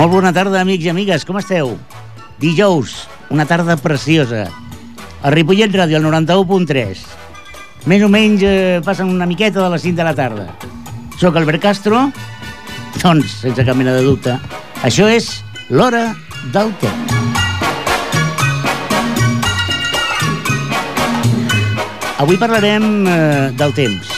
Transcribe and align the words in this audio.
Molt 0.00 0.14
bona 0.14 0.30
tarda, 0.32 0.62
amics 0.62 0.86
i 0.86 0.90
amigues, 0.94 1.26
com 1.28 1.36
esteu? 1.36 1.74
Dijous, 2.40 2.94
una 3.28 3.44
tarda 3.44 3.76
preciosa. 3.76 4.46
A 5.20 5.32
Ripollet 5.34 5.76
Ràdio, 5.76 5.98
al 6.00 6.06
91.3. 6.08 7.04
Més 7.84 8.06
o 8.06 8.08
menys 8.08 8.46
eh, 8.48 8.80
passen 8.86 9.12
una 9.12 9.28
miqueta 9.28 9.60
de 9.60 9.68
les 9.74 9.84
5 9.84 10.00
de 10.00 10.08
la 10.08 10.16
tarda. 10.16 10.48
Soc 11.20 11.36
Albert 11.36 11.60
Castro, 11.68 12.06
doncs, 12.96 13.42
sense 13.44 13.68
cap 13.68 13.76
mena 13.76 13.92
de 13.98 14.08
dubte, 14.08 14.40
això 14.80 15.04
és 15.12 15.34
l'hora 15.68 16.06
del 16.56 16.72
temps. 16.80 17.19
Avui 22.20 22.36
parlarem 22.36 23.06
eh, 23.08 23.50
del 23.56 23.72
temps. 23.72 24.10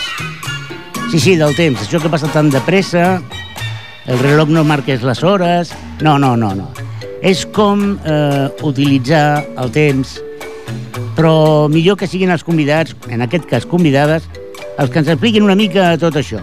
Sí, 1.12 1.20
sí, 1.20 1.37
del 1.38 1.55
temps. 1.55 1.84
Això 1.84 2.01
que 2.02 2.10
passa 2.10 2.27
tan 2.34 2.48
de 2.51 2.59
pressa, 2.66 3.20
el 4.10 4.19
reloj 4.19 4.51
no 4.51 4.65
marques 4.66 5.05
les 5.06 5.23
hores... 5.23 5.70
No, 6.02 6.16
no, 6.19 6.33
no, 6.34 6.51
no. 6.59 6.66
És 7.23 7.45
com 7.46 7.93
eh, 8.02 8.48
utilitzar 8.66 9.45
el 9.62 9.70
temps, 9.70 10.16
però 11.15 11.69
millor 11.70 11.95
que 12.01 12.09
siguin 12.10 12.34
els 12.34 12.43
convidats, 12.43 12.96
en 13.07 13.23
aquest 13.23 13.46
cas 13.46 13.69
convidades, 13.70 14.27
els 14.82 14.91
que 14.91 14.98
ens 14.98 15.12
expliquin 15.12 15.46
una 15.46 15.55
mica 15.55 15.93
tot 16.02 16.19
això. 16.19 16.43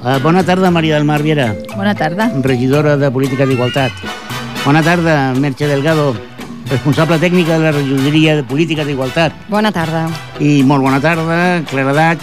Uh, 0.00 0.16
bona 0.24 0.42
tarda, 0.42 0.72
Maria 0.74 0.96
del 0.96 1.06
Mar 1.06 1.20
Viera, 1.22 1.52
Bona 1.76 1.94
tarda. 1.94 2.26
regidora 2.42 2.96
de 2.96 3.10
Política 3.12 3.46
d'Igualtat. 3.46 3.92
Bona 4.64 4.82
tarda, 4.82 5.34
Merche 5.38 5.68
Delgado, 5.68 6.16
responsable 6.70 7.18
tècnica 7.18 7.58
de 7.58 7.64
la 7.64 7.72
regidoria 7.74 8.36
de 8.36 8.44
Política 8.46 8.84
d'Igualtat. 8.86 9.34
Bona 9.50 9.72
tarda. 9.74 10.04
I 10.38 10.62
molt 10.66 10.84
bona 10.86 11.00
tarda, 11.02 11.62
Claredat, 11.70 12.22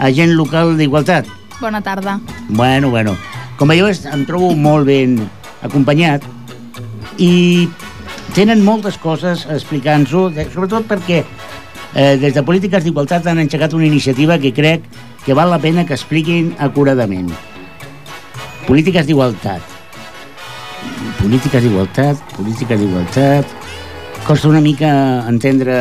agent 0.00 0.32
local 0.38 0.76
d'Igualtat. 0.78 1.28
Bona 1.60 1.80
tarda. 1.84 2.18
Bueno, 2.48 2.90
bueno. 2.90 3.16
Com 3.60 3.68
veieu, 3.68 3.86
em 3.88 4.24
trobo 4.26 4.54
molt 4.56 4.88
ben 4.88 5.18
acompanyat 5.62 6.24
i 7.20 7.68
tenen 8.34 8.64
moltes 8.64 8.96
coses 8.98 9.44
explicant-ho, 9.52 10.30
de- 10.32 10.48
sobretot 10.50 10.88
perquè 10.88 11.20
eh, 11.94 12.16
des 12.16 12.32
de 12.34 12.42
Polítiques 12.42 12.82
d'Igualtat 12.84 13.26
han 13.28 13.38
engegat 13.44 13.74
una 13.76 13.86
iniciativa 13.86 14.38
que 14.40 14.52
crec 14.56 14.82
que 15.24 15.34
val 15.36 15.50
la 15.52 15.60
pena 15.60 15.84
que 15.86 15.94
expliquin 15.94 16.54
acuradament. 16.58 17.28
Polítiques 18.66 19.06
d'Igualtat. 19.06 19.60
Polítiques 21.20 21.62
d'Igualtat, 21.62 22.16
polítiques 22.38 22.80
d'Igualtat... 22.80 23.58
Costa 24.26 24.46
una 24.48 24.60
mica 24.62 24.88
entendre 25.26 25.80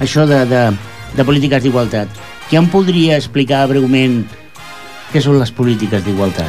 això 0.00 0.24
de, 0.26 0.38
de, 0.48 0.62
de 1.16 1.24
polítiques 1.28 1.60
d'igualtat. 1.62 2.08
Qui 2.48 2.56
em 2.56 2.68
podria 2.72 3.18
explicar 3.20 3.66
breument 3.68 4.22
què 5.12 5.20
són 5.20 5.36
les 5.36 5.52
polítiques 5.52 6.00
d'igualtat? 6.06 6.48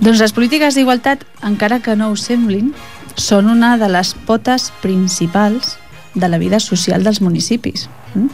Doncs 0.00 0.20
les 0.20 0.34
polítiques 0.36 0.76
d'igualtat, 0.76 1.24
encara 1.44 1.80
que 1.80 1.96
no 1.96 2.10
ho 2.12 2.18
semblin, 2.20 2.74
són 3.16 3.48
una 3.48 3.74
de 3.80 3.88
les 3.88 4.12
potes 4.28 4.68
principals 4.84 5.78
de 6.14 6.28
la 6.28 6.38
vida 6.42 6.60
social 6.60 7.04
dels 7.04 7.22
municipis. 7.24 7.88
Mm? 8.14 8.28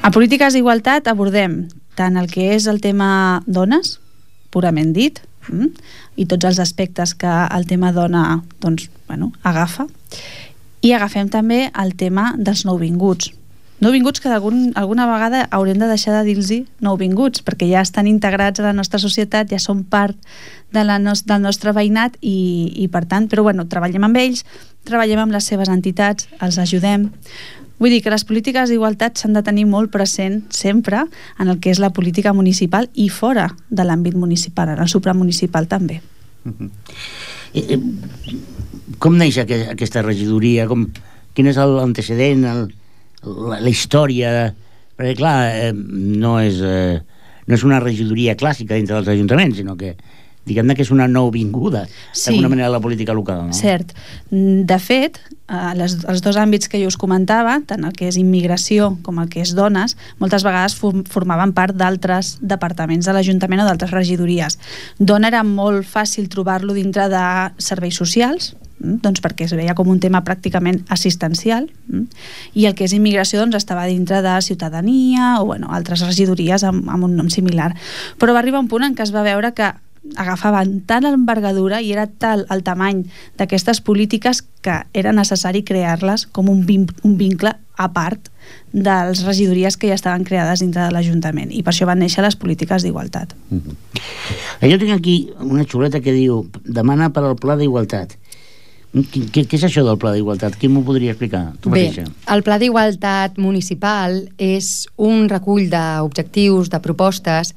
A 0.00 0.12
polítiques 0.14 0.56
d'igualtat 0.56 1.12
abordem 1.12 1.66
tant 1.98 2.16
el 2.16 2.32
que 2.32 2.54
és 2.54 2.68
el 2.70 2.80
tema 2.80 3.42
dones, 3.46 3.98
purament 4.54 4.92
dit, 4.96 5.20
mm? 5.52 5.72
i 6.16 6.28
tots 6.30 6.48
els 6.48 6.60
aspectes 6.64 7.12
que 7.12 7.30
el 7.52 7.68
tema 7.68 7.92
dona 7.92 8.42
doncs, 8.64 8.88
bueno, 9.08 9.32
agafa, 9.42 9.88
i 10.82 10.92
agafem 10.92 11.28
també 11.28 11.68
el 11.74 11.94
tema 11.96 12.32
dels 12.38 12.64
nouvinguts. 12.68 13.32
Nouvinguts 13.80 14.18
que 14.18 14.28
algun, 14.28 14.72
alguna 14.74 15.06
vegada 15.06 15.44
haurem 15.54 15.78
de 15.78 15.86
deixar 15.86 16.16
de 16.16 16.24
dir-los 16.26 16.50
nouvinguts, 16.82 17.44
perquè 17.46 17.68
ja 17.70 17.84
estan 17.84 18.08
integrats 18.10 18.58
a 18.58 18.66
la 18.66 18.72
nostra 18.74 18.98
societat, 18.98 19.52
ja 19.52 19.60
són 19.62 19.84
part 19.86 20.18
de 20.74 20.82
la 20.82 20.98
nos 20.98 21.22
del 21.30 21.44
nostre 21.44 21.70
veïnat 21.72 22.18
i, 22.20 22.72
i 22.74 22.88
per 22.90 23.04
tant, 23.06 23.28
però 23.30 23.46
bueno, 23.46 23.68
treballem 23.70 24.08
amb 24.08 24.18
ells, 24.18 24.42
treballem 24.88 25.22
amb 25.22 25.36
les 25.36 25.46
seves 25.46 25.70
entitats, 25.70 26.26
els 26.42 26.58
ajudem. 26.58 27.06
Vull 27.78 27.94
dir 27.94 28.02
que 28.02 28.10
les 28.10 28.26
polítiques 28.26 28.66
d'igualtat 28.72 29.20
s'han 29.22 29.38
de 29.38 29.44
tenir 29.46 29.68
molt 29.70 29.92
present 29.94 30.42
sempre 30.50 31.04
en 31.38 31.46
el 31.46 31.60
que 31.62 31.70
és 31.70 31.78
la 31.78 31.92
política 31.94 32.34
municipal 32.34 32.90
i 32.98 33.06
fora 33.08 33.52
de 33.70 33.86
l'àmbit 33.86 34.18
municipal, 34.18 34.74
en 34.74 34.82
el 34.82 34.90
supramunicipal 34.90 35.70
també. 35.70 36.02
Eh, 37.54 37.62
eh, 37.62 37.78
Com 38.98 39.16
neix 39.20 39.36
aqu- 39.38 39.68
aquesta 39.74 40.02
regidoria? 40.02 40.66
Com, 40.70 40.86
quin 41.36 41.46
és 41.50 41.58
l'antecedent, 41.60 42.42
la, 43.22 43.58
la 43.60 43.68
història? 43.70 44.54
Perquè, 44.98 45.14
clar, 45.20 45.36
eh, 45.68 45.72
no, 45.74 46.38
és, 46.40 46.56
eh, 46.64 46.98
no 47.46 47.54
és 47.54 47.64
una 47.68 47.78
regidoria 47.84 48.34
clàssica 48.36 48.74
dintre 48.74 48.96
dels 48.96 49.12
ajuntaments, 49.14 49.56
sinó 49.60 49.76
que 49.76 49.92
diguem-ne 50.48 50.74
que 50.74 50.82
és 50.82 50.90
una 50.90 51.06
nouvinguda 51.08 51.86
Sí. 52.12 52.30
d'alguna 52.30 52.48
manera 52.48 52.68
a 52.68 52.72
la 52.72 52.80
política 52.80 53.12
local, 53.14 53.46
no? 53.46 53.52
Cert. 53.54 53.92
Mm, 54.30 54.62
De 54.68 54.78
fet, 54.78 55.20
eh, 55.48 55.74
les, 55.76 55.98
els 56.08 56.22
dos 56.22 56.36
àmbits 56.36 56.68
que 56.68 56.80
jo 56.82 56.88
us 56.88 56.96
comentava, 56.96 57.60
tant 57.66 57.84
el 57.84 57.92
que 57.92 58.08
és 58.08 58.16
immigració 58.20 58.96
com 59.02 59.18
el 59.22 59.28
que 59.28 59.40
és 59.44 59.54
dones, 59.54 59.96
moltes 60.18 60.42
vegades 60.44 60.74
for- 60.74 61.04
formaven 61.08 61.52
part 61.52 61.76
d'altres 61.76 62.38
departaments 62.40 63.06
de 63.06 63.12
l'Ajuntament 63.12 63.60
o 63.62 63.64
d'altres 63.68 63.90
regidories. 63.92 64.58
Dona 64.98 65.28
era 65.28 65.44
molt 65.44 65.86
fàcil 65.86 66.28
trobar-lo 66.28 66.72
dintre 66.74 67.08
de 67.08 67.22
serveis 67.58 67.94
socials, 67.96 68.54
mm, 68.80 69.00
doncs 69.02 69.20
perquè 69.22 69.44
es 69.44 69.52
veia 69.56 69.74
com 69.74 69.88
un 69.88 70.00
tema 70.00 70.22
pràcticament 70.24 70.84
assistencial, 70.88 71.68
mm, 71.88 72.02
i 72.54 72.66
el 72.66 72.74
que 72.74 72.84
és 72.84 72.92
immigració 72.92 73.40
doncs, 73.40 73.56
estava 73.56 73.86
dintre 73.86 74.22
de 74.22 74.40
ciutadania 74.42 75.40
o 75.40 75.46
bueno, 75.46 75.68
altres 75.70 76.00
regidories 76.00 76.62
amb, 76.64 76.88
amb 76.88 77.04
un 77.04 77.16
nom 77.16 77.28
similar. 77.30 77.74
Però 78.18 78.32
va 78.32 78.38
arribar 78.40 78.60
un 78.60 78.68
punt 78.68 78.84
en 78.84 78.94
què 78.94 79.02
es 79.02 79.12
va 79.14 79.22
veure 79.22 79.52
que 79.54 79.72
agafaven 80.16 80.80
tant 80.86 81.04
l'envergadura 81.04 81.80
i 81.82 81.92
era 81.92 82.06
tal 82.06 82.46
el 82.50 82.62
tamany 82.66 83.04
d'aquestes 83.38 83.80
polítiques 83.84 84.42
que 84.62 84.82
era 84.92 85.12
necessari 85.12 85.62
crear-les 85.62 86.26
com 86.26 86.48
un, 86.48 86.64
vin 86.66 86.86
un 87.02 87.16
vincle 87.18 87.52
a 87.78 87.88
part 87.92 88.30
de 88.72 88.94
les 89.08 89.22
regidories 89.24 89.76
que 89.76 89.88
ja 89.88 89.94
estaven 89.94 90.24
creades 90.24 90.60
dintre 90.64 90.86
de 90.86 90.94
l'Ajuntament 90.94 91.52
i 91.52 91.62
per 91.62 91.72
això 91.74 91.86
van 91.86 92.00
néixer 92.02 92.24
les 92.24 92.36
polítiques 92.36 92.82
d'igualtat. 92.82 93.34
Eh, 93.52 94.70
Jo 94.70 94.78
tinc 94.78 94.94
aquí 94.96 95.30
una 95.40 95.64
xuleta 95.64 96.00
que 96.00 96.12
diu 96.12 96.46
demana 96.64 97.10
per 97.12 97.24
al 97.24 97.36
pla 97.36 97.56
d'igualtat. 97.56 98.16
Què, 98.88 99.26
què, 99.28 99.42
què 99.44 99.58
és 99.58 99.64
això 99.68 99.84
del 99.84 99.98
pla 100.00 100.14
d'igualtat? 100.14 100.56
Qui 100.56 100.70
m'ho 100.72 100.80
podria 100.82 101.12
explicar? 101.12 101.52
Tu 101.60 101.68
Bé, 101.68 101.90
mateixa. 101.90 102.06
el 102.32 102.42
Pla 102.42 102.56
d'Igualtat 102.58 103.36
Municipal 103.36 104.22
és 104.38 104.88
un 104.96 105.28
recull 105.28 105.68
d'objectius, 105.68 106.70
de 106.72 106.80
propostes 106.80 107.52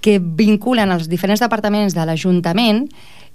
que 0.00 0.18
vinculen 0.20 0.92
els 0.92 1.08
diferents 1.08 1.42
departaments 1.42 1.96
de 1.96 2.06
l'Ajuntament 2.06 2.86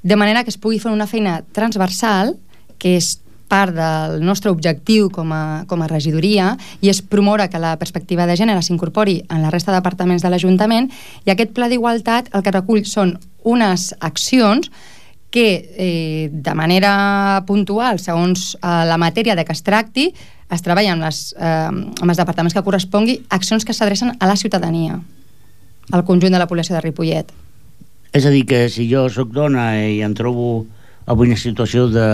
de 0.05 0.15
manera 0.15 0.43
que 0.43 0.51
es 0.53 0.57
pugui 0.61 0.79
fer 0.79 0.91
una 0.93 1.07
feina 1.09 1.39
transversal, 1.55 2.35
que 2.77 2.95
és 2.99 3.15
part 3.49 3.73
del 3.73 4.19
nostre 4.25 4.51
objectiu 4.51 5.09
com 5.13 5.31
a, 5.33 5.63
com 5.69 5.81
a 5.81 5.87
regidoria 5.89 6.55
i 6.81 6.89
és 6.89 7.01
promoure 7.01 7.47
que 7.49 7.61
la 7.61 7.75
perspectiva 7.81 8.25
de 8.25 8.35
gènere 8.37 8.63
s'incorpori 8.65 9.19
en 9.29 9.41
la 9.45 9.51
resta 9.53 9.71
de 9.71 9.79
departaments 9.79 10.25
de 10.25 10.31
l'Ajuntament 10.33 10.89
i 11.25 11.33
aquest 11.33 11.53
pla 11.57 11.69
d'igualtat 11.69 12.29
el 12.33 12.45
que 12.45 12.53
recull 12.53 12.83
són 12.89 13.15
unes 13.45 13.93
accions 13.99 14.69
que 15.33 15.47
eh, 15.75 16.29
de 16.31 16.53
manera 16.55 17.43
puntual, 17.45 17.99
segons 17.99 18.53
eh, 18.55 18.85
la 18.87 18.97
matèria 19.01 19.35
de 19.35 19.43
què 19.45 19.53
es 19.53 19.65
tracti, 19.65 20.07
es 20.53 20.61
treballa 20.63 20.93
amb, 20.93 21.03
les, 21.03 21.33
eh, 21.35 21.67
amb 21.69 22.07
els 22.07 22.21
departaments 22.21 22.55
que 22.55 22.63
correspongui, 22.63 23.19
accions 23.35 23.65
que 23.65 23.73
s'adrecen 23.75 24.15
a 24.15 24.29
la 24.29 24.37
ciutadania, 24.39 25.01
al 25.91 26.05
conjunt 26.07 26.33
de 26.33 26.39
la 26.41 26.47
població 26.47 26.75
de 26.75 26.81
Ripollet. 26.81 27.29
És 28.15 28.25
a 28.25 28.31
dir, 28.31 28.45
que 28.47 28.65
si 28.71 28.87
jo 28.89 29.05
sóc 29.11 29.33
dona 29.35 29.73
i 29.85 29.99
em 30.05 30.13
trobo 30.15 30.65
avui 31.05 31.27
en 31.27 31.35
una 31.35 31.41
situació 31.41 31.89
de 31.91 32.07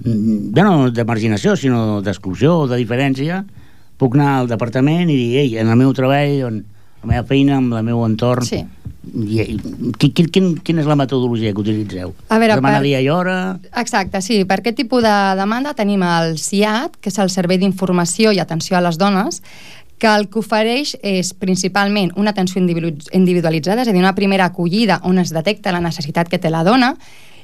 bé, 0.00 0.62
no 0.64 0.90
de 0.90 1.04
marginació, 1.04 1.56
sinó 1.56 2.00
d'exclusió 2.02 2.62
o 2.64 2.68
de 2.70 2.78
diferència, 2.80 3.42
puc 4.00 4.16
anar 4.16 4.30
al 4.40 4.48
departament 4.48 5.10
i 5.12 5.16
dir, 5.16 5.30
ei, 5.42 5.56
en 5.60 5.68
el 5.68 5.76
meu 5.76 5.92
treball, 5.94 6.38
en 6.48 6.62
la 7.02 7.08
meva 7.14 7.24
feina, 7.28 7.58
amb 7.60 7.76
el 7.76 7.84
meu 7.86 8.04
entorn... 8.06 8.46
Sí. 8.48 8.64
I, 9.10 9.56
quin, 9.96 10.10
quin, 10.12 10.26
quin, 10.28 10.48
quina 10.60 10.82
és 10.82 10.88
la 10.88 10.96
metodologia 10.98 11.54
que 11.56 11.62
utilitzeu? 11.62 12.10
A 12.28 12.36
veure, 12.38 12.58
Demanar 12.58 12.82
per- 12.82 12.86
dia 12.88 12.98
i 13.00 13.08
hora... 13.08 13.36
Exacte, 13.80 14.20
sí. 14.20 14.42
Per 14.44 14.58
aquest 14.60 14.76
tipus 14.76 15.02
de 15.04 15.14
demanda 15.38 15.72
tenim 15.76 16.04
el 16.04 16.36
CIAT, 16.38 16.98
que 17.00 17.08
és 17.08 17.16
el 17.22 17.32
Servei 17.32 17.60
d'Informació 17.62 18.34
i 18.36 18.42
Atenció 18.44 18.76
a 18.76 18.82
les 18.84 19.00
Dones, 19.00 19.40
que 20.00 20.08
el 20.08 20.30
que 20.32 20.40
ofereix 20.40 20.96
és 21.04 21.34
principalment 21.36 22.14
una 22.16 22.32
atenció 22.32 22.58
individu- 22.58 22.96
individualitzada, 23.12 23.84
és 23.84 23.90
a 23.90 23.92
dir, 23.92 24.00
una 24.00 24.16
primera 24.16 24.48
acollida 24.48 24.98
on 25.04 25.20
es 25.20 25.30
detecta 25.36 25.74
la 25.76 25.84
necessitat 25.84 26.32
que 26.32 26.40
té 26.40 26.50
la 26.50 26.64
dona, 26.64 26.94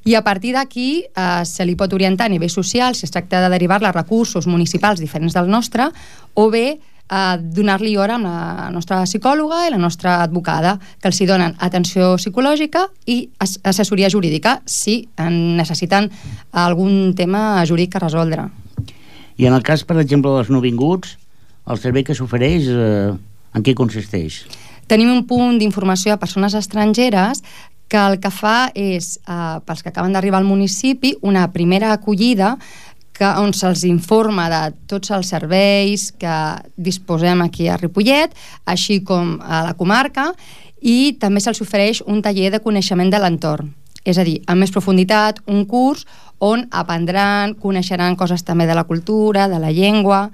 i 0.07 0.15
a 0.15 0.23
partir 0.23 0.55
d'aquí 0.55 1.03
eh, 1.05 1.45
se 1.45 1.67
li 1.67 1.75
pot 1.77 1.93
orientar 1.93 2.29
a 2.29 2.33
nivell 2.33 2.51
social 2.51 2.95
si 2.95 3.05
es 3.07 3.13
tracta 3.13 3.43
de 3.43 3.51
derivar-la 3.51 3.91
a 3.91 3.97
recursos 3.97 4.47
municipals 4.47 5.03
diferents 5.03 5.35
del 5.35 5.51
nostre 5.51 5.89
o 6.35 6.47
bé 6.51 6.79
eh, 7.11 7.37
donar-li 7.43 7.97
hora 7.99 8.15
amb 8.15 8.29
la 8.29 8.71
nostra 8.71 9.03
psicòloga 9.03 9.65
i 9.67 9.75
la 9.75 9.83
nostra 9.83 10.21
advocada, 10.23 10.77
que 11.03 11.11
els 11.11 11.21
hi 11.21 11.27
donen 11.27 11.57
atenció 11.59 12.15
psicològica 12.23 12.87
i 13.11 13.19
as 13.43 13.59
assessoria 13.67 14.11
jurídica 14.11 14.61
si 14.65 15.09
en 15.19 15.57
necessiten 15.59 16.09
algun 16.53 17.15
tema 17.19 17.65
jurídic 17.67 17.99
a 17.99 18.07
resoldre. 18.07 18.49
I 19.37 19.51
en 19.51 19.59
el 19.59 19.63
cas, 19.67 19.83
per 19.85 19.99
exemple, 20.01 20.31
dels 20.39 20.49
nouvinguts, 20.55 21.19
el 21.67 21.79
servei 21.83 22.05
que 22.07 22.15
s'ofereix, 22.15 22.69
eh, 22.71 23.15
en 23.57 23.63
què 23.65 23.75
consisteix? 23.75 24.45
Tenim 24.87 25.11
un 25.11 25.25
punt 25.27 25.59
d'informació 25.59 26.15
a 26.15 26.21
persones 26.23 26.55
estrangeres 26.55 27.43
que 27.89 27.99
el 27.99 28.19
que 28.21 28.31
fa 28.31 28.71
és, 28.75 29.19
eh, 29.27 29.59
pels 29.67 29.83
que 29.83 29.91
acaben 29.91 30.13
d'arribar 30.13 30.39
al 30.39 30.49
municipi, 30.49 31.17
una 31.23 31.53
primera 31.53 31.93
acollida 31.93 32.57
que, 33.13 33.25
on 33.25 33.53
se'ls 33.53 33.85
informa 33.85 34.49
de 34.53 34.75
tots 34.87 35.11
els 35.11 35.27
serveis 35.27 36.13
que 36.13 36.37
disposem 36.77 37.43
aquí 37.43 37.69
a 37.69 37.77
Ripollet, 37.77 38.35
així 38.67 39.03
com 39.03 39.39
a 39.41 39.63
la 39.65 39.75
comarca, 39.75 40.33
i 40.83 41.17
també 41.19 41.41
se'ls 41.41 41.63
ofereix 41.65 42.03
un 42.07 42.21
taller 42.23 42.51
de 42.53 42.61
coneixement 42.61 43.11
de 43.11 43.19
l'entorn. 43.19 43.73
És 44.05 44.19
a 44.19 44.25
dir, 44.25 44.43
amb 44.47 44.61
més 44.63 44.71
profunditat, 44.71 45.41
un 45.47 45.65
curs 45.67 46.05
on 46.39 46.67
aprendran, 46.71 47.55
coneixeran 47.55 48.15
coses 48.15 48.45
també 48.45 48.67
de 48.67 48.75
la 48.75 48.85
cultura, 48.85 49.49
de 49.49 49.59
la 49.59 49.73
llengua, 49.73 50.31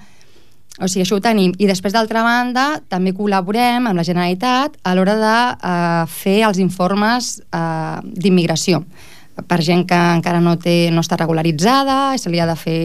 o 0.83 0.91
sigui, 0.91 1.07
això 1.07 1.17
ho 1.17 1.23
tenim. 1.25 1.55
I 1.63 1.69
després, 1.71 1.95
d'altra 1.95 2.25
banda, 2.27 2.67
també 2.91 3.15
col·laborem 3.15 3.87
amb 3.87 3.99
la 3.99 4.07
Generalitat 4.07 4.77
a 4.83 4.95
l'hora 4.99 5.17
de 5.21 5.39
eh, 5.55 6.05
fer 6.11 6.41
els 6.49 6.61
informes 6.63 7.39
eh, 7.47 7.99
d'immigració 8.03 8.83
per 9.49 9.63
gent 9.65 9.87
que 9.89 9.97
encara 9.97 10.43
no, 10.45 10.57
té, 10.61 10.91
no 10.93 11.01
està 11.01 11.17
regularitzada, 11.17 12.19
se 12.21 12.31
li 12.31 12.41
ha 12.41 12.47
de 12.47 12.57
fer 12.59 12.81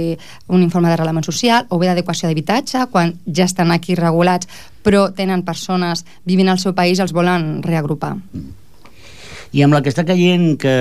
un 0.47 0.63
informe 0.63 0.89
d'arrelament 0.89 1.25
social 1.25 1.67
o 1.69 1.79
bé 1.79 1.89
d'adequació 1.89 2.29
d'habitatge, 2.29 2.85
quan 2.91 3.13
ja 3.27 3.45
estan 3.45 3.73
aquí 3.75 3.97
regulats 3.99 4.47
però 4.83 5.09
tenen 5.11 5.43
persones 5.43 6.05
vivint 6.25 6.49
al 6.49 6.61
seu 6.63 6.73
país 6.73 7.01
els 7.03 7.11
volen 7.11 7.61
reagrupar. 7.63 8.15
I 9.51 9.63
amb 9.63 9.75
la 9.75 9.81
que 9.83 9.91
està 9.91 10.05
caient 10.07 10.55
que 10.59 10.75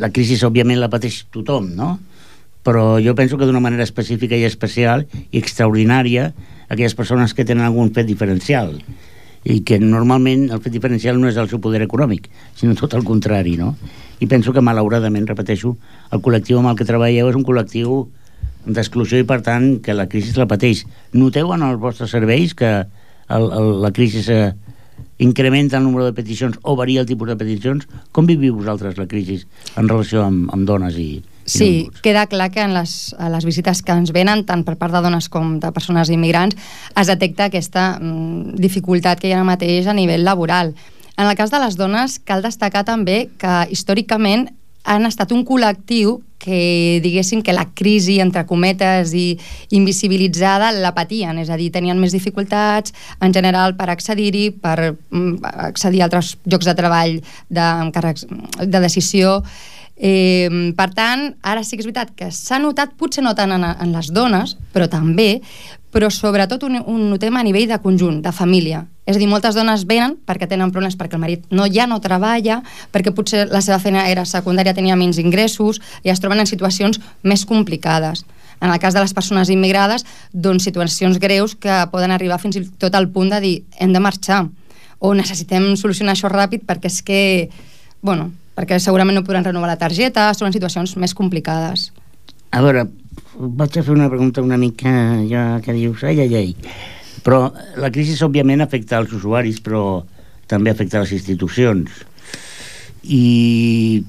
la 0.00 0.10
crisi 0.14 0.38
òbviament 0.46 0.80
la 0.80 0.88
pateix 0.92 1.24
tothom, 1.32 1.68
no? 1.76 1.98
Però 2.62 3.00
jo 3.00 3.14
penso 3.16 3.38
que 3.38 3.46
d'una 3.48 3.62
manera 3.62 3.86
específica 3.86 4.36
i 4.36 4.44
especial 4.44 5.06
i 5.30 5.40
extraordinària 5.40 6.30
aquelles 6.68 6.94
persones 6.94 7.34
que 7.34 7.44
tenen 7.44 7.64
algun 7.66 7.92
fet 7.96 8.06
diferencial 8.06 8.76
i 9.44 9.62
que 9.64 9.78
normalment 9.80 10.50
el 10.52 10.60
fet 10.60 10.72
diferencial 10.74 11.18
no 11.20 11.28
és 11.30 11.38
el 11.40 11.48
seu 11.48 11.60
poder 11.64 11.80
econòmic, 11.86 12.28
sinó 12.54 12.76
tot 12.76 12.92
el 12.94 13.06
contrari, 13.08 13.56
no? 13.56 13.72
I 14.20 14.28
penso 14.28 14.52
que, 14.52 14.60
malauradament, 14.60 15.24
repeteixo, 15.30 15.74
el 16.12 16.20
col·lectiu 16.20 16.60
amb 16.60 16.68
el 16.72 16.76
que 16.76 16.84
treballeu 16.84 17.30
és 17.30 17.38
un 17.38 17.46
col·lectiu 17.48 18.02
d'exclusió 18.68 19.20
i, 19.22 19.24
per 19.24 19.40
tant, 19.46 19.78
que 19.80 19.96
la 19.96 20.10
crisi 20.12 20.36
la 20.36 20.48
pateix. 20.50 20.84
Noteu 21.16 21.54
en 21.56 21.64
els 21.64 21.80
vostres 21.80 22.12
serveis 22.12 22.52
que 22.52 22.68
el, 22.84 23.46
el, 23.48 23.70
la 23.80 23.92
crisi 23.96 24.20
incrementa 25.20 25.78
el 25.78 25.84
número 25.84 26.04
de 26.04 26.12
peticions 26.12 26.58
o 26.60 26.76
varia 26.76 27.00
el 27.00 27.08
tipus 27.08 27.32
de 27.32 27.38
peticions? 27.40 27.88
Com 28.12 28.28
viviu 28.28 28.56
vosaltres 28.60 29.00
la 29.00 29.08
crisi 29.08 29.40
en 29.76 29.88
relació 29.88 30.26
amb, 30.26 30.52
amb 30.52 30.68
dones 30.68 31.00
i, 31.00 31.22
Sí, 31.50 31.90
queda 32.04 32.26
clar 32.30 32.50
que 32.54 32.62
en 32.62 32.74
les, 32.76 33.14
a 33.18 33.28
les 33.32 33.44
visites 33.44 33.82
que 33.82 33.96
ens 33.96 34.12
venen, 34.14 34.44
tant 34.46 34.62
per 34.62 34.76
part 34.78 34.94
de 34.94 35.02
dones 35.02 35.26
com 35.32 35.56
de 35.58 35.72
persones 35.74 36.12
immigrants, 36.14 36.54
es 36.94 37.10
detecta 37.10 37.48
aquesta 37.48 37.96
mm, 37.98 38.54
dificultat 38.60 39.18
que 39.18 39.30
hi 39.30 39.34
ha 39.34 39.40
ara 39.40 39.48
mateix 39.48 39.90
a 39.90 39.96
nivell 39.96 40.22
laboral. 40.24 40.74
En 41.16 41.26
el 41.26 41.36
cas 41.36 41.50
de 41.50 41.58
les 41.58 41.76
dones, 41.76 42.20
cal 42.24 42.44
destacar 42.46 42.84
també 42.86 43.24
que 43.40 43.64
històricament 43.74 44.48
han 44.84 45.04
estat 45.04 45.32
un 45.34 45.42
col·lectiu 45.44 46.20
que 46.40 47.00
diguéssim 47.04 47.42
que 47.44 47.52
la 47.52 47.66
crisi, 47.76 48.16
entre 48.22 48.46
cometes, 48.48 49.12
i 49.12 49.34
invisibilitzada 49.76 50.70
la 50.72 50.94
patien, 50.96 51.36
és 51.42 51.50
a 51.52 51.58
dir, 51.60 51.68
tenien 51.74 52.00
més 52.00 52.14
dificultats 52.16 52.94
en 53.20 53.34
general 53.36 53.76
per 53.76 53.90
accedir-hi, 53.92 54.46
per 54.62 54.94
mm, 54.94 55.42
accedir 55.68 56.00
a 56.00 56.08
altres 56.08 56.38
llocs 56.46 56.70
de 56.70 56.76
treball 56.78 57.18
de, 57.50 57.68
de 58.64 58.80
decisió, 58.80 59.42
Eh, 60.00 60.72
per 60.76 60.88
tant, 60.96 61.26
ara 61.44 61.60
sí 61.60 61.76
que 61.76 61.84
és 61.84 61.90
veritat 61.90 62.14
que 62.16 62.30
s'ha 62.32 62.56
notat, 62.58 62.94
potser 62.96 63.20
no 63.20 63.34
tant 63.36 63.52
en, 63.52 63.66
en 63.68 63.92
les 63.92 64.08
dones, 64.16 64.56
però 64.72 64.88
també, 64.88 65.42
però 65.92 66.08
sobretot 66.08 66.64
un, 66.64 66.78
un 66.88 67.02
notem 67.10 67.36
a 67.36 67.42
nivell 67.44 67.68
de 67.68 67.78
conjunt, 67.84 68.22
de 68.24 68.32
família. 68.32 68.86
És 69.04 69.18
a 69.18 69.20
dir, 69.20 69.28
moltes 69.28 69.58
dones 69.58 69.84
venen 69.90 70.14
perquè 70.24 70.48
tenen 70.48 70.72
problemes 70.72 70.96
perquè 70.96 71.18
el 71.18 71.22
marit 71.22 71.44
no, 71.52 71.66
ja 71.68 71.84
no 71.90 72.00
treballa, 72.00 72.60
perquè 72.94 73.12
potser 73.12 73.48
la 73.50 73.60
seva 73.60 73.80
feina 73.82 74.06
era 74.08 74.24
secundària, 74.24 74.72
tenia 74.72 74.96
menys 74.96 75.20
ingressos, 75.20 75.82
i 76.06 76.14
es 76.14 76.22
troben 76.22 76.40
en 76.40 76.48
situacions 76.48 77.00
més 77.22 77.44
complicades. 77.44 78.24
En 78.60 78.70
el 78.70 78.80
cas 78.80 78.94
de 78.96 79.04
les 79.04 79.12
persones 79.16 79.52
immigrades, 79.52 80.06
doncs 80.32 80.64
situacions 80.68 81.20
greus 81.20 81.56
que 81.56 81.82
poden 81.92 82.12
arribar 82.12 82.40
fins 82.40 82.56
i 82.56 82.64
tot 82.80 82.96
al 82.96 83.10
punt 83.12 83.32
de 83.34 83.40
dir 83.44 83.54
hem 83.76 83.92
de 83.92 84.00
marxar 84.00 84.46
o 85.00 85.12
necessitem 85.16 85.74
solucionar 85.80 86.14
això 86.14 86.28
ràpid 86.32 86.64
perquè 86.68 86.88
és 86.92 87.00
que, 87.02 87.22
bueno, 88.04 88.30
perquè 88.58 88.78
segurament 88.82 89.18
no 89.18 89.24
podran 89.26 89.46
renovar 89.46 89.70
la 89.70 89.80
targeta, 89.80 90.30
són 90.34 90.54
situacions 90.54 90.96
més 91.00 91.14
complicades. 91.16 91.90
A 92.50 92.62
veure, 92.64 92.86
vaig 93.36 93.76
a 93.78 93.84
fer 93.84 93.94
una 93.94 94.10
pregunta 94.10 94.42
una 94.42 94.58
mica 94.58 94.92
ja 95.30 95.44
que 95.64 95.74
dius, 95.76 96.04
ai, 96.04 96.18
ai, 96.24 96.34
ai. 96.34 96.54
Però 97.24 97.50
la 97.78 97.90
crisi 97.92 98.16
òbviament 98.24 98.64
afecta 98.64 98.98
els 98.98 99.12
usuaris, 99.16 99.60
però 99.62 100.02
també 100.50 100.72
afecta 100.72 101.02
les 101.02 101.12
institucions. 101.14 101.90
I 103.04 104.02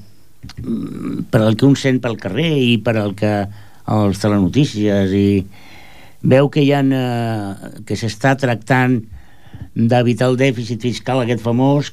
mm, 0.57 1.27
per 1.31 1.43
al 1.43 1.55
que 1.55 1.67
un 1.67 1.77
sent 1.79 2.01
pel 2.03 2.17
carrer 2.19 2.51
i 2.57 2.77
per 2.83 2.97
al 2.99 3.13
que 3.17 3.33
els 3.91 4.21
telenotícies 4.21 5.13
i 5.15 5.27
veu 6.21 6.49
que 6.53 6.63
hi 6.63 6.71
ha 6.73 6.81
eh, 6.81 7.71
que 7.87 7.97
s'està 7.97 8.35
tractant 8.39 8.99
d'evitar 9.75 10.29
el 10.31 10.37
dèficit 10.39 10.83
fiscal 10.83 11.21
aquest 11.21 11.41
famós 11.43 11.91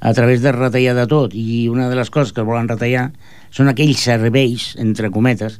a 0.00 0.12
través 0.14 0.42
de 0.42 0.52
retallar 0.52 0.94
de 0.94 1.06
tot 1.10 1.34
i 1.34 1.66
una 1.68 1.88
de 1.90 1.96
les 1.98 2.10
coses 2.10 2.32
que 2.32 2.46
volen 2.46 2.68
retallar 2.70 3.10
són 3.50 3.70
aquells 3.70 4.04
serveis, 4.04 4.74
entre 4.78 5.10
cometes 5.10 5.58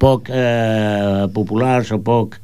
poc 0.00 0.30
eh, 0.30 1.26
populars 1.34 1.92
o 1.92 2.00
poc 2.00 2.38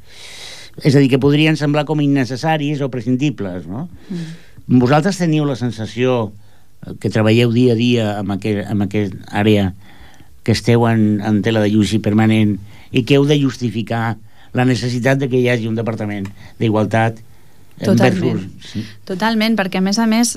és 0.83 0.95
a 0.95 1.01
dir, 1.01 1.09
que 1.09 1.23
podrien 1.23 1.57
semblar 1.57 1.87
com 1.89 2.03
innecessaris 2.03 2.83
o 2.83 2.91
prescindibles 2.91 3.69
no? 3.71 3.89
Mm. 4.11 4.81
vosaltres 4.83 5.21
teniu 5.23 5.47
la 5.49 5.57
sensació 5.57 6.33
que 7.01 7.09
treballeu 7.09 7.55
dia 7.55 7.73
a 7.73 7.79
dia 7.79 8.09
amb 8.21 8.37
aquest, 8.37 8.67
amb 8.69 8.85
aquest 8.85 9.17
àrea 9.33 9.73
que 10.45 10.53
esteu 10.53 10.85
en, 10.91 11.23
en 11.25 11.41
tela 11.43 11.63
de 11.65 11.71
lluci 11.73 12.03
permanent 12.05 12.59
i 12.93 13.05
que 13.07 13.17
heu 13.17 13.25
de 13.25 13.39
justificar 13.41 14.19
la 14.55 14.67
necessitat 14.69 15.19
de 15.19 15.31
que 15.31 15.41
hi 15.41 15.49
hagi 15.49 15.71
un 15.71 15.79
departament 15.79 16.29
d'igualtat 16.61 17.23
Totalment. 17.83 18.39
Versus, 18.39 18.71
sí. 18.71 18.85
Totalment, 19.09 19.57
perquè 19.59 19.81
a 19.81 19.85
més 19.85 19.99
a 19.99 20.07
més, 20.07 20.37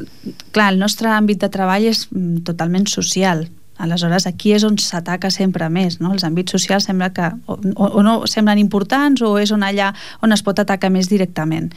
clar, 0.56 0.72
el 0.74 0.82
nostre 0.82 1.12
àmbit 1.14 1.42
de 1.44 1.52
treball 1.54 1.86
és 1.90 2.08
mm, 2.10 2.44
totalment 2.48 2.88
social. 2.90 3.46
Aleshores, 3.78 4.26
aquí 4.28 4.54
és 4.56 4.64
on 4.66 4.78
s'ataca 4.82 5.30
sempre 5.34 5.68
més, 5.70 6.00
no? 6.02 6.12
Els 6.16 6.26
àmbits 6.26 6.56
socials 6.56 6.88
sembla 6.90 7.12
que 7.14 7.30
o, 7.46 7.58
o 7.86 8.04
no 8.06 8.20
semblen 8.30 8.58
importants 8.62 9.22
o 9.22 9.36
és 9.38 9.52
on 9.54 9.66
allà 9.66 9.92
on 10.26 10.34
es 10.34 10.44
pot 10.46 10.58
atacar 10.60 10.90
més 10.94 11.10
directament. 11.12 11.70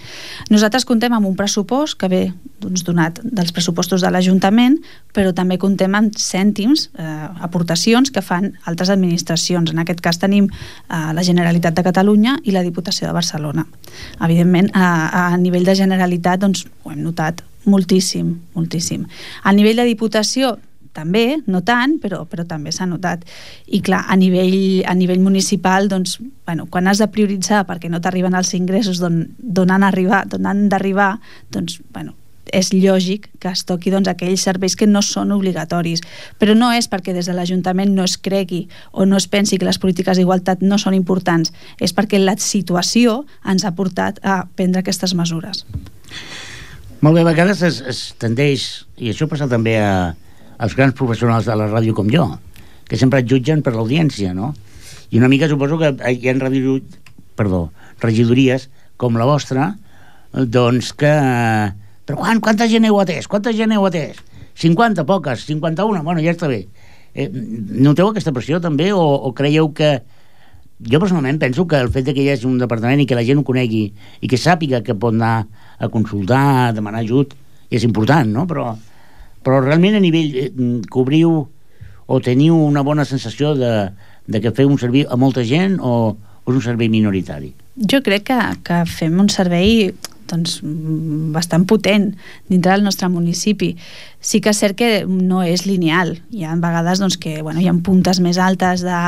Nosaltres 0.51 0.87
contem 0.89 1.13
amb 1.13 1.29
un 1.29 1.37
pressupost 1.37 1.99
que 2.01 2.09
ve 2.09 2.23
doncs, 2.61 2.85
donat 2.85 3.21
dels 3.25 3.53
pressupostos 3.57 4.05
de 4.05 4.11
l'Ajuntament, 4.13 4.79
però 5.17 5.35
també 5.37 5.59
contem 5.61 5.95
amb 5.97 6.17
cèntims, 6.17 6.89
eh, 6.97 7.11
aportacions 7.45 8.11
que 8.11 8.25
fan 8.25 8.53
altres 8.65 8.93
administracions. 8.93 9.73
En 9.73 9.83
aquest 9.85 10.01
cas 10.01 10.21
tenim 10.23 10.49
eh, 10.49 11.13
la 11.13 11.27
Generalitat 11.27 11.77
de 11.77 11.85
Catalunya 11.85 12.39
i 12.45 12.57
la 12.57 12.65
Diputació 12.65 13.09
de 13.09 13.17
Barcelona. 13.17 13.67
Evidentment, 14.21 14.73
a, 14.75 14.89
a 15.35 15.37
nivell 15.37 15.69
de 15.69 15.77
Generalitat 15.77 16.41
doncs, 16.41 16.67
ho 16.85 16.93
hem 16.95 17.05
notat 17.05 17.45
moltíssim, 17.69 18.39
moltíssim. 18.57 19.05
A 19.45 19.53
nivell 19.53 19.77
de 19.77 19.89
Diputació 19.89 20.57
també, 20.97 21.41
no 21.47 21.63
tant, 21.67 21.99
però, 22.03 22.25
però 22.29 22.45
també 22.49 22.73
s'ha 22.75 22.89
notat. 22.91 23.27
I 23.67 23.83
clar, 23.85 24.05
a 24.09 24.17
nivell, 24.19 24.83
a 24.89 24.95
nivell 24.99 25.21
municipal, 25.23 25.89
doncs, 25.91 26.19
bueno, 26.47 26.67
quan 26.67 26.91
has 26.91 27.03
de 27.03 27.11
prioritzar 27.13 27.65
perquè 27.69 27.91
no 27.91 28.01
t'arriben 28.03 28.35
els 28.35 28.55
ingressos 28.59 29.01
d'on 29.01 29.71
han, 29.71 29.87
arribat, 29.87 30.35
han 30.35 30.69
d'arribar, 30.73 31.13
doncs, 31.55 31.79
bueno, 31.95 32.17
és 32.53 32.73
lògic 32.75 33.29
que 33.41 33.51
es 33.53 33.63
toqui 33.67 33.93
doncs, 33.95 34.09
aquells 34.11 34.43
serveis 34.43 34.77
que 34.77 34.89
no 34.89 35.03
són 35.07 35.33
obligatoris. 35.35 36.03
Però 36.43 36.57
no 36.59 36.73
és 36.75 36.89
perquè 36.91 37.15
des 37.15 37.29
de 37.31 37.35
l'Ajuntament 37.37 37.93
no 37.95 38.05
es 38.07 38.17
cregui 38.19 38.65
o 38.91 39.07
no 39.07 39.19
es 39.21 39.29
pensi 39.31 39.59
que 39.59 39.69
les 39.69 39.79
polítiques 39.79 40.19
d'igualtat 40.19 40.65
no 40.67 40.79
són 40.79 40.97
importants, 40.99 41.53
és 41.79 41.95
perquè 41.95 42.21
la 42.21 42.37
situació 42.39 43.25
ens 43.47 43.65
ha 43.65 43.75
portat 43.77 44.21
a 44.25 44.43
prendre 44.57 44.83
aquestes 44.83 45.15
mesures. 45.15 45.65
Molt 47.01 47.17
bé, 47.17 47.23
a 47.23 47.31
vegades 47.31 47.63
es, 47.65 47.81
es 47.89 48.01
tendeix, 48.21 48.85
i 49.01 49.09
això 49.13 49.29
passa 49.31 49.49
també 49.49 49.79
a, 49.81 50.13
els 50.61 50.77
grans 50.77 50.97
professionals 50.97 51.49
de 51.49 51.57
la 51.57 51.69
ràdio 51.71 51.95
com 51.97 52.11
jo, 52.13 52.27
que 52.89 52.99
sempre 53.01 53.23
et 53.23 53.29
jutgen 53.31 53.63
per 53.65 53.75
l'audiència, 53.75 54.35
no? 54.37 54.53
I 55.11 55.19
una 55.19 55.31
mica 55.33 55.49
suposo 55.51 55.79
que 55.81 55.95
hi 56.13 56.29
ha 56.29 56.35
ràdio, 56.37 56.79
perdó, 57.39 57.69
regidories 58.03 58.69
com 59.01 59.17
la 59.19 59.29
vostra, 59.29 59.73
doncs 60.33 60.93
que... 60.93 61.13
Però 62.07 62.19
quan, 62.21 62.41
quanta 62.45 62.69
gent 62.71 62.87
heu 62.87 63.01
atès? 63.01 63.27
Quanta 63.31 63.55
gent 63.57 63.73
heu 63.75 63.87
atès? 63.89 64.21
50, 64.61 65.07
poques, 65.09 65.47
51, 65.49 66.03
bueno, 66.05 66.23
ja 66.23 66.35
està 66.35 66.51
bé. 66.51 66.65
Eh, 67.15 67.29
noteu 67.31 68.11
aquesta 68.11 68.35
pressió 68.35 68.61
també 68.63 68.91
o, 68.93 69.01
o 69.01 69.33
creieu 69.37 69.73
que... 69.75 69.99
Jo 70.81 70.97
personalment 70.97 71.37
penso 71.37 71.67
que 71.69 71.77
el 71.77 71.91
fet 71.93 72.07
que 72.09 72.23
hi 72.23 72.31
hagi 72.33 72.47
un 72.49 72.61
departament 72.61 73.03
i 73.03 73.05
que 73.09 73.17
la 73.17 73.25
gent 73.27 73.43
ho 73.43 73.45
conegui 73.45 73.83
i 74.25 74.29
que 74.31 74.39
sàpiga 74.41 74.81
que 74.81 74.97
pot 74.97 75.13
anar 75.13 75.43
a 75.77 75.89
consultar, 75.93 76.45
a 76.69 76.71
demanar 76.73 77.03
ajut, 77.05 77.35
és 77.69 77.85
important, 77.85 78.31
no? 78.33 78.47
Però 78.49 78.71
però 79.45 79.61
realment 79.63 79.97
a 79.97 80.03
nivell 80.03 80.37
eh, 80.37 80.51
cobriu 80.93 81.41
o 82.11 82.21
teniu 82.21 82.57
una 82.59 82.83
bona 82.83 83.07
sensació 83.07 83.55
de, 83.55 83.91
de 84.27 84.41
que 84.43 84.55
feu 84.57 84.71
un 84.71 84.79
servei 84.83 85.07
a 85.07 85.17
molta 85.17 85.45
gent 85.47 85.79
o, 85.81 86.15
o 86.17 86.53
és 86.53 86.57
un 86.57 86.65
servei 86.65 86.91
minoritari? 86.93 87.53
Jo 87.91 88.03
crec 88.05 88.27
que, 88.31 88.41
que 88.67 88.85
fem 88.91 89.21
un 89.23 89.31
servei 89.33 89.93
doncs, 90.31 90.61
bastant 91.35 91.65
potent 91.67 92.11
dintre 92.51 92.73
del 92.73 92.85
nostre 92.87 93.09
municipi. 93.11 93.73
Sí 94.21 94.41
que 94.43 94.53
és 94.53 94.61
cert 94.63 94.79
que 94.79 94.91
no 95.07 95.43
és 95.43 95.65
lineal. 95.67 96.17
Hi 96.31 96.45
ha 96.47 96.55
vegades 96.61 97.03
doncs, 97.03 97.19
que 97.21 97.41
bueno, 97.43 97.63
hi 97.63 97.69
ha 97.71 97.75
puntes 97.87 98.21
més 98.23 98.39
altes 98.39 98.85
de, 98.87 99.01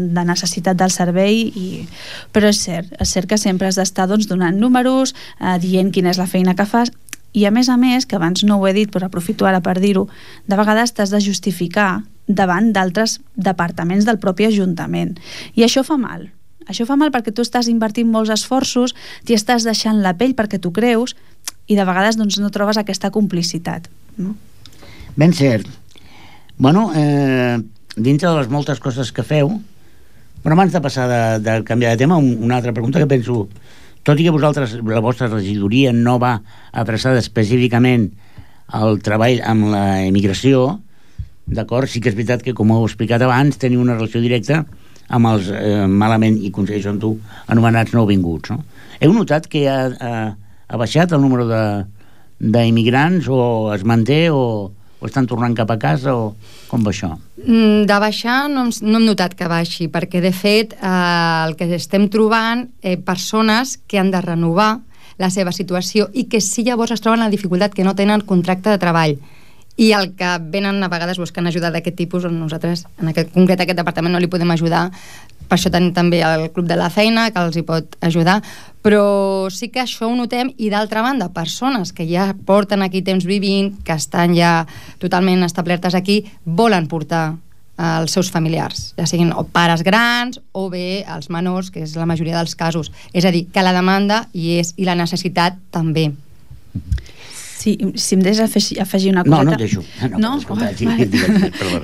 de 0.00 0.24
necessitat 0.28 0.80
del 0.80 0.94
servei, 0.94 1.42
i, 1.48 1.84
però 2.32 2.52
és 2.52 2.62
cert, 2.64 2.92
és 3.00 3.12
cert 3.16 3.28
que 3.30 3.40
sempre 3.40 3.68
has 3.68 3.80
d'estar 3.80 4.08
doncs, 4.10 4.28
donant 4.30 4.56
números, 4.56 5.14
eh, 5.40 5.58
dient 5.62 5.92
quina 5.92 6.14
és 6.14 6.20
la 6.20 6.30
feina 6.30 6.56
que 6.56 6.68
fas, 6.68 6.92
i 7.32 7.44
a 7.46 7.52
més 7.54 7.68
a 7.70 7.76
més, 7.78 8.06
que 8.06 8.18
abans 8.18 8.42
no 8.44 8.58
ho 8.58 8.66
he 8.66 8.74
dit, 8.74 8.90
però 8.90 9.06
aprofito 9.06 9.46
ara 9.46 9.60
per 9.62 9.78
dir-ho, 9.78 10.08
de 10.46 10.58
vegades 10.58 10.92
t'has 10.92 11.12
de 11.14 11.20
justificar 11.22 12.02
davant 12.26 12.72
d'altres 12.74 13.18
departaments 13.34 14.06
del 14.06 14.18
propi 14.22 14.46
Ajuntament. 14.48 15.16
I 15.54 15.66
això 15.66 15.84
fa 15.86 15.96
mal, 15.98 16.28
això 16.70 16.86
fa 16.86 16.96
mal 16.98 17.10
perquè 17.14 17.34
tu 17.34 17.42
estàs 17.46 17.70
invertint 17.70 18.10
molts 18.10 18.30
esforços, 18.34 18.94
t'hi 19.26 19.34
estàs 19.38 19.66
deixant 19.66 20.02
la 20.02 20.14
pell 20.18 20.36
perquè 20.38 20.60
tu 20.62 20.72
creus 20.74 21.16
i 21.70 21.78
de 21.78 21.86
vegades 21.86 22.18
doncs, 22.18 22.38
no 22.42 22.50
trobes 22.54 22.78
aquesta 22.78 23.10
complicitat. 23.14 23.88
No? 24.18 24.34
Ben 25.16 25.34
cert. 25.34 25.66
Bueno, 26.58 26.90
eh, 26.94 27.58
dintre 27.96 28.28
de 28.28 28.36
les 28.36 28.50
moltes 28.50 28.80
coses 28.82 29.12
que 29.12 29.24
feu, 29.26 29.54
però 30.42 30.56
abans 30.56 30.72
de 30.72 30.80
passar 30.80 31.06
de, 31.08 31.22
de 31.44 31.60
canviar 31.64 31.94
de 31.94 32.02
tema, 32.04 32.18
una 32.18 32.56
altra 32.56 32.72
pregunta 32.72 33.00
que 33.00 33.08
penso, 33.08 33.48
tot 34.06 34.20
i 34.20 34.26
que 34.26 34.32
vosaltres, 34.34 34.76
la 34.86 35.02
vostra 35.04 35.28
regidoria 35.28 35.92
no 35.92 36.18
va 36.22 36.38
adreçada 36.72 37.20
específicament 37.20 38.10
al 38.70 39.00
treball 39.04 39.42
amb 39.44 39.70
la 39.72 39.84
immigració, 40.06 40.80
d'acord, 41.50 41.90
sí 41.90 42.00
que 42.00 42.10
és 42.12 42.16
veritat 42.16 42.44
que, 42.46 42.54
com 42.56 42.70
heu 42.72 42.86
explicat 42.86 43.22
abans, 43.26 43.58
teniu 43.58 43.82
una 43.82 43.96
relació 43.98 44.22
directa 44.22 44.64
amb 45.10 45.26
els 45.32 45.50
eh, 45.50 45.86
malament, 45.90 46.38
i 46.38 46.52
coincideixo 46.54 46.92
amb 46.92 47.02
tu, 47.02 47.14
anomenats 47.50 47.94
nouvinguts. 47.96 48.54
No? 48.54 48.62
Heu 49.02 49.14
notat 49.16 49.48
que 49.50 49.64
ha, 49.68 49.80
ha, 49.90 50.12
ha 50.70 50.78
baixat 50.78 51.12
el 51.16 51.24
número 51.24 51.48
d'immigrants 52.40 53.26
o 53.28 53.40
es 53.74 53.82
manté 53.84 54.28
o, 54.30 54.70
o 55.00 55.08
estan 55.08 55.26
tornant 55.26 55.56
cap 55.56 55.70
a 55.72 55.78
casa 55.80 56.14
o 56.14 56.34
com 56.68 56.84
va 56.84 56.92
això? 56.92 57.14
Mm, 57.40 57.86
de 57.88 57.98
baixar 58.02 58.44
no, 58.52 58.66
no 58.68 59.00
hem 59.00 59.08
notat 59.08 59.34
que 59.34 59.48
baixi, 59.50 59.88
perquè 59.88 60.20
de 60.22 60.32
fet 60.36 60.76
eh, 60.76 60.92
el 61.48 61.56
que 61.56 61.68
estem 61.74 62.08
trobant 62.12 62.68
eh, 62.82 62.96
persones 62.96 63.78
que 63.88 63.98
han 63.98 64.12
de 64.12 64.20
renovar 64.24 64.76
la 65.20 65.28
seva 65.32 65.52
situació 65.52 66.08
i 66.16 66.28
que 66.32 66.40
sí 66.40 66.64
llavors 66.64 66.94
es 66.94 67.02
troben 67.04 67.20
la 67.24 67.32
dificultat 67.32 67.74
que 67.74 67.84
no 67.84 67.96
tenen 67.96 68.24
contracte 68.28 68.70
de 68.70 68.80
treball 68.80 69.18
i 69.76 69.92
el 69.96 70.14
que 70.18 70.36
venen 70.52 70.82
a 70.82 70.88
vegades 70.92 71.18
buscant 71.18 71.46
ajuda 71.46 71.70
d'aquest 71.70 71.96
tipus, 71.96 72.26
on 72.28 72.38
nosaltres, 72.40 72.86
en 73.00 73.12
aquest 73.12 73.32
concret 73.34 73.62
aquest 73.62 73.78
departament, 73.78 74.12
no 74.12 74.20
li 74.20 74.30
podem 74.30 74.50
ajudar, 74.52 74.88
per 75.50 75.56
això 75.58 75.70
tenim 75.72 75.90
també 75.94 76.20
el 76.22 76.46
Club 76.54 76.68
de 76.70 76.76
la 76.78 76.90
Feina, 76.94 77.26
que 77.34 77.42
els 77.42 77.56
hi 77.58 77.64
pot 77.66 77.96
ajudar, 78.06 78.38
però 78.84 79.50
sí 79.50 79.68
que 79.74 79.82
això 79.82 80.06
ho 80.06 80.14
notem, 80.14 80.52
i 80.58 80.70
d'altra 80.70 81.02
banda, 81.02 81.30
persones 81.34 81.92
que 81.92 82.06
ja 82.06 82.30
porten 82.46 82.84
aquí 82.86 83.02
temps 83.02 83.26
vivint, 83.26 83.72
que 83.84 83.96
estan 83.98 84.36
ja 84.36 84.66
totalment 85.02 85.42
establertes 85.46 85.96
aquí, 85.98 86.22
volen 86.44 86.86
portar 86.86 87.32
els 87.80 88.12
seus 88.12 88.30
familiars, 88.30 88.90
ja 88.98 89.06
siguin 89.08 89.32
o 89.32 89.46
pares 89.48 89.82
grans 89.82 90.38
o 90.52 90.68
bé 90.70 91.02
els 91.08 91.30
menors, 91.32 91.70
que 91.72 91.82
és 91.86 91.96
la 91.96 92.06
majoria 92.06 92.36
dels 92.36 92.54
casos. 92.54 92.92
És 93.16 93.24
a 93.24 93.32
dir, 93.32 93.46
que 93.48 93.64
la 93.64 93.72
demanda 93.72 94.26
hi 94.36 94.58
és 94.60 94.74
i 94.76 94.84
la 94.84 94.98
necessitat 94.98 95.56
també. 95.72 96.10
Sí, 97.60 97.76
si 97.94 98.14
em 98.16 98.22
deixes 98.24 98.40
afegir, 98.40 98.78
afegir 98.80 99.10
una 99.12 99.20
coseta... 99.20 99.44
No, 99.44 99.50
no 99.50 99.56
deixo. 99.60 99.82
No? 100.08 100.18
no? 100.18 100.28
Escolta, 100.38 100.70
sí, 100.72 100.86
vale. 100.88 101.10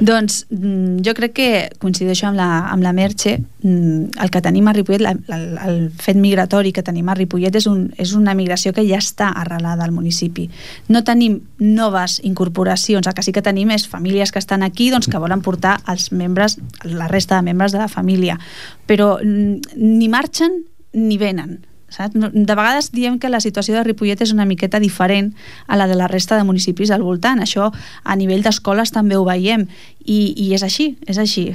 doncs 0.00 0.46
mm, 0.48 1.02
jo 1.04 1.12
crec 1.18 1.34
que 1.36 1.48
coincideixo 1.82 2.30
amb 2.30 2.38
la, 2.40 2.46
amb 2.72 2.80
la 2.86 2.94
Merche. 2.96 3.34
Mm, 3.60 4.16
el 4.24 4.32
que 4.32 4.40
tenim 4.40 4.70
a 4.70 4.72
Ripollet, 4.72 5.04
la, 5.04 5.12
el, 5.36 5.44
el 5.66 5.76
fet 6.00 6.16
migratori 6.16 6.72
que 6.72 6.86
tenim 6.86 7.12
a 7.12 7.18
Ripollet 7.18 7.60
és, 7.60 7.68
un, 7.68 7.90
és 8.00 8.16
una 8.16 8.32
migració 8.38 8.72
que 8.72 8.86
ja 8.88 9.02
està 9.04 9.28
arrelada 9.36 9.84
al 9.84 9.92
municipi. 9.92 10.48
No 10.88 11.04
tenim 11.04 11.42
noves 11.60 12.22
incorporacions, 12.24 13.04
el 13.04 13.12
que 13.12 13.26
sí 13.28 13.36
que 13.36 13.44
tenim 13.44 13.76
és 13.76 13.84
famílies 13.84 14.32
que 14.32 14.40
estan 14.40 14.64
aquí 14.64 14.88
doncs, 14.94 15.12
que 15.12 15.20
volen 15.20 15.44
portar 15.44 15.76
els 15.92 16.08
membres, 16.08 16.56
la 16.88 17.12
resta 17.12 17.36
de 17.36 17.50
membres 17.52 17.76
de 17.76 17.84
la 17.84 17.92
família. 17.92 18.40
Però 18.88 19.18
mm, 19.20 19.76
ni 19.76 20.08
marxen 20.08 20.62
ni 20.96 21.20
venen 21.20 21.58
Saps? 21.88 22.16
De 22.18 22.54
vegades 22.54 22.90
diem 22.90 23.18
que 23.22 23.30
la 23.30 23.40
situació 23.40 23.76
de 23.76 23.84
Ripollet 23.86 24.20
és 24.24 24.32
una 24.34 24.46
miqueta 24.48 24.80
diferent 24.82 25.32
a 25.66 25.78
la 25.78 25.86
de 25.86 25.94
la 25.94 26.08
resta 26.10 26.36
de 26.36 26.44
municipis 26.44 26.90
al 26.90 27.04
voltant. 27.06 27.40
Això 27.42 27.70
a 27.70 28.16
nivell 28.18 28.42
d'escoles 28.42 28.90
també 28.94 29.16
ho 29.16 29.24
veiem 29.24 29.68
i, 30.04 30.34
i 30.34 30.52
és 30.56 30.66
així, 30.66 30.96
és 31.06 31.18
així. 31.22 31.52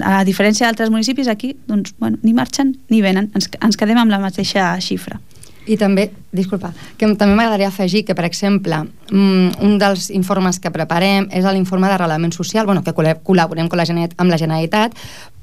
A 0.00 0.22
diferència 0.24 0.66
d'altres 0.66 0.92
municipis 0.92 1.28
aquí, 1.28 1.54
doncs, 1.68 1.94
bueno, 2.00 2.18
ni 2.22 2.32
marxen 2.32 2.76
ni 2.88 3.02
venen, 3.04 3.30
ens, 3.34 3.50
ens 3.60 3.80
quedem 3.80 4.00
amb 4.00 4.12
la 4.12 4.22
mateixa 4.22 4.72
xifra. 4.80 5.20
I 5.64 5.78
també, 5.80 6.10
disculpa, 6.36 6.74
que 7.00 7.08
també 7.16 7.32
m'agradaria 7.32 7.70
afegir 7.70 8.02
que, 8.04 8.12
per 8.16 8.26
exemple, 8.28 8.82
mm, 9.10 9.62
un 9.64 9.78
dels 9.80 10.10
informes 10.12 10.60
que 10.60 10.72
preparem 10.72 11.30
és 11.32 11.44
l'informe 11.44 11.88
d'arrelament 11.88 12.34
social, 12.36 12.66
bueno, 12.66 12.82
que 12.84 12.92
col·laborem 12.92 13.64
amb 13.64 13.76
la, 13.80 14.08
amb 14.16 14.30
la 14.30 14.40
Generalitat, 14.40 14.92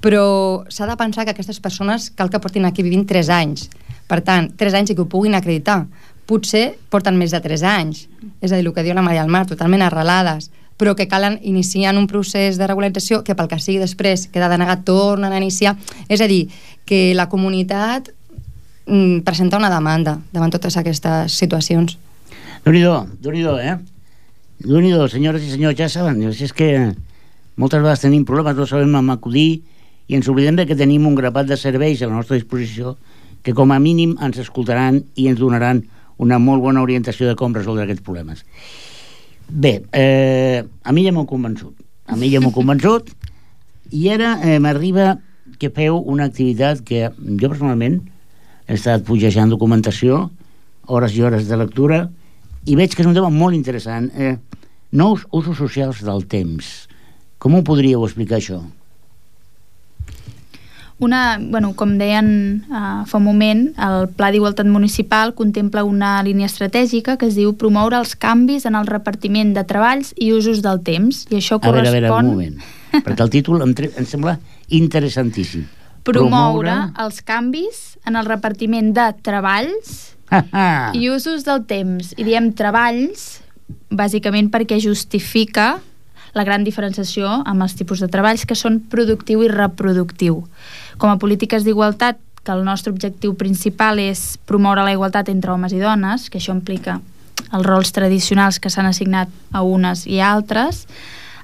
però 0.02 0.66
s'ha 0.70 0.86
de 0.86 0.98
pensar 0.98 1.26
que 1.26 1.34
aquestes 1.34 1.60
persones 1.60 2.12
cal 2.12 2.30
que 2.30 2.40
portin 2.40 2.66
aquí 2.66 2.84
vivint 2.86 3.08
3 3.10 3.30
anys 3.30 3.70
per 4.12 4.20
tant, 4.28 4.52
3 4.60 4.76
anys 4.82 4.92
i 4.92 4.98
que 4.98 5.06
ho 5.06 5.10
puguin 5.12 5.38
acreditar. 5.40 5.86
Potser 6.28 6.74
porten 6.92 7.16
més 7.20 7.32
de 7.32 7.40
3 7.40 7.64
anys. 7.64 8.08
És 8.44 8.52
a 8.52 8.58
dir, 8.58 8.66
el 8.66 8.74
que 8.76 8.84
diu 8.84 8.96
la 8.98 9.06
Maria 9.06 9.24
del 9.24 9.32
Mar, 9.32 9.48
totalment 9.48 9.88
arrelades 9.88 10.52
però 10.82 10.96
que 10.98 11.06
calen 11.06 11.38
iniciar 11.46 11.94
un 11.94 12.08
procés 12.10 12.58
de 12.58 12.66
regularització 12.66 13.20
que 13.22 13.36
pel 13.38 13.46
que 13.52 13.60
sigui 13.62 13.78
després 13.78 14.24
queda 14.34 14.48
denegat, 14.50 14.82
tornen 14.82 15.30
a 15.30 15.38
iniciar. 15.38 15.76
És 16.10 16.24
a 16.26 16.28
dir, 16.32 16.48
que 16.90 17.14
la 17.14 17.28
comunitat 17.30 18.10
mm, 18.88 19.22
presenta 19.22 19.60
una 19.62 19.70
demanda 19.70 20.16
davant 20.34 20.50
totes 20.50 20.80
aquestes 20.82 21.38
situacions. 21.38 22.00
Déu-n'hi-do, 22.66 22.96
déu 23.22 23.36
nhi 23.36 23.46
eh? 23.62 23.78
déu 24.66 24.82
nhi 24.82 24.96
senyores 25.14 25.46
i 25.46 25.54
senyors, 25.54 25.78
ja 25.78 25.90
saben, 25.90 26.18
és 26.34 26.54
que 26.54 26.72
moltes 27.62 27.82
vegades 27.82 28.02
tenim 28.02 28.26
problemes, 28.26 28.58
no 28.58 28.66
sabem 28.66 28.98
amb 28.98 29.14
acudir 29.14 29.62
i 30.10 30.18
ens 30.18 30.30
oblidem 30.34 30.58
de 30.58 30.66
que 30.66 30.76
tenim 30.76 31.06
un 31.06 31.14
grapat 31.14 31.46
de 31.46 31.58
serveis 31.62 32.02
a 32.02 32.10
la 32.10 32.18
nostra 32.18 32.42
disposició 32.42 32.98
que 33.44 33.54
com 33.58 33.72
a 33.72 33.80
mínim 33.80 34.16
ens 34.22 34.40
escoltaran 34.42 35.02
i 35.16 35.28
ens 35.32 35.40
donaran 35.40 35.84
una 36.22 36.38
molt 36.40 36.62
bona 36.62 36.84
orientació 36.86 37.28
de 37.28 37.36
com 37.36 37.56
resoldre 37.56 37.88
aquests 37.88 38.06
problemes. 38.06 38.46
Bé, 39.50 39.82
eh, 39.92 40.64
a 40.84 40.94
mi 40.94 41.04
ja 41.06 41.12
m'ho 41.12 41.26
convençut. 41.28 41.76
A 42.08 42.16
mi 42.16 42.30
ja 42.32 42.42
m'ho 42.42 42.54
convençut 42.60 43.10
i 43.92 44.08
ara 44.10 44.38
eh, 44.46 44.60
m'arriba 44.60 45.18
que 45.60 45.70
feu 45.74 45.98
una 45.98 46.30
activitat 46.30 46.82
que 46.88 47.10
jo 47.12 47.50
personalment 47.50 48.00
he 48.68 48.78
estat 48.78 49.04
pujejant 49.04 49.52
documentació, 49.52 50.30
hores 50.88 51.18
i 51.18 51.26
hores 51.26 51.50
de 51.50 51.58
lectura, 51.60 52.06
i 52.66 52.78
veig 52.78 52.94
que 52.94 53.04
és 53.04 53.10
un 53.10 53.18
tema 53.18 53.30
molt 53.34 53.58
interessant. 53.58 54.08
Eh, 54.16 54.38
nous 54.92 55.26
usos 55.32 55.58
socials 55.58 56.02
del 56.06 56.26
temps. 56.30 56.70
Com 57.42 57.58
ho 57.58 57.66
podríeu 57.68 58.06
explicar, 58.06 58.40
això? 58.40 58.62
Una, 61.02 61.40
bueno, 61.42 61.72
com 61.74 61.96
deien 61.98 62.28
uh, 62.70 63.02
fa 63.10 63.18
un 63.18 63.26
moment, 63.26 63.64
el 63.82 64.04
Pla 64.14 64.30
d'Igualtat 64.30 64.68
Municipal 64.70 65.34
contempla 65.34 65.82
una 65.84 66.20
línia 66.22 66.46
estratègica 66.46 67.16
que 67.18 67.26
es 67.26 67.40
diu 67.40 67.56
promoure 67.58 67.98
els 67.98 68.14
canvis 68.14 68.68
en 68.70 68.78
el 68.78 68.86
repartiment 68.86 69.56
de 69.58 69.66
treballs 69.66 70.14
i 70.22 70.30
usos 70.36 70.62
del 70.62 70.84
temps. 70.86 71.26
I 71.34 71.40
això 71.42 71.58
correspon... 71.58 71.90
A 71.90 71.96
veure, 71.98 72.06
a 72.06 72.14
veure, 72.14 72.22
un 72.22 72.32
moment. 72.36 72.62
perquè 73.00 73.26
el 73.26 73.34
títol 73.34 73.66
em, 73.66 73.74
em 73.90 74.06
sembla 74.06 74.38
interessantíssim. 74.70 75.66
Promoure, 76.06 76.30
promoure 76.30 76.78
els 77.04 77.22
canvis 77.26 77.82
en 78.06 78.18
el 78.18 78.30
repartiment 78.30 78.94
de 78.94 79.12
treballs 79.26 80.12
i 80.98 81.10
usos 81.10 81.46
del 81.46 81.66
temps. 81.70 82.14
I 82.18 82.26
diem 82.26 82.54
treballs 82.58 83.42
bàsicament 83.90 84.50
perquè 84.54 84.80
justifica 84.82 85.80
la 86.34 86.46
gran 86.48 86.64
diferenciació 86.64 87.42
amb 87.46 87.66
els 87.66 87.76
tipus 87.76 88.00
de 88.00 88.10
treballs 88.12 88.46
que 88.48 88.56
són 88.56 88.80
productiu 88.92 89.44
i 89.44 89.52
reproductiu. 89.52 90.46
Com 91.02 91.10
a 91.10 91.18
polítiques 91.18 91.64
d'igualtat, 91.66 92.20
que 92.46 92.54
el 92.54 92.62
nostre 92.66 92.92
objectiu 92.94 93.34
principal 93.38 93.98
és 94.02 94.38
promoure 94.46 94.84
la 94.86 94.94
igualtat 94.94 95.32
entre 95.34 95.50
homes 95.54 95.74
i 95.74 95.82
dones, 95.82 96.28
que 96.30 96.38
això 96.38 96.54
implica 96.54 97.00
els 97.50 97.66
rols 97.66 97.90
tradicionals 97.94 98.60
que 98.62 98.70
s'han 98.70 98.90
assignat 98.90 99.34
a 99.52 99.64
unes 99.66 100.06
i 100.06 100.20
a 100.22 100.30
altres, 100.30 100.86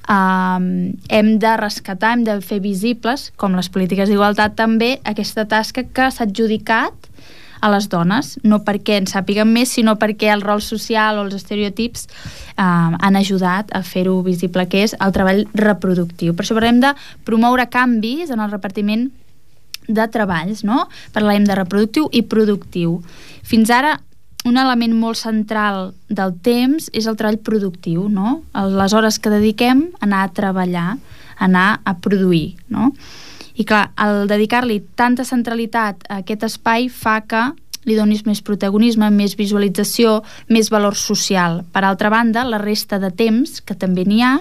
eh, 0.09 0.93
hem 1.09 1.33
de 1.41 1.57
rescatar, 1.57 2.13
hem 2.13 2.23
de 2.27 2.37
fer 2.45 2.61
visibles, 2.61 3.31
com 3.35 3.57
les 3.57 3.69
polítiques 3.69 4.09
d'igualtat 4.09 4.53
també, 4.55 4.99
aquesta 5.03 5.45
tasca 5.49 5.83
que 5.83 6.09
s'ha 6.11 6.29
adjudicat 6.29 6.93
a 7.59 7.73
les 7.73 7.89
dones, 7.89 8.35
no 8.45 8.61
perquè 8.61 9.01
en 9.01 9.09
sàpiguen 9.09 9.49
més, 9.49 9.73
sinó 9.73 9.97
perquè 9.97 10.29
el 10.29 10.45
rol 10.45 10.61
social 10.61 11.17
o 11.17 11.25
els 11.25 11.33
estereotips 11.33 12.05
eh, 12.05 12.61
han 12.61 13.15
ajudat 13.17 13.73
a 13.73 13.81
fer-ho 13.81 14.19
visible, 14.21 14.69
que 14.69 14.85
és 14.85 14.93
el 15.01 15.13
treball 15.17 15.47
reproductiu. 15.57 16.37
Per 16.37 16.45
això 16.45 16.57
parlem 16.57 16.83
de 16.85 16.93
promoure 17.25 17.65
canvis 17.73 18.29
en 18.29 18.45
el 18.45 18.53
repartiment 18.53 19.09
de 19.87 20.07
treballs, 20.11 20.63
no? 20.67 20.85
Parlem 21.15 21.47
de 21.47 21.55
reproductiu 21.55 22.09
i 22.11 22.23
productiu. 22.23 22.99
Fins 23.47 23.71
ara, 23.71 23.97
un 24.47 24.57
element 24.57 24.93
molt 24.95 25.19
central 25.19 25.91
del 26.07 26.35
temps 26.43 26.89
és 26.95 27.07
el 27.07 27.17
treball 27.19 27.39
productiu, 27.43 28.07
no? 28.09 28.41
Les 28.53 28.93
hores 28.93 29.19
que 29.19 29.33
dediquem 29.33 29.87
a 29.99 30.05
anar 30.07 30.23
a 30.25 30.33
treballar, 30.35 30.89
a 31.37 31.45
anar 31.47 31.69
a 31.83 31.95
produir, 31.99 32.55
no? 32.69 32.93
I 33.57 33.65
clar, 33.65 33.87
el 33.97 34.27
dedicar-li 34.29 34.83
tanta 34.95 35.25
centralitat 35.25 36.05
a 36.07 36.21
aquest 36.21 36.45
espai 36.45 36.91
fa 36.93 37.21
que 37.25 37.47
li 37.87 37.95
donis 37.95 38.25
més 38.27 38.43
protagonisme, 38.43 39.09
més 39.09 39.37
visualització, 39.39 40.21
més 40.51 40.69
valor 40.69 40.95
social. 40.99 41.63
Per 41.73 41.83
altra 41.87 42.11
banda, 42.13 42.43
la 42.45 42.59
resta 42.61 42.99
de 42.99 43.09
temps, 43.15 43.61
que 43.63 43.77
també 43.79 44.03
n'hi 44.05 44.21
ha, 44.21 44.35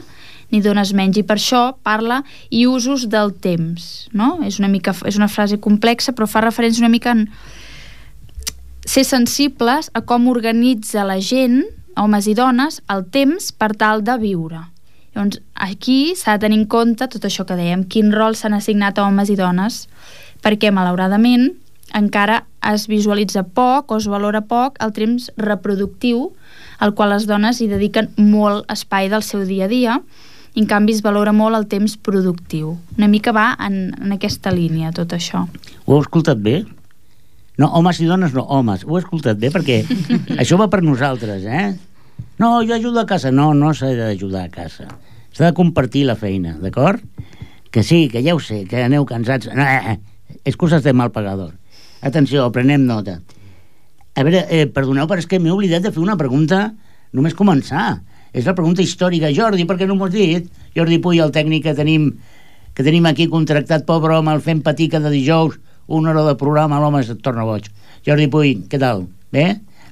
ni 0.53 0.61
dones 0.62 0.93
menys, 0.95 1.19
i 1.19 1.25
per 1.26 1.38
això 1.38 1.62
parla 1.87 2.23
i 2.50 2.67
usos 2.71 3.09
del 3.11 3.33
temps, 3.35 4.07
no? 4.15 4.37
És 4.47 4.61
una, 4.62 4.71
mica, 4.71 4.95
és 5.07 5.19
una 5.19 5.31
frase 5.31 5.59
complexa, 5.62 6.15
però 6.15 6.29
fa 6.31 6.45
referència 6.45 6.85
una 6.85 6.93
mica 6.93 7.15
en 7.17 7.26
ser 8.87 9.05
sensibles 9.05 9.91
a 9.95 10.05
com 10.07 10.29
organitza 10.31 11.05
la 11.05 11.19
gent, 11.19 11.65
homes 11.97 12.29
i 12.31 12.37
dones, 12.38 12.81
el 12.93 13.07
temps 13.11 13.50
per 13.53 13.73
tal 13.75 14.05
de 14.07 14.15
viure. 14.23 14.62
Llavors, 15.17 15.41
aquí 15.55 16.15
s'ha 16.15 16.37
de 16.37 16.45
tenir 16.45 16.61
en 16.61 16.67
compte 16.71 17.09
tot 17.11 17.25
això 17.25 17.47
que 17.49 17.57
dèiem, 17.59 17.87
quin 17.88 18.12
rol 18.12 18.37
s'han 18.37 18.55
assignat 18.55 18.99
a 18.99 19.07
homes 19.09 19.33
i 19.33 19.38
dones, 19.38 19.87
perquè, 20.45 20.71
malauradament, 20.71 21.55
encara 21.97 22.45
es 22.67 22.87
visualitza 22.91 23.43
poc 23.57 23.91
o 23.91 23.99
es 24.00 24.09
valora 24.11 24.43
poc 24.50 24.79
el 24.83 24.93
temps 24.93 25.31
reproductiu 25.38 26.33
al 26.83 26.95
qual 26.95 27.15
les 27.15 27.26
dones 27.31 27.61
hi 27.61 27.69
dediquen 27.71 28.11
molt 28.19 28.67
espai 28.73 29.09
del 29.09 29.23
seu 29.23 29.45
dia 29.47 29.67
a 29.67 29.71
dia 29.71 30.00
i 30.57 30.63
en 30.65 30.69
canvi 30.71 30.95
es 30.97 31.03
valora 31.05 31.35
molt 31.37 31.59
el 31.59 31.67
temps 31.69 31.99
productiu. 32.01 32.73
Una 32.97 33.11
mica 33.13 33.33
va 33.37 33.51
en, 33.61 33.91
en 34.01 34.15
aquesta 34.17 34.53
línia 34.55 34.93
tot 34.97 35.13
això. 35.13 35.45
Ho 35.85 35.99
heu 35.99 36.01
escoltat 36.01 36.41
bé? 36.41 36.63
No, 37.61 37.69
homes 37.77 38.01
i 38.01 38.09
dones 38.09 38.33
no, 38.37 38.47
homes. 38.49 38.87
Ho 38.89 38.97
he 38.97 39.03
escoltat 39.03 39.37
bé 39.41 39.51
perquè 39.53 39.83
això 40.41 40.57
va 40.61 40.71
per 40.73 40.81
nosaltres, 40.85 41.45
eh? 41.45 41.69
No, 42.41 42.63
jo 42.65 42.73
ajudo 42.73 43.03
a 43.03 43.07
casa. 43.09 43.33
No, 43.33 43.53
no 43.53 43.75
s'ha 43.77 43.93
d'ajudar 43.99 44.47
a 44.47 44.53
casa. 44.53 44.89
S'ha 45.37 45.51
de 45.51 45.57
compartir 45.57 46.07
la 46.09 46.17
feina, 46.17 46.57
d'acord? 46.61 47.05
Que 47.71 47.85
sí, 47.85 48.07
que 48.09 48.25
ja 48.25 48.33
ho 48.33 48.41
sé, 48.41 48.65
que 48.65 48.81
aneu 48.81 49.05
cansats. 49.05 49.53
No, 49.53 49.61
eh, 49.61 49.97
eh, 49.97 50.41
excuses 50.49 50.85
de 50.85 50.97
mal 50.97 51.13
pagador. 51.13 51.53
Atenció, 52.01 52.49
prenem 52.53 52.89
nota. 52.89 53.21
A 54.17 54.25
veure, 54.25 54.47
eh, 54.49 54.65
perdoneu, 54.73 55.05
però 55.05 55.21
és 55.21 55.29
que 55.29 55.37
m'he 55.37 55.53
oblidat 55.53 55.85
de 55.85 55.93
fer 55.93 56.01
una 56.01 56.17
pregunta 56.17 56.71
només 57.13 57.37
començar. 57.37 57.99
És 58.37 58.45
la 58.45 58.52
pregunta 58.57 58.85
històrica. 58.85 59.31
Jordi, 59.33 59.64
per 59.64 59.78
què 59.81 59.87
no 59.88 59.97
m'ho 59.97 60.11
has 60.11 60.14
dit? 60.14 60.50
Jordi 60.76 60.99
Puy, 61.00 61.23
el 61.25 61.33
tècnic 61.33 61.64
que 61.64 61.73
tenim, 61.78 62.11
que 62.76 62.85
tenim 62.85 63.07
aquí 63.09 63.31
contractat, 63.33 63.87
pobre 63.88 64.19
home, 64.19 64.35
el 64.37 64.43
fem 64.45 64.61
patir 64.64 64.90
cada 64.93 65.12
dijous, 65.12 65.57
una 65.87 66.12
hora 66.12 66.26
de 66.26 66.35
programa, 66.37 66.81
l'home 66.83 67.00
es 67.00 67.12
torna 67.25 67.47
boig. 67.49 67.71
Jordi 68.05 68.28
Puy, 68.28 68.52
què 68.69 68.81
tal? 68.83 69.07
Bé? 69.33 69.47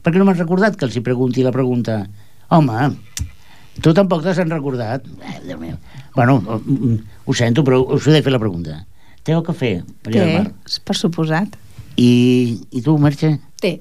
Per 0.05 0.13
què 0.13 0.21
no 0.21 0.27
m'has 0.29 0.43
recordat 0.43 0.77
que 0.77 0.85
els 0.85 0.97
hi 0.99 1.03
pregunti 1.07 1.45
la 1.47 1.55
pregunta? 1.55 2.03
Home, 2.53 2.91
tu 3.81 3.95
tampoc 3.97 4.23
t'has 4.27 4.43
recordat? 4.45 5.07
Eh, 5.25 5.39
Déu 5.49 5.59
meu. 5.63 5.79
Bueno, 6.15 6.37
ho 7.25 7.35
sento, 7.35 7.65
però 7.65 7.81
us 7.97 8.07
he 8.07 8.13
de 8.13 8.23
fer 8.23 8.35
la 8.35 8.43
pregunta. 8.43 8.83
Té 9.25 9.33
o 9.35 9.41
cafè? 9.43 9.79
Té, 10.05 10.45
per 10.85 10.97
suposat. 10.99 11.57
I, 11.97 12.11
i 12.77 12.83
tu, 12.85 12.99
Merche? 13.01 13.39
Té. 13.63 13.79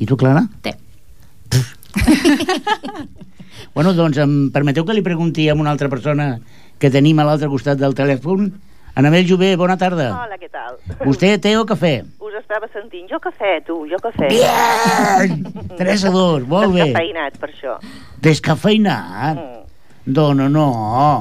I 0.00 0.08
tu, 0.08 0.16
Clara? 0.16 0.46
Té. 0.64 0.72
Bueno, 3.74 3.94
doncs 3.94 4.18
em 4.22 4.50
permeteu 4.54 4.84
que 4.84 4.96
li 4.96 5.04
pregunti 5.04 5.48
a 5.48 5.54
una 5.54 5.72
altra 5.72 5.88
persona 5.92 6.36
que 6.78 6.90
tenim 6.90 7.18
a 7.22 7.26
l'altre 7.28 7.48
costat 7.48 7.80
del 7.80 7.94
telèfon. 7.94 8.50
Anabel 8.98 9.24
Jové, 9.28 9.54
bona 9.56 9.78
tarda. 9.80 10.10
Hola, 10.12 10.36
què 10.36 10.50
tal? 10.52 10.76
Vostè 11.00 11.32
té 11.40 11.54
o 11.56 11.64
cafè? 11.68 11.94
Us 12.20 12.34
estava 12.36 12.68
sentint. 12.74 13.06
Jo 13.08 13.22
cafè, 13.22 13.54
tu, 13.64 13.78
jo 13.88 13.96
cafè. 14.02 14.28
Bien! 14.28 15.46
3 15.78 16.04
a 16.10 16.12
2, 16.12 16.46
molt 16.50 16.74
bé. 16.74 16.90
Descafeinat, 16.90 17.38
per 17.40 17.50
això. 17.54 17.78
Descafeinat? 18.26 19.40
Mm. 19.40 19.62
Dona, 20.04 20.48
no. 20.50 20.66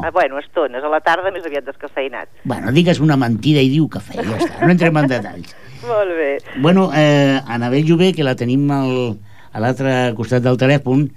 Ah, 0.04 0.10
bueno, 0.12 0.40
estones. 0.40 0.84
A 0.84 0.90
la 0.90 1.00
tarda 1.06 1.32
més 1.32 1.46
aviat 1.46 1.68
descafeinat. 1.70 2.28
Bueno, 2.44 2.74
digues 2.74 3.00
una 3.00 3.16
mentida 3.16 3.62
i 3.62 3.70
diu 3.70 3.88
cafè, 3.94 4.18
ja 4.18 4.40
està. 4.42 4.66
No 4.66 4.74
entrem 4.74 4.98
en 4.98 5.10
detalls. 5.12 5.56
Molt 5.92 6.16
bé. 6.18 6.32
Bueno, 6.60 6.90
eh, 6.94 7.40
Anabel 7.48 7.86
Jové, 7.88 8.12
que 8.18 8.26
la 8.26 8.36
tenim 8.36 8.66
al, 8.74 9.20
a 9.54 9.62
l'altre 9.64 10.16
costat 10.18 10.44
del 10.44 10.58
telèfon, 10.60 11.08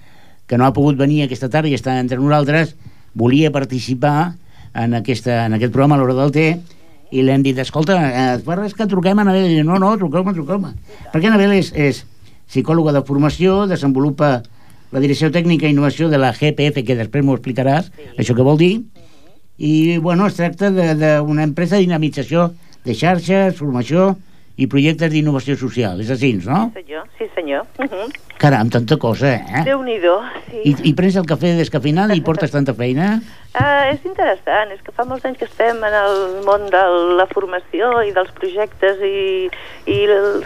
que 0.46 0.59
no 0.61 0.66
ha 0.66 0.74
pogut 0.76 0.98
venir 1.00 1.24
aquesta 1.24 1.50
tarda 1.50 1.70
i 1.70 1.76
està 1.78 1.98
entre 2.00 2.20
nosaltres, 2.20 2.74
volia 3.14 3.52
participar 3.54 4.35
en, 4.74 4.96
aquesta, 4.98 5.44
en 5.46 5.57
aquest 5.57 5.72
programa 5.72 5.96
a 5.96 6.02
l'hora 6.02 6.16
del 6.18 6.35
té 6.35 6.48
i 7.14 7.22
l'hem 7.22 7.44
dit, 7.44 7.59
escolta, 7.62 7.98
eh, 8.09 8.40
per 8.42 8.59
res 8.59 8.74
que 8.74 8.88
truquem 8.90 9.20
a 9.20 9.22
Anabel? 9.22 9.52
I 9.52 9.62
no, 9.66 9.78
no, 9.78 9.92
truqueu-me, 10.00 10.35
truqueu-me. 10.35 10.72
Perquè 11.12 11.30
Anabel 11.30 11.54
és, 11.61 11.70
és 11.76 12.02
psicòloga 12.50 12.94
de 12.96 13.04
formació, 13.07 13.64
desenvolupa 13.70 14.40
la 14.94 15.02
Direcció 15.02 15.30
Tècnica 15.35 15.68
i 15.68 15.74
Innovació 15.74 16.09
de 16.11 16.18
la 16.18 16.33
GPF, 16.35 16.83
que 16.87 16.98
després 16.98 17.24
m'ho 17.24 17.37
explicaràs, 17.38 17.90
sí. 17.90 18.09
això 18.18 18.35
què 18.35 18.46
vol 18.46 18.59
dir, 18.59 18.72
i, 19.59 19.98
bueno, 20.02 20.26
es 20.26 20.38
tracta 20.38 20.70
d'una 20.74 21.46
empresa 21.46 21.76
de 21.76 21.85
dinamització 21.87 22.48
de 22.85 22.94
xarxes, 22.98 23.54
formació 23.59 24.14
i 24.57 24.69
projectes 24.71 25.11
d'innovació 25.11 25.57
social. 25.59 26.01
És 26.05 26.12
així, 26.14 26.35
no? 26.45 26.69
Sí, 26.71 26.83
senyor. 26.83 27.09
Sí, 27.19 27.31
senyor. 27.35 27.67
Uh 27.79 27.87
-huh. 27.90 28.12
Caram, 28.38 28.69
tanta 28.69 28.97
cosa, 28.99 29.29
eh? 29.35 29.62
Déu-n'hi-do, 29.64 30.21
sí. 30.51 30.61
I, 30.64 30.73
I 30.90 30.93
prens 30.95 31.17
el 31.17 31.27
cafè 31.27 31.55
descafeinat 31.57 32.11
i 32.14 32.21
portes 32.21 32.51
tanta 32.51 32.75
feina? 32.75 33.21
Uh, 33.55 33.85
és 33.95 34.03
interessant, 34.05 34.73
és 34.75 34.83
que 34.83 34.93
fa 34.93 35.05
molts 35.05 35.25
anys 35.25 35.38
que 35.38 35.47
estem 35.47 35.79
en 35.87 35.95
el 35.95 36.43
món 36.45 36.67
de 36.67 36.83
la 37.21 37.27
formació 37.31 38.03
i 38.03 38.11
dels 38.11 38.33
projectes 38.33 38.99
i, 39.01 39.49
i 39.87 39.99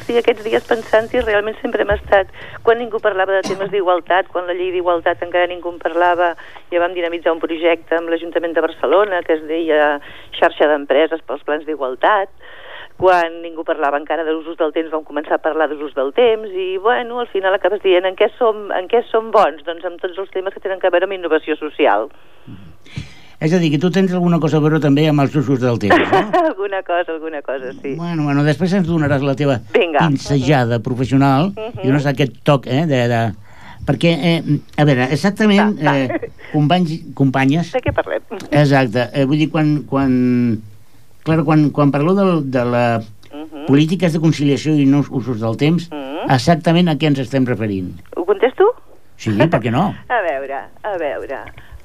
sí, 0.04 0.18
aquests 0.20 0.44
dies 0.44 0.68
pensant-hi 0.68 1.24
realment 1.24 1.56
sempre 1.62 1.82
hem 1.82 1.90
estat, 1.96 2.28
quan 2.62 2.78
ningú 2.78 3.00
parlava 3.00 3.32
de 3.32 3.48
temes 3.48 3.70
d'igualtat, 3.70 4.28
quan 4.28 4.46
la 4.46 4.52
llei 4.52 4.70
d'igualtat 4.70 5.22
encara 5.22 5.46
ningú 5.46 5.72
en 5.72 5.78
parlava, 5.78 6.36
ja 6.70 6.80
vam 6.80 6.92
dinamitzar 6.92 7.32
un 7.32 7.40
projecte 7.40 7.96
amb 7.96 8.08
l'Ajuntament 8.08 8.52
de 8.52 8.60
Barcelona 8.68 9.22
que 9.22 9.32
es 9.32 9.42
deia 9.48 9.98
xarxa 10.38 10.68
d'empreses 10.68 11.24
pels 11.26 11.42
plans 11.42 11.64
d'igualtat, 11.64 12.28
quan 12.98 13.42
ningú 13.44 13.62
parlava 13.62 14.00
encara 14.00 14.24
de 14.26 14.34
l'usos 14.34 14.58
del 14.58 14.72
temps 14.74 14.90
vam 14.90 15.04
començar 15.06 15.38
a 15.38 15.42
parlar 15.42 15.68
d'usos 15.70 15.94
del 15.94 16.10
temps 16.16 16.50
i 16.50 16.76
bueno, 16.82 17.20
al 17.22 17.30
final 17.30 17.54
acabes 17.54 17.80
dient 17.84 18.08
en 18.08 18.18
què 18.18 18.26
som, 18.34 18.72
en 18.74 18.90
què 18.90 19.04
som 19.06 19.30
bons? 19.34 19.62
Doncs 19.66 19.86
amb 19.86 20.02
tots 20.02 20.18
els 20.18 20.32
temes 20.34 20.54
que 20.54 20.62
tenen 20.64 20.82
a 20.82 20.90
veure 20.90 21.06
amb 21.06 21.14
innovació 21.14 21.54
social. 21.60 22.08
És 23.38 23.52
a 23.54 23.60
dir, 23.62 23.70
que 23.70 23.78
tu 23.78 23.92
tens 23.94 24.10
alguna 24.10 24.40
cosa 24.42 24.58
a 24.58 24.62
veure 24.64 24.80
també 24.82 25.04
amb 25.06 25.22
els 25.22 25.34
usos 25.38 25.60
del 25.62 25.78
temps, 25.78 26.10
no? 26.10 26.22
alguna 26.50 26.82
cosa, 26.82 27.12
alguna 27.14 27.42
cosa, 27.46 27.70
sí. 27.76 27.94
Bueno, 27.94 28.24
bueno, 28.26 28.42
després 28.42 28.74
ens 28.74 28.88
donaràs 28.88 29.22
la 29.22 29.36
teva 29.38 29.60
Vinga. 29.74 30.08
pinsejada 30.08 30.76
uh 30.76 30.80
-huh. 30.80 30.84
professional 30.84 31.52
uh 31.54 31.54
-huh. 31.54 31.84
i 31.84 31.86
dones 31.86 32.06
aquest 32.06 32.42
toc, 32.42 32.66
eh, 32.66 32.86
de... 32.86 33.08
de... 33.08 33.20
Perquè, 33.88 34.10
eh, 34.20 34.42
a 34.76 34.84
veure, 34.84 35.04
exactament, 35.04 35.78
Va, 35.78 35.92
va. 35.92 35.98
eh, 35.98 36.30
companys, 36.52 36.90
companyes... 37.14 37.72
De 37.72 37.80
què 37.80 37.92
parlem? 37.94 38.20
Exacte, 38.50 39.08
eh, 39.14 39.24
vull 39.24 39.38
dir, 39.38 39.50
quan, 39.50 39.84
quan, 39.88 40.60
clar, 41.28 41.44
quan, 41.46 41.68
quan 41.70 41.92
parlo 41.94 42.16
de, 42.16 42.26
de 42.58 42.64
la 42.64 42.86
Uh 43.28 43.44
-huh. 43.44 43.66
polítiques 43.68 44.14
de 44.14 44.20
conciliació 44.20 44.72
i 44.72 44.86
no 44.88 45.04
usos 45.10 45.38
del 45.40 45.56
temps, 45.60 45.90
Uh 45.92 45.96
-huh. 45.96 46.34
exactament 46.34 46.88
a 46.88 46.94
què 46.96 47.06
ens 47.06 47.18
estem 47.18 47.44
referint? 47.44 47.92
Ho 48.16 48.24
contesto? 48.24 48.64
Sí, 49.16 49.30
per 49.36 49.60
què 49.60 49.70
no? 49.70 49.94
A 50.16 50.20
veure, 50.22 50.58
a 50.82 50.96
veure... 50.98 51.38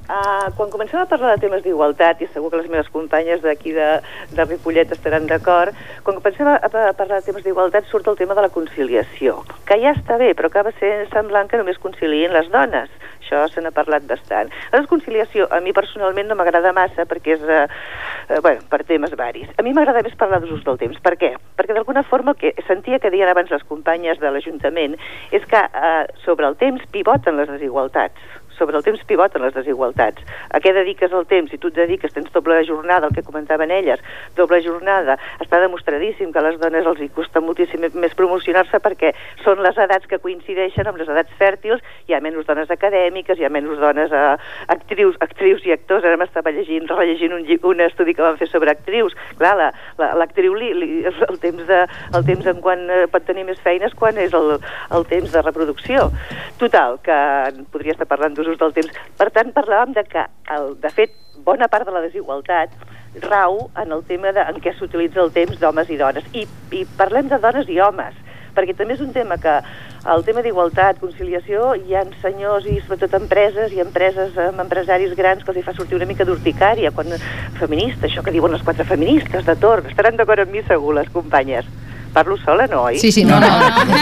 Uh, 0.04 0.52
quan 0.58 0.70
comencem 0.70 1.00
a 1.00 1.06
parlar 1.08 1.38
de 1.38 1.46
temes 1.46 1.62
d'igualtat, 1.64 2.20
i 2.20 2.28
segur 2.34 2.50
que 2.52 2.60
les 2.60 2.68
meves 2.68 2.90
companyes 2.92 3.40
d'aquí 3.40 3.72
de, 3.72 3.88
de 4.36 4.46
Ripollet 4.50 4.92
estaran 4.92 5.30
d'acord, 5.30 5.72
quan 6.04 6.20
comencem 6.20 6.50
a, 6.52 6.58
a 6.60 6.92
parlar 6.92 7.22
de 7.22 7.30
temes 7.30 7.46
d'igualtat 7.46 7.88
surt 7.88 8.10
el 8.12 8.20
tema 8.20 8.36
de 8.36 8.44
la 8.44 8.52
conciliació, 8.52 9.40
que 9.64 9.80
ja 9.80 9.96
està 9.96 10.20
bé, 10.20 10.34
però 10.36 10.52
acaba 10.52 10.76
sent 10.76 11.08
semblant 11.14 11.48
que 11.48 11.62
només 11.62 11.80
concilien 11.80 12.36
les 12.36 12.52
dones. 12.52 12.92
Això 13.24 13.46
se 13.48 13.64
n'ha 13.64 13.72
parlat 13.72 14.04
bastant. 14.04 14.52
La 14.74 14.82
desconciliació 14.82 15.48
a 15.48 15.62
mi 15.64 15.72
personalment 15.72 16.28
no 16.28 16.36
m'agrada 16.36 16.74
massa 16.76 17.08
perquè 17.08 17.38
és, 17.38 17.48
eh, 17.48 17.64
eh, 18.28 18.42
bueno, 18.44 18.60
per 18.70 18.84
temes 18.84 19.16
varis. 19.16 19.48
A 19.58 19.64
mi 19.64 19.72
m'agrada 19.72 20.04
més 20.04 20.20
parlar 20.20 20.42
d'usos 20.44 20.66
del 20.68 20.78
temps. 20.78 21.00
Per 21.00 21.16
què? 21.16 21.32
Perquè 21.56 21.74
d'alguna 21.74 22.04
forma 22.04 22.36
el 22.36 22.38
que 22.42 22.54
sentia 22.68 23.00
que 23.00 23.10
deien 23.10 23.32
abans 23.32 23.50
les 23.50 23.64
companyes 23.64 24.20
de 24.20 24.30
l'Ajuntament 24.30 25.00
és 25.32 25.48
que 25.48 25.64
eh, 25.64 26.06
sobre 26.26 26.52
el 26.52 26.60
temps 26.60 26.84
pivoten 26.92 27.40
les 27.40 27.48
desigualtats 27.48 28.43
sobre 28.64 28.80
el 28.80 28.84
temps 28.88 29.04
pivoten 29.10 29.44
les 29.44 29.54
desigualtats. 29.54 30.24
A 30.56 30.62
què 30.64 30.72
dediques 30.74 31.12
el 31.12 31.26
temps? 31.28 31.52
Si 31.52 31.60
tu 31.60 31.68
et 31.70 31.76
dediques, 31.76 32.14
tens 32.16 32.32
doble 32.32 32.62
jornada, 32.66 33.10
el 33.12 33.16
que 33.16 33.24
comentaven 33.28 33.72
elles, 33.76 34.00
doble 34.38 34.62
jornada, 34.64 35.18
està 35.44 35.60
demostradíssim 35.60 36.32
que 36.32 36.40
a 36.40 36.46
les 36.48 36.56
dones 36.62 36.88
els 36.88 37.02
hi 37.04 37.10
costa 37.12 37.42
moltíssim 37.44 37.84
més 38.00 38.16
promocionar-se 38.16 38.80
perquè 38.80 39.12
són 39.44 39.60
les 39.66 39.78
edats 39.84 40.08
que 40.08 40.22
coincideixen 40.24 40.88
amb 40.88 40.98
les 41.02 41.10
edats 41.12 41.34
fèrtils, 41.40 41.84
hi 42.08 42.16
ha 42.16 42.22
menys 42.24 42.48
dones 42.48 42.72
acadèmiques, 42.72 43.38
hi 43.40 43.46
ha 43.46 43.52
menys 43.52 43.78
dones 43.82 44.12
eh, 44.16 44.36
actrius, 44.72 45.18
actrius 45.20 45.66
i 45.68 45.74
actors, 45.76 46.06
ara 46.08 46.18
m'estava 46.22 46.54
llegint, 46.56 46.88
rellegint 46.90 47.34
un, 47.36 47.44
un 47.74 47.82
estudi 47.84 48.14
que 48.16 48.24
van 48.24 48.38
fer 48.40 48.48
sobre 48.48 48.72
actrius, 48.72 49.16
clar, 49.40 49.56
la- 49.60 49.72
la- 50.00 50.14
l'actriu, 50.22 50.56
li, 50.56 50.72
li, 50.78 50.90
el 51.10 51.40
temps, 51.44 51.66
de, 51.68 51.82
el 52.16 52.26
temps 52.30 52.48
en 52.54 52.62
quan 52.64 52.88
eh, 52.90 53.04
pot 53.12 53.26
tenir 53.28 53.44
més 53.50 53.60
feines 53.66 53.94
quan 54.00 54.18
és 54.22 54.34
el, 54.38 54.56
el 54.96 55.06
temps 55.12 55.32
de 55.34 55.42
reproducció. 55.44 56.08
Total, 56.62 57.00
que 57.04 57.18
podria 57.74 57.94
estar 57.98 58.08
parlant 58.08 58.36
d'usos 58.38 58.53
del 58.62 58.74
temps. 58.76 58.92
Per 59.20 59.30
tant, 59.36 59.54
parlàvem 59.56 59.94
de 59.98 60.04
que, 60.10 60.26
el, 60.56 60.74
de 60.82 60.92
fet, 60.94 61.16
bona 61.46 61.70
part 61.72 61.88
de 61.88 61.94
la 61.96 62.04
desigualtat 62.06 62.74
rau 63.22 63.70
en 63.78 63.92
el 63.92 64.04
tema 64.10 64.32
de, 64.34 64.42
en 64.42 64.60
què 64.62 64.74
s'utilitza 64.78 65.22
el 65.22 65.34
temps 65.36 65.60
d'homes 65.62 65.90
i 65.90 65.98
dones. 66.00 66.28
I, 66.34 66.48
I 66.74 66.86
parlem 66.98 67.30
de 67.30 67.40
dones 67.42 67.70
i 67.70 67.80
homes, 67.84 68.16
perquè 68.56 68.76
també 68.78 68.96
és 68.98 69.04
un 69.04 69.14
tema 69.14 69.38
que 69.42 69.60
el 70.14 70.26
tema 70.28 70.42
d'igualtat, 70.44 71.00
conciliació, 71.00 71.74
hi 71.80 71.96
ha 71.96 72.04
senyors 72.22 72.66
i 72.68 72.80
sobretot 72.82 73.16
empreses 73.22 73.72
i 73.72 73.80
empreses 73.84 74.36
amb 74.50 74.60
empresaris 74.66 75.14
grans 75.16 75.44
que 75.44 75.54
els 75.54 75.62
hi 75.62 75.66
fa 75.66 75.76
sortir 75.78 75.96
una 76.00 76.10
mica 76.10 76.28
d'urticària, 76.28 76.92
quan 76.92 77.14
feminista, 77.60 78.08
això 78.10 78.24
que 78.26 78.34
diuen 78.36 78.52
les 78.52 78.66
quatre 78.66 78.86
feministes 78.90 79.48
de 79.48 79.56
torn, 79.62 79.88
estaran 79.90 80.20
d'acord 80.20 80.44
amb 80.44 80.52
mi 80.52 80.66
segur 80.68 80.98
les 80.98 81.10
companyes. 81.14 81.70
Parlo 82.14 82.38
sola, 82.38 82.68
no, 82.68 82.84
oi? 82.84 83.00
Sí, 83.00 83.12
sí, 83.12 83.24
no, 83.26 83.40
no, 83.42 83.48
no. 83.50 83.98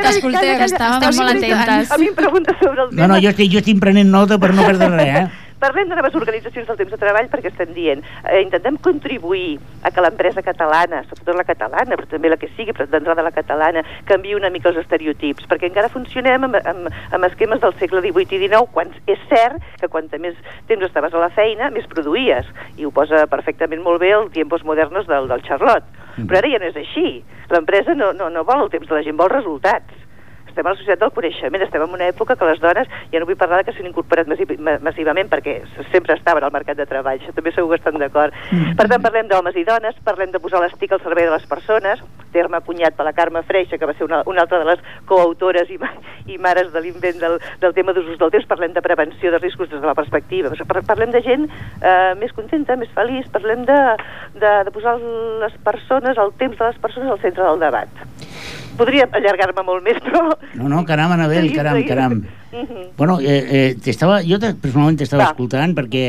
T'escoltem, 0.00 0.62
estàvem 0.64 1.18
molt 1.18 1.34
atentes. 1.34 1.92
A 1.92 1.98
mi 2.00 2.08
em 2.08 2.16
pregunta 2.16 2.56
sobre 2.56 2.86
el 2.86 2.88
tema. 2.88 3.02
No, 3.02 3.12
no, 3.12 3.20
jo 3.20 3.34
estic, 3.34 3.52
jo 3.52 3.60
estic 3.60 3.82
prenent 3.82 4.08
nota 4.08 4.40
per 4.40 4.54
no 4.56 4.64
perdre 4.64 4.88
res, 4.96 5.14
eh? 5.20 5.26
Parlem 5.60 5.90
de 5.90 5.96
noves 5.96 6.14
organitzacions 6.16 6.70
del 6.70 6.78
temps 6.78 6.92
de 6.94 6.96
treball 6.96 7.26
perquè 7.28 7.50
estem 7.50 7.74
dient, 7.76 8.00
eh, 8.24 8.38
intentem 8.40 8.78
contribuir 8.80 9.58
a 9.84 9.90
que 9.92 10.00
l'empresa 10.00 10.40
catalana, 10.40 11.02
sobretot 11.04 11.36
la 11.36 11.44
catalana, 11.44 11.98
però 12.00 12.08
també 12.08 12.30
la 12.32 12.38
que 12.40 12.48
sigui, 12.56 12.72
però 12.72 12.86
d'entrada 12.88 13.26
la 13.26 13.34
catalana, 13.34 13.82
canvi 14.08 14.32
una 14.34 14.48
mica 14.48 14.70
els 14.72 14.80
estereotips, 14.80 15.44
perquè 15.50 15.68
encara 15.68 15.92
funcionem 15.92 16.48
amb, 16.48 16.56
amb, 16.64 16.88
amb 17.12 17.28
esquemes 17.28 17.60
del 17.60 17.76
segle 17.76 18.00
XVIII 18.00 18.40
i 18.40 18.48
XIX, 18.48 18.64
quan 18.72 18.96
és 19.04 19.20
cert 19.28 19.60
que 19.82 19.92
quanta 19.92 20.16
més 20.16 20.40
temps 20.66 20.88
estaves 20.88 21.12
a 21.12 21.24
la 21.26 21.32
feina, 21.36 21.68
més 21.68 21.84
produïes, 21.92 22.48
i 22.80 22.88
ho 22.88 22.90
posa 22.90 23.26
perfectament 23.28 23.84
molt 23.84 24.00
bé 24.00 24.14
el 24.16 24.30
Tiempos 24.32 24.64
Modernos 24.64 25.06
del, 25.12 25.28
del 25.28 25.44
Charlotte. 25.44 25.84
Però 26.16 26.40
ara 26.40 26.48
ja 26.48 26.58
no 26.58 26.72
és 26.72 26.76
així. 26.76 27.20
L'empresa 27.52 27.92
no, 27.94 28.14
no, 28.16 28.32
no 28.32 28.48
vol 28.48 28.64
el 28.64 28.72
temps 28.72 28.88
de 28.88 28.96
la 28.96 29.04
gent, 29.04 29.20
vol 29.20 29.28
resultats 29.28 30.08
estem 30.50 30.66
a 30.66 30.74
la 30.74 30.76
societat 30.78 31.00
del 31.06 31.14
coneixement, 31.16 31.62
estem 31.64 31.82
en 31.86 31.94
una 31.96 32.08
època 32.10 32.36
que 32.36 32.48
les 32.50 32.60
dones, 32.60 32.88
ja 33.12 33.20
no 33.22 33.26
vull 33.30 33.38
parlar 33.40 33.62
de 33.62 33.70
que 33.70 33.76
s'han 33.78 33.88
incorporat 33.88 34.28
massi 34.30 34.46
ma- 34.58 34.78
massivament 34.82 35.30
perquè 35.32 35.60
sempre 35.92 36.14
estaven 36.18 36.44
al 36.44 36.52
mercat 36.54 36.76
de 36.76 36.86
treball, 36.90 37.18
això 37.20 37.32
també 37.36 37.52
segur 37.54 37.70
que 37.74 37.80
estan 37.80 37.98
d'acord. 38.00 38.34
Per 38.76 38.88
tant, 38.88 39.02
parlem 39.02 39.28
d'homes 39.30 39.56
i 39.56 39.64
dones, 39.64 39.96
parlem 40.04 40.30
de 40.34 40.40
posar 40.42 40.60
l'estic 40.62 40.92
al 40.92 41.00
servei 41.04 41.24
de 41.28 41.34
les 41.34 41.46
persones, 41.48 42.02
terme 42.34 42.56
acunyat 42.60 42.94
per 42.94 43.04
la 43.08 43.12
Carme 43.16 43.42
Freixa, 43.42 43.78
que 43.78 43.86
va 43.88 43.94
ser 43.98 44.04
una, 44.06 44.22
una 44.26 44.42
altra 44.44 44.58
de 44.60 44.68
les 44.68 44.82
coautores 45.06 45.70
i, 45.70 45.78
ma 45.78 45.88
i 46.30 46.36
mares 46.38 46.70
de 46.72 46.80
l'invent 46.84 47.18
del, 47.18 47.38
del 47.60 47.74
tema 47.74 47.92
d'usos 47.96 48.18
del 48.20 48.30
temps, 48.30 48.46
parlem 48.46 48.72
de 48.76 48.82
prevenció 48.84 49.32
de 49.32 49.38
riscos 49.42 49.70
des 49.70 49.80
de 49.80 49.86
la 49.86 49.94
perspectiva, 49.98 50.50
Par- 50.68 50.84
parlem 50.86 51.10
de 51.10 51.22
gent 51.24 51.48
eh, 51.82 52.14
més 52.20 52.32
contenta, 52.36 52.76
més 52.76 52.90
feliç, 52.94 53.26
parlem 53.34 53.64
de, 53.66 53.78
de, 54.38 54.52
de 54.68 54.70
posar 54.74 54.96
les 55.00 55.56
persones, 55.66 56.18
el 56.18 56.32
temps 56.38 56.56
de 56.58 56.64
les 56.70 56.78
persones 56.78 57.10
al 57.10 57.18
centre 57.24 57.42
del 57.44 57.58
debat. 57.60 57.88
Podria 58.80 59.06
allargar-me 59.12 59.62
molt 59.66 59.84
més, 59.84 59.98
però... 60.02 60.24
No, 60.56 60.68
no, 60.72 60.82
caram, 60.88 61.12
Anabel, 61.12 61.44
Seguim, 61.46 61.56
caram, 61.60 61.76
seguim. 61.78 61.88
caram. 61.88 62.14
Mhm. 62.50 62.84
Bueno, 62.96 63.18
eh, 63.20 63.38
eh, 63.60 63.74
t'estava, 63.84 64.22
jo 64.26 64.38
te- 64.42 64.54
personalment 64.56 64.98
t'estava 64.98 65.26
Va. 65.26 65.30
escoltant 65.34 65.74
perquè, 65.76 66.04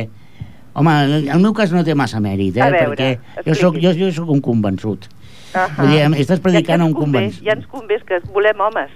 home, 0.74 0.94
el, 1.06 1.28
el 1.36 1.40
meu 1.44 1.54
cas 1.58 1.74
no 1.76 1.84
té 1.84 1.94
massa 2.00 2.22
mèrit, 2.24 2.58
eh? 2.58 2.64
A 2.66 2.70
veure, 2.74 2.96
perquè 2.96 3.44
jo 3.50 3.56
soc, 3.60 3.78
jo, 3.84 3.92
jo 3.98 4.10
soc 4.16 4.30
un 4.32 4.42
convençut. 4.42 5.10
Ahà. 5.54 5.68
Vull 5.82 5.92
dir, 5.92 6.02
estàs 6.24 6.40
predicant 6.40 6.80
ja, 6.80 6.88
un 6.88 6.94
convenç- 6.96 7.42
Ja 7.44 7.58
ens 7.58 7.68
convé 7.68 8.00
que 8.08 8.22
volem 8.34 8.60
homes. 8.64 8.92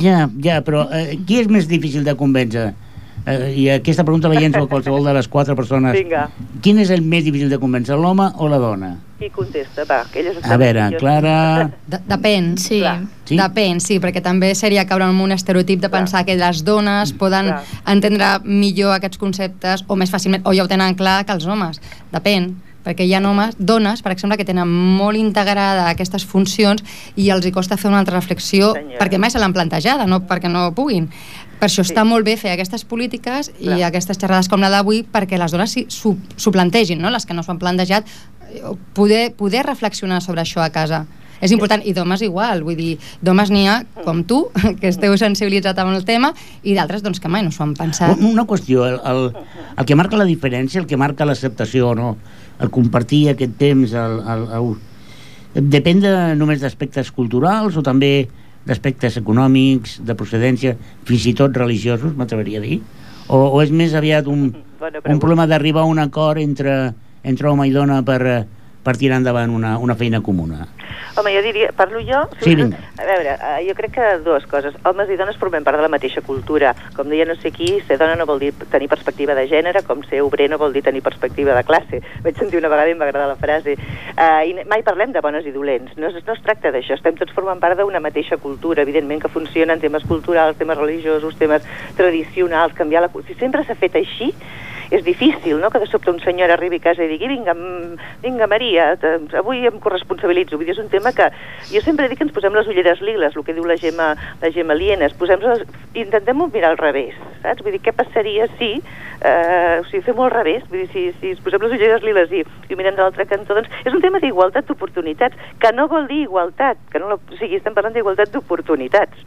Ja, 0.00 0.24
ja, 0.42 0.60
però 0.66 0.86
eh, 0.90 1.18
qui 1.26 1.38
és 1.42 1.48
més 1.52 1.68
difícil 1.70 2.02
de 2.04 2.16
convèncer? 2.18 2.72
Eh, 3.26 3.54
I 3.56 3.68
aquesta 3.74 4.04
pregunta 4.04 4.28
la 4.28 4.40
llenço 4.40 4.62
a 4.62 4.68
qualsevol 4.68 5.04
de 5.04 5.14
les 5.16 5.28
quatre 5.28 5.56
persones. 5.56 5.94
Vinga. 5.96 6.28
Quin 6.62 6.78
és 6.82 6.90
el 6.94 7.02
més 7.02 7.24
difícil 7.26 7.50
de 7.50 7.58
convèncer, 7.60 7.96
l'home 7.98 8.30
o 8.36 8.48
la 8.48 8.60
dona? 8.62 8.94
Qui 9.18 9.30
contesta? 9.34 9.82
Va, 9.88 10.04
que 10.12 10.20
elles 10.20 10.38
A 10.44 10.56
veure, 10.60 10.84
Clara... 10.98 11.70
De 11.90 11.98
Depèn. 12.06 12.52
Sí. 12.62 12.78
Clar. 12.84 13.00
Sí? 13.26 13.36
Depèn, 13.40 13.82
sí, 13.82 13.98
perquè 14.00 14.22
també 14.22 14.52
seria 14.54 14.86
caure 14.86 15.08
en 15.10 15.18
un 15.20 15.34
estereotip 15.34 15.82
de 15.82 15.90
pensar 15.90 16.24
que 16.24 16.38
les 16.38 16.62
dones 16.64 17.12
poden 17.18 17.50
Clar. 17.50 17.58
entendre 17.90 18.30
millor 18.44 18.94
aquests 18.94 19.18
conceptes 19.18 19.84
o 19.88 19.98
més 19.98 20.14
fàcilment, 20.14 20.46
o 20.46 20.54
ja 20.54 20.64
ho 20.64 20.70
tenen 20.70 20.94
clar 20.94 21.24
que 21.26 21.34
els 21.34 21.50
homes. 21.50 21.82
Depèn 22.14 22.54
perquè 22.88 23.04
hi 23.04 23.12
ha 23.12 23.20
homes, 23.20 23.56
dones, 23.58 24.00
per 24.00 24.14
exemple, 24.14 24.38
que 24.40 24.46
tenen 24.48 24.68
molt 24.68 25.18
integrada 25.20 25.90
aquestes 25.90 26.24
funcions 26.24 26.80
i 27.20 27.28
els 27.34 27.44
hi 27.44 27.52
costa 27.52 27.76
fer 27.76 27.90
una 27.90 28.00
altra 28.00 28.16
reflexió 28.16 28.72
Senyora. 28.72 28.98
perquè 29.02 29.20
mai 29.20 29.30
se 29.34 29.42
l'han 29.42 29.52
plantejada, 29.52 30.06
no 30.06 30.22
perquè 30.24 30.48
no 30.48 30.70
puguin. 30.72 31.10
Per 31.58 31.66
això 31.68 31.82
Sí. 31.84 31.92
està 31.92 32.04
molt 32.06 32.24
bé 32.24 32.36
fer 32.36 32.52
aquestes 32.52 32.84
polítiques 32.84 33.50
i 33.60 33.64
Clar. 33.66 33.82
aquestes 33.88 34.18
xerrades 34.18 34.48
com 34.48 34.60
la 34.60 34.70
d'avui 34.70 35.02
perquè 35.04 35.38
les 35.38 35.50
dones 35.52 35.74
s'ho 35.88 36.52
plantegin, 36.52 37.00
no? 37.02 37.10
les 37.10 37.26
que 37.26 37.34
no 37.34 37.42
s'ho 37.42 37.50
han 37.52 37.58
plantejat, 37.58 38.06
eh, 38.52 38.62
poder, 38.94 39.32
poder 39.34 39.64
reflexionar 39.66 40.20
sobre 40.22 40.42
això 40.42 40.62
a 40.64 40.70
casa. 40.70 41.06
És 41.40 41.52
important, 41.52 41.82
i 41.86 41.92
d'homes 41.94 42.20
igual, 42.22 42.64
vull 42.66 42.74
dir, 42.74 42.98
d'homes 43.22 43.50
n'hi 43.54 43.68
ha, 43.68 43.84
com 44.04 44.24
tu, 44.24 44.48
que 44.80 44.88
esteu 44.88 45.14
sensibilitzat 45.16 45.78
amb 45.78 45.94
el 45.94 46.04
tema, 46.04 46.32
i 46.64 46.74
d'altres 46.74 47.02
doncs, 47.02 47.20
que 47.20 47.28
mai 47.28 47.44
no 47.46 47.52
s'ho 47.54 47.62
han 47.62 47.74
pensat. 47.78 48.16
Un- 48.18 48.32
Una 48.32 48.44
qüestió, 48.44 48.84
el, 48.86 48.98
el, 49.06 49.32
el 49.78 49.84
que 49.86 49.94
marca 49.94 50.16
la 50.18 50.24
diferència, 50.26 50.80
el 50.80 50.86
que 50.90 50.96
marca 50.96 51.24
l'acceptació 51.24 51.90
o 51.90 51.94
no, 51.94 52.16
el 52.58 52.70
compartir 52.74 53.28
aquest 53.30 53.54
temps, 53.56 53.92
el, 53.94 54.18
el, 54.26 54.48
el, 54.58 55.62
depèn 55.70 56.00
de, 56.02 56.10
només 56.34 56.60
d'aspectes 56.60 57.12
culturals 57.14 57.76
o 57.78 57.82
també 57.86 58.28
d'aspectes 58.68 59.16
econòmics, 59.20 59.98
de 60.04 60.16
procedència, 60.18 60.76
fins 61.08 61.26
i 61.26 61.34
tot 61.36 61.56
religiosos, 61.56 62.14
m'atreveria 62.16 62.60
a 62.60 62.64
dir? 62.66 62.80
O, 63.28 63.40
o 63.48 63.62
és 63.64 63.72
més 63.72 63.96
aviat 63.96 64.28
un, 64.30 64.50
un 64.52 65.18
problema 65.20 65.48
d'arribar 65.48 65.84
a 65.84 65.90
un 65.90 66.00
acord 66.00 66.40
entre, 66.40 66.76
entre 67.24 67.50
home 67.50 67.66
i 67.68 67.74
dona 67.74 68.02
per, 68.06 68.20
eh, 68.28 68.44
per 68.82 68.96
tirar 68.96 69.18
endavant 69.20 69.52
una, 69.54 69.76
una 69.78 69.96
feina 69.98 70.20
comuna? 70.20 70.66
Home, 71.18 71.32
jo 71.34 71.40
diria, 71.42 71.72
parlo 71.74 71.98
jo? 71.98 72.20
Sí, 72.38 72.54
vinga. 72.54 72.78
A 72.94 73.04
veure, 73.06 73.32
eh, 73.34 73.64
jo 73.66 73.74
crec 73.74 73.92
que 73.96 74.06
dues 74.22 74.44
coses. 74.46 74.76
Homes 74.86 75.10
i 75.10 75.16
dones 75.18 75.38
formem 75.40 75.64
part 75.66 75.78
de 75.78 75.82
la 75.82 75.90
mateixa 75.90 76.22
cultura. 76.22 76.74
Com 76.94 77.10
deia 77.10 77.26
no 77.26 77.34
sé 77.34 77.50
qui, 77.50 77.80
ser 77.88 77.98
dona 77.98 78.14
no 78.14 78.26
vol 78.28 78.38
dir 78.38 78.52
tenir 78.70 78.86
perspectiva 78.92 79.34
de 79.34 79.48
gènere, 79.50 79.82
com 79.86 80.04
ser 80.06 80.20
obrer 80.22 80.46
no 80.52 80.60
vol 80.62 80.76
dir 80.76 80.84
tenir 80.86 81.02
perspectiva 81.02 81.56
de 81.56 81.64
classe. 81.66 82.02
Vaig 82.24 82.38
sentir 82.38 82.60
una 82.62 82.70
vegada 82.70 82.92
i 82.92 82.94
em 82.94 83.02
va 83.02 83.08
agradar 83.08 83.26
la 83.32 83.40
frase. 83.40 83.74
Uh, 84.14 84.46
I 84.46 84.68
mai 84.70 84.86
parlem 84.86 85.10
de 85.16 85.24
bones 85.24 85.46
i 85.46 85.54
dolents. 85.54 85.98
No, 85.98 86.12
no 86.14 86.38
es 86.38 86.46
tracta 86.46 86.70
d'això. 86.70 86.94
Estem 86.94 87.18
tots 87.18 87.34
formant 87.34 87.58
part 87.58 87.78
d'una 87.80 88.02
mateixa 88.04 88.38
cultura, 88.38 88.86
evidentment 88.86 89.24
que 89.24 89.32
funcionen 89.32 89.82
temes 89.82 90.06
culturals, 90.06 90.58
temes 90.60 90.78
religiosos, 90.78 91.34
temes 91.40 91.66
tradicionals, 91.98 92.78
canviar 92.78 93.02
la... 93.02 93.12
Si 93.26 93.34
sempre 93.42 93.66
s'ha 93.66 93.74
fet 93.74 93.98
així, 93.98 94.30
és 94.90 95.04
difícil, 95.04 95.58
no?, 95.60 95.70
que 95.70 95.78
de 95.78 95.86
sobte 95.86 96.10
un 96.10 96.20
senyor 96.20 96.50
arribi 96.50 96.78
a 96.80 96.86
casa 96.88 97.04
i 97.04 97.10
digui 97.10 97.28
vinga, 97.28 97.54
mm, 97.54 98.22
vinga 98.22 98.46
Maria, 98.46 98.90
avui 99.36 99.66
em 99.66 99.78
corresponsabilitzo. 99.80 100.56
Vull 100.56 100.66
dir, 100.66 100.74
és 100.76 100.82
un 100.82 100.88
tema 100.88 101.12
que 101.12 101.28
jo 101.70 101.82
sempre 101.84 102.08
dic 102.08 102.18
que 102.18 102.24
ens 102.24 102.32
posem 102.32 102.54
les 102.56 102.66
ulleres 102.66 103.02
liles, 103.04 103.36
el 103.36 103.44
que 103.44 103.54
diu 103.54 103.66
la 103.68 103.76
Gemma, 103.76 104.14
la 104.40 104.50
Gemma 104.54 104.74
Lienes, 104.74 105.12
posem 105.18 105.42
les, 105.44 105.64
intentem 105.94 106.38
mirar 106.38 106.70
al 106.70 106.78
revés, 106.78 107.16
saps? 107.42 107.62
Vull 107.62 107.74
dir, 107.76 107.82
què 107.84 107.92
passaria 107.92 108.46
si, 108.58 108.70
eh, 109.20 109.80
o 109.80 109.84
sigui, 109.90 110.04
fem-ho 110.06 110.24
al 110.24 110.32
revés, 110.32 110.64
vull 110.70 110.86
dir, 110.86 110.88
si, 110.92 111.04
si 111.20 111.34
ens 111.34 111.42
posem 111.44 111.60
les 111.66 111.74
ulleres 111.76 112.06
liles 112.06 112.32
i, 112.32 112.44
i 112.70 112.78
mirem 112.78 112.96
de 112.96 113.02
l'altre 113.02 113.26
cantó, 113.26 113.58
doncs 113.58 113.68
és 113.84 113.92
un 113.92 114.00
tema 114.04 114.22
d'igualtat 114.22 114.68
d'oportunitats, 114.70 115.36
que 115.60 115.72
no 115.74 115.88
vol 115.90 116.08
dir 116.08 116.22
igualtat, 116.24 116.80
que 116.92 117.02
no 117.02 117.18
o 117.18 117.20
sigui, 117.36 117.58
estem 117.60 117.76
parlant 117.76 117.96
d'igualtat 117.96 118.32
d'oportunitats, 118.32 119.26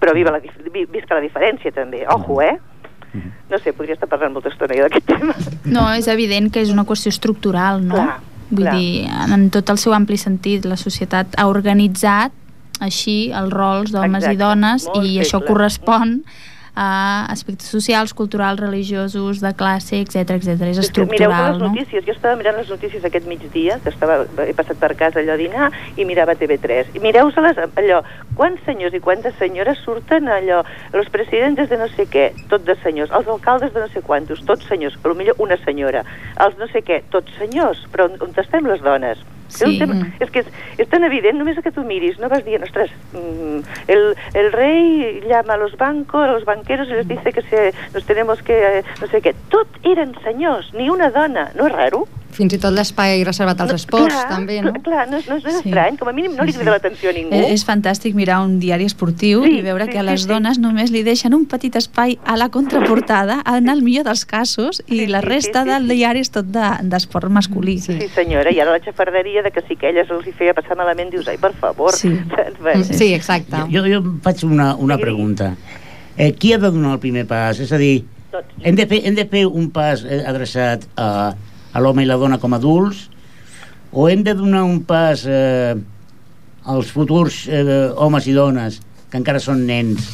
però 0.00 0.12
viva 0.12 0.30
la, 0.30 0.40
visca 0.40 1.16
la 1.16 1.24
diferència 1.24 1.72
també, 1.72 2.04
ojo, 2.12 2.40
eh? 2.44 2.58
No 3.50 3.58
sé, 3.62 3.72
podria 3.72 3.94
estar 3.96 4.08
parlant 4.10 4.34
molta 4.34 4.50
estona 4.52 4.76
jo 4.76 4.86
d'aquest 4.86 5.06
tema. 5.08 5.34
No, 5.64 5.86
és 5.94 6.08
evident 6.12 6.50
que 6.52 6.60
és 6.60 6.72
una 6.72 6.84
qüestió 6.88 7.12
estructural, 7.14 7.80
no? 7.84 7.94
Clar, 7.94 8.18
Vull 8.50 8.66
clar. 8.66 8.74
dir, 8.76 9.06
en, 9.34 9.48
tot 9.54 9.70
el 9.72 9.78
seu 9.82 9.94
ampli 9.96 10.18
sentit, 10.20 10.66
la 10.68 10.76
societat 10.76 11.38
ha 11.38 11.46
organitzat 11.50 12.34
així 12.84 13.32
els 13.32 13.52
rols 13.54 13.94
d'homes 13.94 14.26
i 14.28 14.36
dones 14.36 14.84
molt 14.90 15.06
i 15.06 15.16
això 15.22 15.40
feble. 15.40 15.48
correspon 15.54 16.12
a 16.76 17.26
aspectes 17.32 17.70
socials, 17.72 18.12
culturals, 18.12 18.60
religiosos, 18.60 19.40
de 19.40 19.52
classe, 19.56 20.00
etc 20.04 20.36
etc. 20.36 20.48
És 20.52 20.90
que 20.92 21.06
mireu 21.08 21.32
estructural, 21.32 21.56
les 21.56 21.62
no? 21.62 21.70
notícies, 21.72 22.04
jo 22.04 22.12
estava 22.14 22.36
mirant 22.36 22.58
les 22.60 22.68
notícies 22.70 23.04
aquest 23.04 23.26
migdia, 23.26 23.78
que 23.82 23.90
estava, 23.90 24.18
he 24.44 24.52
passat 24.56 24.78
per 24.82 24.92
casa 24.94 25.22
allò 25.22 25.34
a 25.34 25.40
dinar, 25.40 25.70
i 25.96 26.04
mirava 26.04 26.36
TV3. 26.36 26.92
I 26.94 27.02
mireu-se-les 27.02 27.62
allò, 27.66 28.02
quants 28.36 28.60
senyors 28.68 28.94
i 28.94 29.00
quantes 29.00 29.34
senyores 29.40 29.80
surten 29.84 30.28
allò, 30.28 30.62
els 30.92 31.08
presidents 31.10 31.70
de 31.70 31.80
no 31.80 31.88
sé 31.94 32.06
què, 32.12 32.28
tot 32.52 32.66
de 32.68 32.76
senyors, 32.82 33.14
els 33.16 33.30
alcaldes 33.32 33.72
de 33.72 33.80
no 33.80 33.88
sé 33.92 34.04
quantos, 34.04 34.44
tots 34.44 34.68
senyors, 34.68 34.98
potser 35.02 35.34
una 35.42 35.56
senyora, 35.64 36.04
els 36.44 36.60
no 36.60 36.68
sé 36.68 36.84
què, 36.84 37.02
tots 37.10 37.32
senyors, 37.40 37.86
però 37.92 38.10
on, 38.10 38.20
on 38.20 38.36
estem 38.44 38.68
les 38.68 38.84
dones? 38.84 39.24
Sí. 39.48 39.78
tema, 39.78 39.94
és 40.20 40.30
que 40.30 40.42
és, 40.42 40.50
és 40.82 40.88
tan 40.88 41.04
evident, 41.06 41.38
només 41.38 41.58
que 41.62 41.72
tu 41.72 41.84
miris, 41.86 42.18
no 42.18 42.28
vas 42.32 42.44
dient, 42.44 42.64
ostres, 42.66 42.90
mm, 43.12 43.60
el, 43.92 44.04
el 44.34 44.52
rei 44.52 45.22
llama 45.26 45.54
a 45.54 45.60
los 45.60 45.76
bancos, 45.76 46.28
a 46.28 46.32
los 46.32 46.44
banqueros 46.44 46.88
y 46.88 46.92
les 46.92 47.08
dice 47.08 47.32
que 47.32 47.42
se, 47.42 47.72
nos 47.94 48.04
tenemos 48.04 48.42
que, 48.42 48.78
eh, 48.78 48.84
no 49.00 49.06
sé 49.08 49.22
què, 49.22 49.34
tot 49.50 49.68
eren 49.82 50.14
senyors, 50.24 50.72
ni 50.74 50.90
una 50.90 51.10
dona, 51.10 51.50
no 51.54 51.70
és 51.70 51.72
raro? 51.72 52.06
Fins 52.36 52.52
i 52.52 52.58
tot 52.60 52.74
l'espai 52.76 53.22
reservat 53.24 53.60
als 53.64 53.70
No, 53.72 53.76
esports, 53.80 54.12
clar, 54.14 54.28
també, 54.28 54.58
no? 54.60 54.74
Clar, 54.84 55.06
no, 55.08 55.16
és- 55.16 55.26
no, 55.28 55.36
és- 55.38 55.44
no 55.44 55.48
és 55.48 55.56
Sí. 55.62 55.68
estrany, 55.70 55.96
com 55.96 56.08
a 56.08 56.12
mínim 56.12 56.34
no 56.36 56.44
li 56.44 56.52
crida 56.52 56.70
l'atenció 56.70 57.08
a 57.08 57.12
ningú. 57.14 57.32
Eh, 57.32 57.52
És 57.54 57.64
fantàstic 57.66 58.12
mirar 58.14 58.42
un 58.44 58.58
diari 58.60 58.84
esportiu 58.84 59.42
Sí, 59.44 59.58
i 59.58 59.62
veure 59.62 59.86
sí, 59.86 59.90
que 59.92 59.98
a 59.98 60.02
sí, 60.02 60.06
les 60.06 60.22
sí. 60.22 60.28
dones 60.28 60.58
només 60.58 60.90
li 60.90 61.02
deixen 61.02 61.32
un 61.32 61.46
petit 61.46 61.74
espai 61.76 62.18
a 62.26 62.36
la 62.36 62.50
contraportada, 62.50 63.42
en 63.56 63.68
el 63.70 63.80
millor 63.82 64.04
dels 64.04 64.26
casos, 64.26 64.82
i 64.86 64.98
Sí, 64.98 65.06
la 65.06 65.20
sí, 65.22 65.26
resta 65.26 65.62
sí, 65.62 65.68
sí, 65.70 65.74
del 65.74 65.88
sí. 65.88 65.94
diari 65.96 66.20
és 66.20 66.30
tot 66.30 66.44
de- 66.44 66.76
d'esport 66.82 67.30
masculí. 67.30 67.78
Sí. 67.78 67.98
Sí, 68.00 68.08
senyora, 68.14 68.52
i 68.52 68.60
ara 68.60 68.70
la 68.72 68.80
xafarderia 68.80 69.42
de 69.42 69.50
que 69.50 69.62
si 69.66 69.76
que 69.76 69.88
elles 69.88 70.10
els 70.10 70.26
hi 70.26 70.32
feia 70.32 70.52
passar 70.52 70.76
malament, 70.76 71.10
dius, 71.10 71.26
ai, 71.28 71.38
per 71.38 71.54
favor. 71.54 71.92
Sí. 71.92 72.18
Sí, 72.92 73.14
exacte. 73.14 73.56
Jo, 73.72 73.80
jo 73.80 73.98
em 74.02 74.20
faig 74.20 74.44
una, 74.44 74.74
una 74.76 74.96
Sí. 74.96 75.00
pregunta. 75.02 75.54
Eh, 76.18 76.32
qui 76.34 76.52
ha 76.52 76.58
de 76.58 76.70
donar 76.70 76.92
el 76.94 76.98
primer 76.98 77.26
pas? 77.26 77.58
És 77.60 77.72
a 77.72 77.78
dir, 77.78 78.04
Tots. 78.30 78.46
hem 78.62 78.74
de 78.74 78.86
fer, 78.86 79.00
hem 79.06 79.14
de 79.14 79.24
fer 79.26 79.46
un 79.46 79.70
pas 79.70 80.04
eh, 80.04 80.22
adreçat 80.26 80.84
a, 80.96 81.34
a 81.76 81.82
l'home 81.84 82.06
i 82.06 82.08
la 82.08 82.16
dona 82.16 82.40
com 82.40 82.56
a 82.56 82.60
adults 82.60 83.06
o 83.92 84.08
hem 84.08 84.22
de 84.24 84.32
donar 84.34 84.64
un 84.64 84.80
pas 84.88 85.26
eh, 85.28 85.76
als 86.64 86.88
futurs 86.92 87.44
eh, 87.52 87.90
homes 87.94 88.26
i 88.26 88.34
dones 88.36 88.80
que 89.10 89.20
encara 89.20 89.42
són 89.42 89.66
nens 89.68 90.08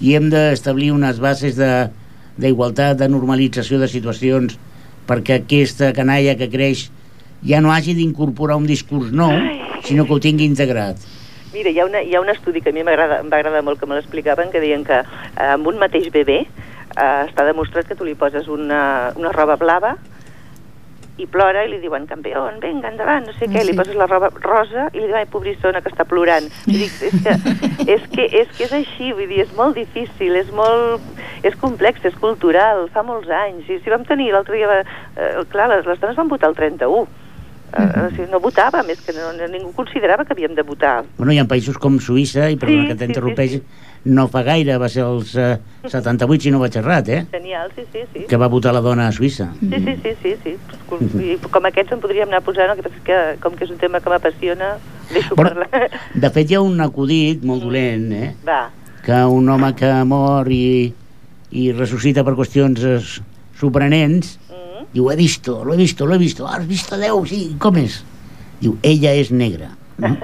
i 0.00 0.16
hem 0.16 0.30
d'establir 0.32 0.90
unes 0.94 1.20
bases 1.22 1.58
d'igualtat, 1.60 2.96
de, 2.96 3.04
de 3.04 3.10
normalització 3.12 3.78
de 3.82 3.88
situacions 3.92 4.56
perquè 5.08 5.42
aquesta 5.42 5.92
canalla 5.92 6.38
que 6.40 6.48
creix 6.50 6.88
ja 7.44 7.60
no 7.60 7.72
hagi 7.72 7.94
d'incorporar 7.98 8.56
un 8.56 8.66
discurs 8.66 9.12
nou, 9.12 9.34
sinó 9.84 10.06
que 10.08 10.16
ho 10.16 10.20
tingui 10.20 10.48
integrat. 10.48 10.96
Mira, 11.52 11.70
hi 11.70 11.78
ha, 11.78 11.84
una, 11.84 12.00
hi 12.00 12.16
ha 12.16 12.22
un 12.24 12.32
estudi 12.32 12.62
que 12.64 12.72
a 12.72 12.74
mi 12.74 12.80
em 12.80 12.88
va 12.88 12.96
agradar 12.96 13.62
molt 13.62 13.78
que 13.78 13.86
me 13.86 13.98
l'explicaven, 13.98 14.48
que 14.50 14.62
deien 14.64 14.82
que 14.88 15.02
eh, 15.04 15.50
amb 15.52 15.68
un 15.68 15.76
mateix 15.78 16.08
bebè 16.14 16.40
eh, 16.40 17.20
està 17.28 17.44
demostrat 17.46 17.86
que 17.86 17.94
tu 17.98 18.08
li 18.08 18.16
poses 18.18 18.48
una, 18.48 19.12
una 19.20 19.32
roba 19.36 19.60
blava 19.60 19.94
i 21.16 21.26
plora 21.30 21.62
i 21.64 21.68
li 21.70 21.78
diuen, 21.78 22.08
campió, 22.10 22.42
vinga, 22.62 22.90
endavant, 22.90 23.26
no 23.28 23.32
sé 23.38 23.46
què, 23.46 23.60
Sí. 23.62 23.68
li 23.70 23.76
poses 23.78 23.94
la 23.94 24.08
roba 24.10 24.30
rosa 24.42 24.88
i 24.92 24.98
li 24.98 25.06
diuen, 25.06 25.20
ai, 25.20 25.26
pobrissona, 25.30 25.80
que 25.80 25.92
està 25.92 26.04
plorant. 26.04 26.48
I 26.66 26.78
dic, 26.80 26.92
és 27.06 27.14
que, 27.22 27.34
és 27.86 28.06
que, 28.10 28.24
és 28.42 28.48
que 28.56 28.64
és 28.64 28.72
així, 28.72 29.12
vull 29.12 29.28
dir, 29.30 29.44
és 29.46 29.52
molt 29.54 29.76
difícil, 29.78 30.34
és 30.34 30.50
molt... 30.50 31.02
és 31.44 31.54
complex, 31.60 32.04
és 32.04 32.14
cultural, 32.16 32.88
fa 32.90 33.02
molts 33.04 33.28
anys. 33.28 33.68
I 33.68 33.78
si 33.84 33.90
vam 33.92 34.02
tenir 34.08 34.32
l'altre 34.32 34.56
dia, 34.56 34.80
eh, 34.80 35.44
clar, 35.52 35.68
les, 35.68 35.86
les 35.86 36.00
dones 36.00 36.16
van 36.16 36.28
votar 36.28 36.48
el 36.50 36.56
31, 36.56 37.06
Uh, 37.74 38.04
o 38.06 38.10
sigui, 38.12 38.28
no 38.30 38.38
votàvem, 38.38 38.86
és 38.92 39.00
que 39.02 39.10
no, 39.16 39.32
ningú 39.50 39.72
considerava 39.74 40.22
que 40.22 40.30
havíem 40.30 40.52
de 40.54 40.62
votar. 40.62 41.02
Bueno, 41.16 41.32
hi 41.34 41.40
ha 41.42 41.46
països 41.50 41.74
com 41.82 41.96
Suïssa, 41.98 42.46
i 42.52 42.54
perdona 42.54 42.84
Sí, 42.84 42.86
que 42.86 42.94
sí, 42.94 43.00
t'interrompeix, 43.00 43.56
sí, 43.56 43.62
no 44.04 44.26
fa 44.28 44.42
gaire, 44.44 44.76
va 44.80 44.88
ser 44.92 45.04
els 45.06 45.34
eh, 45.40 45.56
78, 45.88 46.42
si 46.44 46.52
no 46.52 46.60
vaig 46.60 46.76
errat, 46.76 47.08
eh? 47.08 47.22
Genial, 47.32 47.70
sí, 47.76 47.86
sí, 47.92 48.04
sí. 48.12 48.24
Que 48.28 48.36
va 48.40 48.50
votar 48.52 48.74
la 48.76 48.82
dona 48.84 49.08
a 49.08 49.12
Suïssa. 49.16 49.48
Sí, 49.60 49.70
sí, 49.72 49.96
sí, 50.02 50.14
sí, 50.22 50.34
sí. 50.44 50.54
I 51.24 51.36
com 51.50 51.64
aquests 51.70 51.96
en 51.96 52.02
podríem 52.02 52.28
anar 52.28 52.42
posant, 52.44 52.70
el 52.70 52.78
que 52.78 52.86
passa 52.86 53.00
és 53.00 53.06
que 53.06 53.20
com 53.42 53.56
que 53.56 53.64
és 53.66 53.72
un 53.72 53.80
tema 53.80 54.00
que 54.04 54.12
m'apassiona, 54.12 54.74
deixo 55.12 55.34
Bueno, 55.34 55.54
parlar. 55.64 55.88
De 56.14 56.30
fet, 56.30 56.50
hi 56.50 56.58
ha 56.58 56.64
un 56.64 56.80
acudit 56.84 57.44
molt 57.48 57.64
dolent, 57.64 58.10
eh? 58.12 58.32
Va, 58.46 58.66
que 59.04 59.20
un 59.28 59.48
home 59.52 59.72
que 59.76 59.92
mor 60.08 60.48
i, 60.52 60.92
i 61.52 61.70
ressuscita 61.76 62.24
per 62.24 62.36
qüestions 62.38 62.84
eh, 62.88 62.98
sorprenents, 63.60 64.38
mm, 64.48 64.90
diu, 64.94 65.10
he 65.12 65.16
visto, 65.16 65.62
lo 65.64 65.74
he 65.74 65.80
visto, 65.80 66.06
lo 66.06 66.16
he 66.16 66.18
visto, 66.18 66.48
has 66.48 66.66
visto 66.66 66.96
Déu, 67.00 67.24
sí, 67.28 67.56
com 67.60 67.76
és? 67.80 68.02
Diu, 68.60 68.78
ella 68.82 69.12
és 69.16 69.32
negra. 69.32 69.74
No? 69.98 70.14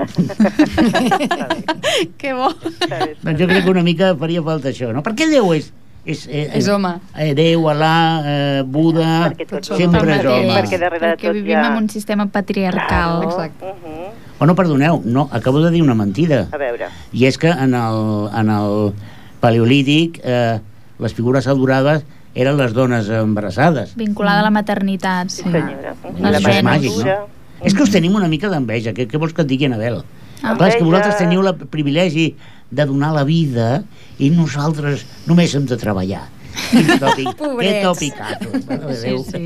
Que 2.20 2.32
bo. 2.34 2.48
està 2.50 2.98
bé, 2.98 3.12
està 3.14 3.24
doncs 3.28 3.40
jo 3.40 3.46
crec 3.50 3.64
que 3.64 3.70
una 3.72 3.82
mica 3.86 4.12
faria 4.18 4.42
falta 4.46 4.70
això, 4.72 4.90
no? 4.94 5.02
Per 5.06 5.14
què 5.18 5.24
Déu 5.30 5.52
és... 5.56 5.70
És, 6.00 6.22
eh, 6.32 6.46
És 6.56 6.64
home. 6.72 6.94
Eh, 7.12 7.34
Déu, 7.36 7.66
Alà, 7.68 7.90
eh, 8.24 8.62
Buda, 8.64 9.28
sempre 9.36 10.14
és 10.16 10.24
home. 10.24 10.54
Perquè 10.56 10.78
darrere 10.80 11.02
de 11.02 11.10
Perquè 11.12 11.26
tot 11.28 11.36
vivim 11.36 11.58
ha- 11.58 11.66
en 11.68 11.76
un 11.82 11.88
sistema 11.92 12.24
patriarcal. 12.26 13.22
Exacte. 13.26 13.66
Uh 13.66 13.74
-huh. 13.84 14.06
Oh, 14.40 14.46
no, 14.46 14.54
perdoneu, 14.56 15.02
no, 15.04 15.28
acabo 15.30 15.60
de 15.60 15.70
dir 15.70 15.82
una 15.82 15.94
mentida. 15.94 16.48
A 16.50 16.56
veure, 16.56 16.86
I 17.12 17.26
és 17.26 17.36
que 17.36 17.48
en 17.50 17.74
el, 17.74 18.30
en 18.34 18.48
el 18.48 18.94
paleolític 19.40 20.20
eh, 20.24 20.58
les 20.98 21.12
figures 21.14 21.46
adorades 21.46 22.02
eren 22.34 22.56
les 22.56 22.72
dones 22.72 23.08
embarassades. 23.10 23.94
Vinculada 23.96 24.40
a 24.40 24.42
la 24.42 24.50
maternitat. 24.50 25.28
sí, 25.28 25.42
Sí. 25.42 25.50
senyora. 25.50 25.94
Les 26.30 26.42
venes. 26.42 26.62
màgic, 26.64 27.04
no? 27.04 27.39
És 27.64 27.74
que 27.76 27.82
us 27.84 27.92
tenim 27.92 28.14
una 28.16 28.28
mica 28.28 28.48
d'enveja. 28.48 28.94
Què, 28.96 29.06
què 29.10 29.18
vols 29.20 29.34
que 29.36 29.42
et 29.44 29.48
digui, 29.50 29.66
Anabel? 29.68 30.02
Ah. 30.42 30.54
Clar, 30.56 30.70
és 30.70 30.76
que 30.80 30.84
vosaltres 30.86 31.18
teniu 31.20 31.42
el 31.44 31.54
privilegi 31.68 32.34
de 32.70 32.86
donar 32.86 33.12
la 33.12 33.24
vida 33.28 33.82
i 34.18 34.30
nosaltres 34.32 35.04
només 35.28 35.54
hem 35.54 35.66
de 35.68 35.76
treballar. 35.76 36.22
Quin 36.70 36.88
tòpic, 37.02 37.28
que 37.60 37.82
topicazo. 37.84 38.94
Sí, 38.96 39.12
sí. 39.28 39.42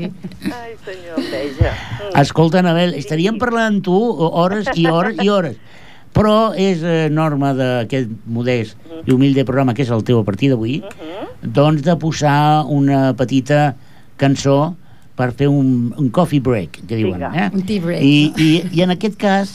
Ai, 0.49 0.71
senyor, 0.85 1.19
enveja. 1.19 1.73
Mm. 1.73 2.21
Escolta, 2.21 2.61
Anabel, 2.63 2.95
estaríem 2.97 3.37
parlant 3.41 3.75
amb 3.75 3.83
tu 3.85 3.97
hores 4.25 4.71
i 4.75 4.87
hores 4.89 5.19
i 5.21 5.29
hores. 5.29 5.59
Però 6.15 6.53
és 6.55 6.79
eh, 6.81 7.09
norma 7.11 7.51
d'aquest 7.57 8.09
modest 8.31 8.77
i 9.05 9.11
humilde 9.11 9.43
programa 9.45 9.73
que 9.75 9.83
és 9.83 9.91
el 9.91 10.05
teu 10.07 10.21
a 10.21 10.25
partir 10.25 10.49
d'avui, 10.53 10.79
Mhm. 10.79 11.51
doncs 11.53 11.83
de 11.83 11.95
posar 11.99 12.63
una 12.71 13.13
petita 13.13 13.75
cançó 14.17 14.75
per 15.15 15.31
fer 15.35 15.47
un, 15.47 15.93
un 15.97 16.09
coffee 16.13 16.43
break, 16.43 16.81
que 16.87 16.97
diuen. 16.99 17.23
Eh? 17.31 17.49
Un 17.53 17.65
tea 17.67 17.83
break. 17.83 18.03
I, 18.03 18.33
i, 18.35 18.49
I 18.75 18.83
en 18.85 18.95
aquest 18.95 19.17
cas, 19.19 19.53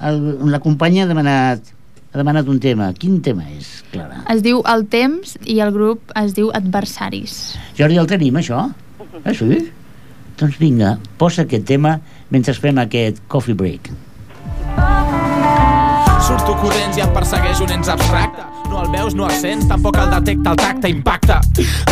el, 0.00 0.20
la 0.50 0.60
companya 0.62 1.04
ha 1.04 1.10
demanat, 1.10 1.72
ha 2.12 2.20
demanat 2.20 2.48
un 2.50 2.60
tema. 2.62 2.92
Quin 2.98 3.18
tema 3.26 3.46
és, 3.56 3.76
Clara? 3.92 4.22
Es 4.30 4.44
diu 4.46 4.62
El 4.70 4.86
Temps 4.92 5.36
i 5.50 5.58
el 5.64 5.74
grup 5.74 6.14
es 6.20 6.36
diu 6.38 6.52
Adversaris. 6.54 7.38
Jordi, 7.78 7.98
el 7.98 8.10
tenim, 8.10 8.38
això? 8.38 8.68
Ah, 9.24 9.34
sí? 9.34 9.64
Doncs 10.38 10.58
vinga, 10.58 10.96
posa 11.18 11.44
aquest 11.44 11.66
tema 11.66 11.98
mentre 12.34 12.54
fem 12.54 12.78
aquest 12.82 13.22
coffee 13.30 13.58
break. 13.58 13.92
Surto 16.24 16.54
corrents 16.62 16.98
i 16.98 17.04
em 17.04 17.14
persegueix 17.14 17.60
un 17.66 17.74
ens 17.74 17.90
abstracte. 17.92 18.53
No 18.74 18.82
el 18.82 18.90
veus, 18.90 19.14
no 19.14 19.28
el 19.28 19.34
sents, 19.38 19.68
tampoc 19.70 19.94
el 20.02 20.08
detecta, 20.10 20.50
el 20.50 20.56
tacte 20.58 20.88
impacta. 20.90 21.36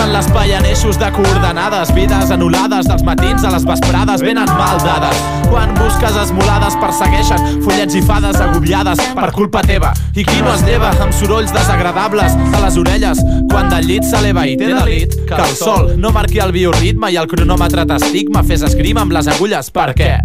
En 0.02 0.08
l'espai 0.10 0.50
en 0.56 0.64
eixos 0.66 0.96
de 0.98 1.12
coordenades, 1.14 1.92
vides 1.94 2.32
anul·lades 2.34 2.88
dels 2.90 3.04
matins 3.06 3.44
a 3.46 3.52
les 3.54 3.62
vesprades, 3.68 4.24
venen 4.26 4.50
mal 4.58 4.82
dades. 4.82 5.20
Quan 5.46 5.70
busques 5.76 6.18
esmolades 6.24 6.74
persegueixen 6.82 7.62
fullets 7.62 7.94
i 7.94 8.02
fades 8.02 8.40
agobiades 8.42 8.98
per 9.14 9.30
culpa 9.30 9.62
teva. 9.62 9.92
I 10.18 10.26
qui 10.26 10.42
no 10.42 10.50
es 10.56 10.66
lleva 10.66 10.90
amb 11.06 11.14
sorolls 11.14 11.54
desagradables 11.54 12.34
a 12.50 12.64
les 12.66 12.80
orelles 12.82 13.22
quan 13.52 13.70
del 13.70 13.86
llit 13.86 14.10
s'eleva 14.10 14.48
i 14.50 14.58
té 14.58 14.74
delit 14.74 15.14
que 15.28 15.38
el 15.38 15.54
sol 15.54 15.92
no 16.02 16.10
marqui 16.10 16.42
el 16.42 16.50
bioritme 16.50 17.12
i 17.14 17.20
el 17.22 17.30
cronòmetre 17.30 17.86
t'estigma 17.86 18.42
fes 18.42 18.66
esgrima 18.66 19.06
amb 19.06 19.14
les 19.14 19.30
agulles. 19.30 19.70
Per 19.70 19.92
què? 19.94 20.16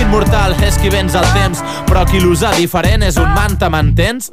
Immortal 0.00 0.56
és 0.64 0.80
qui 0.80 0.88
vens 0.88 1.12
el 1.12 1.28
temps, 1.36 1.60
però 1.84 2.08
qui 2.08 2.24
l'usa 2.24 2.56
diferent 2.56 3.04
és 3.04 3.20
un 3.20 3.28
manta, 3.36 3.68
m'entens? 3.68 4.32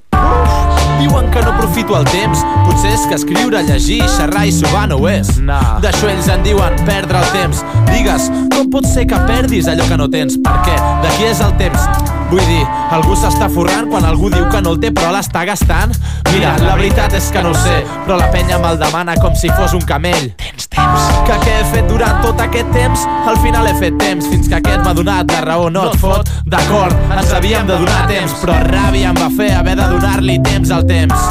Diuen 1.04 1.30
que 1.32 1.42
no 1.42 1.52
aprofito 1.52 1.98
el 1.98 2.06
temps 2.08 2.46
Potser 2.64 2.94
és 2.96 3.02
que 3.10 3.18
escriure, 3.18 3.60
llegir, 3.68 4.00
xerrar 4.16 4.46
i 4.48 4.54
subar 4.56 4.86
no 4.88 5.02
ho 5.02 5.10
és 5.12 5.34
no. 5.44 5.60
D'això 5.84 6.08
ells 6.08 6.32
en 6.32 6.48
diuen 6.48 6.80
perdre 6.88 7.20
el 7.20 7.30
temps 7.36 7.60
Digues, 7.92 8.32
com 8.56 8.72
pot 8.72 8.88
ser 8.88 9.04
que 9.12 9.20
perdis 9.28 9.68
allò 9.68 9.90
que 9.90 10.00
no 10.00 10.08
tens? 10.14 10.40
Per 10.46 10.56
què? 10.64 10.80
De 11.04 11.16
qui 11.18 11.28
és 11.28 11.44
el 11.44 11.58
temps? 11.60 12.23
Vull 12.30 12.44
dir, 12.48 12.64
algú 12.96 13.16
s'està 13.18 13.50
forrant 13.52 13.90
quan 13.92 14.06
algú 14.08 14.30
diu 14.34 14.46
que 14.52 14.62
no 14.64 14.74
el 14.74 14.80
té 14.82 14.92
però 14.96 15.12
l'està 15.14 15.44
gastant? 15.50 15.94
Mira, 16.32 16.54
la 16.64 16.76
veritat 16.80 17.14
és 17.18 17.30
que 17.34 17.44
no 17.46 17.52
ho 17.54 17.58
sé 17.58 17.82
Però 18.06 18.18
la 18.18 18.30
penya 18.34 18.58
me'l 18.62 18.80
demana 18.82 19.16
com 19.22 19.36
si 19.38 19.52
fos 19.54 19.76
un 19.78 19.84
camell 19.90 20.32
Tens 20.42 20.70
temps? 20.74 21.10
Que 21.28 21.38
què 21.44 21.58
he 21.60 21.68
fet 21.74 21.92
durant 21.92 22.24
tot 22.26 22.42
aquest 22.42 22.72
temps? 22.74 23.06
Al 23.30 23.38
final 23.44 23.70
he 23.70 23.76
fet 23.82 24.00
temps 24.02 24.30
fins 24.32 24.50
que 24.50 24.58
aquest 24.60 24.82
m'ha 24.86 24.96
donat 24.98 25.30
la 25.36 25.44
raó 25.46 25.70
No 25.74 25.90
et 25.92 26.00
fot? 26.02 26.32
D'acord, 26.50 26.98
ens 27.14 27.36
havíem 27.38 27.70
de 27.70 27.78
donar 27.84 28.08
temps 28.10 28.40
Però 28.42 28.58
ràbia 28.70 29.14
em 29.14 29.22
va 29.22 29.30
fer 29.38 29.54
haver 29.60 29.78
de 29.80 29.92
donar-li 29.94 30.40
temps 30.50 30.74
al 30.74 30.88
temps 30.90 31.30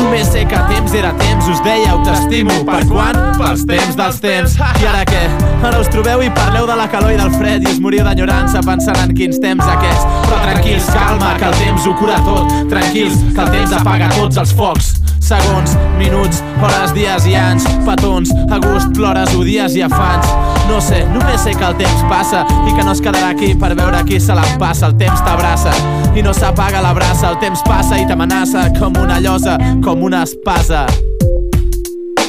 Només 0.00 0.30
sé 0.32 0.46
que 0.48 0.60
temps 0.70 0.94
era 0.96 1.10
temps, 1.20 1.48
us 1.52 1.60
ho 1.60 1.98
t'estimo 2.04 2.54
Per 2.64 2.80
quan? 2.88 3.18
Pels 3.36 3.66
temps 3.68 3.96
dels 3.98 4.20
temps. 4.20 4.56
I 4.80 4.86
ara 4.88 5.04
què? 5.04 5.20
Ara 5.60 5.80
us 5.80 5.90
trobeu 5.92 6.22
i 6.24 6.30
parleu 6.30 6.66
de 6.66 6.76
la 6.76 6.88
calor 6.88 7.12
i 7.12 7.18
del 7.20 7.30
fred 7.36 7.66
I 7.66 7.74
us 7.74 7.80
moriu 7.84 8.04
d'enyorança 8.04 8.64
pensant 8.64 8.96
en 9.04 9.12
quins 9.14 9.38
temps 9.40 9.64
aquests. 9.64 10.08
Però 10.24 10.40
tranquils, 10.46 10.88
calma, 10.94 11.34
que 11.36 11.50
el 11.52 11.60
temps 11.60 11.86
ho 11.86 11.94
cura 12.00 12.16
tot. 12.24 12.56
Tranquils, 12.72 13.20
que 13.34 13.44
el 13.44 13.54
temps 13.58 13.76
apaga 13.82 14.08
tots 14.16 14.40
els 14.40 14.56
focs 14.56 14.99
Segons, 15.30 15.76
minuts, 15.94 16.40
hores, 16.58 16.90
dies 16.90 17.26
i 17.30 17.36
anys 17.38 17.62
Petons, 17.86 18.32
a 18.50 18.56
gust, 18.58 18.88
plores, 18.96 19.30
odies 19.38 19.76
i 19.78 19.84
afans 19.86 20.26
No 20.66 20.80
sé, 20.82 21.04
només 21.12 21.44
sé 21.44 21.52
que 21.54 21.68
el 21.68 21.76
temps 21.78 22.02
passa 22.10 22.40
I 22.66 22.74
que 22.74 22.82
no 22.82 22.90
es 22.90 23.02
quedarà 23.04 23.28
aquí 23.30 23.52
per 23.54 23.70
veure 23.78 24.00
qui 24.08 24.18
se 24.18 24.34
l'empassa. 24.34 24.88
El 24.90 24.96
temps 24.98 25.22
t'abraça 25.22 25.74
i 26.18 26.24
no 26.26 26.34
s'apaga 26.34 26.82
la 26.82 26.90
braça 26.96 27.30
El 27.30 27.38
temps 27.38 27.62
passa 27.62 28.00
i 28.00 28.08
t'amenaça 28.10 28.66
com 28.80 28.98
una 28.98 29.20
llosa, 29.22 29.54
com 29.84 30.02
una 30.02 30.24
espasa. 30.26 30.88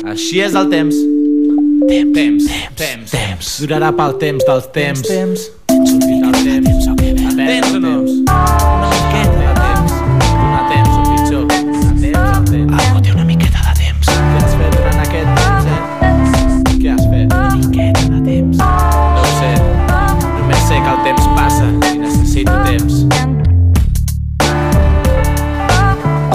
Així 0.06 0.44
és 0.46 0.54
el 0.54 0.70
temps. 0.70 1.02
Temps, 1.90 2.14
temps, 2.14 2.52
temps, 2.78 3.16
temps. 3.16 3.56
Durarà 3.64 3.90
pel 3.98 4.20
temps 4.22 4.46
dels 4.46 4.70
temps. 4.78 5.08
Temps, 5.10 5.50
Sortit 5.72 6.22
el 6.22 6.38
temps. 6.46 6.86
Tens 7.42 7.74
o 7.74 7.82
no? 7.82 7.98
Una 8.06 8.20
miqueta 8.22 8.70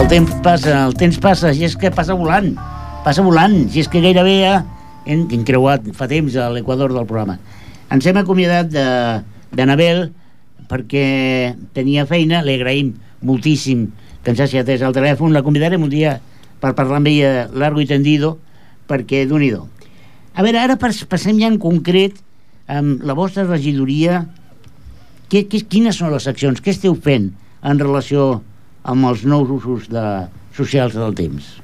El 0.07 0.11
temps 0.23 0.35
passa, 0.38 0.75
el 0.87 0.92
temps 0.95 1.16
passa, 1.19 1.51
i 1.51 1.64
és 1.66 1.73
que 1.75 1.90
passa 1.90 2.14
volant, 2.14 2.53
passa 3.03 3.25
volant, 3.27 3.57
i 3.75 3.81
és 3.83 3.88
que 3.90 3.99
gairebé 3.99 4.37
ja 4.38 4.53
hem, 5.03 5.25
hem 5.35 5.42
creuat 5.49 5.88
fa 5.99 6.07
temps 6.07 6.37
a 6.38 6.47
l'equador 6.55 6.95
del 6.95 7.09
programa. 7.11 7.35
Ens 7.90 8.07
hem 8.07 8.21
acomiadat 8.21 8.71
de, 8.71 8.87
d'Anabel 9.59 10.05
perquè 10.71 11.57
tenia 11.75 12.07
feina, 12.07 12.45
li 12.47 12.55
agraïm 12.55 12.95
moltíssim 13.27 13.88
que 14.23 14.31
ens 14.31 14.47
hagi 14.47 14.62
atès 14.62 14.87
al 14.87 14.95
telèfon, 14.95 15.35
la 15.35 15.42
convidarem 15.42 15.83
un 15.83 15.90
dia 15.90 16.21
per 16.62 16.77
parlar 16.79 17.03
amb 17.03 17.11
ella 17.11 17.49
largo 17.51 17.83
i 17.83 17.90
tendido, 17.90 18.37
perquè 18.87 19.27
d'un 19.27 19.42
i 19.42 19.51
A 19.59 20.42
veure, 20.47 20.62
ara 20.62 20.79
pas- 20.79 21.03
passem 21.11 21.35
ja 21.42 21.51
en 21.51 21.59
concret 21.59 22.14
amb 22.71 23.03
la 23.03 23.19
vostra 23.19 23.42
regidoria, 23.42 24.29
què, 25.27 25.49
què, 25.51 25.66
quines 25.66 25.99
són 25.99 26.14
les 26.14 26.31
accions, 26.31 26.62
què 26.62 26.71
esteu 26.71 26.95
fent 26.95 27.33
en 27.66 27.79
relació 27.83 28.45
amb 28.87 29.11
els 29.11 29.27
nous 29.27 29.51
usos 29.51 29.90
de 29.92 30.07
socials 30.57 30.96
del 30.96 31.14
temps. 31.18 31.57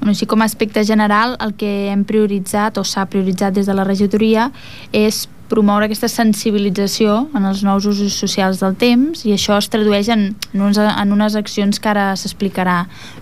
Bueno, 0.00 0.12
així 0.12 0.26
com 0.28 0.42
a 0.42 0.48
aspecte 0.48 0.82
general, 0.84 1.36
el 1.40 1.54
que 1.56 1.88
hem 1.92 2.04
prioritzat 2.08 2.80
o 2.80 2.84
s'ha 2.84 3.06
prioritzat 3.12 3.56
des 3.56 3.68
de 3.68 3.76
la 3.76 3.84
regidoria 3.86 4.50
és 4.92 5.24
promoure 5.50 5.86
aquesta 5.86 6.08
sensibilització 6.10 7.16
en 7.36 7.46
els 7.48 7.62
nous 7.66 7.86
usos 7.86 8.16
socials 8.18 8.58
del 8.62 8.74
temps 8.78 9.22
i 9.28 9.34
això 9.34 9.58
es 9.60 9.68
tradueix 9.70 10.10
en, 10.12 10.28
en, 10.52 10.60
unes, 10.60 10.78
en 10.78 11.14
unes 11.14 11.36
accions 11.38 11.78
que 11.82 11.90
ara 11.90 12.08
s'explicarà 12.18 12.78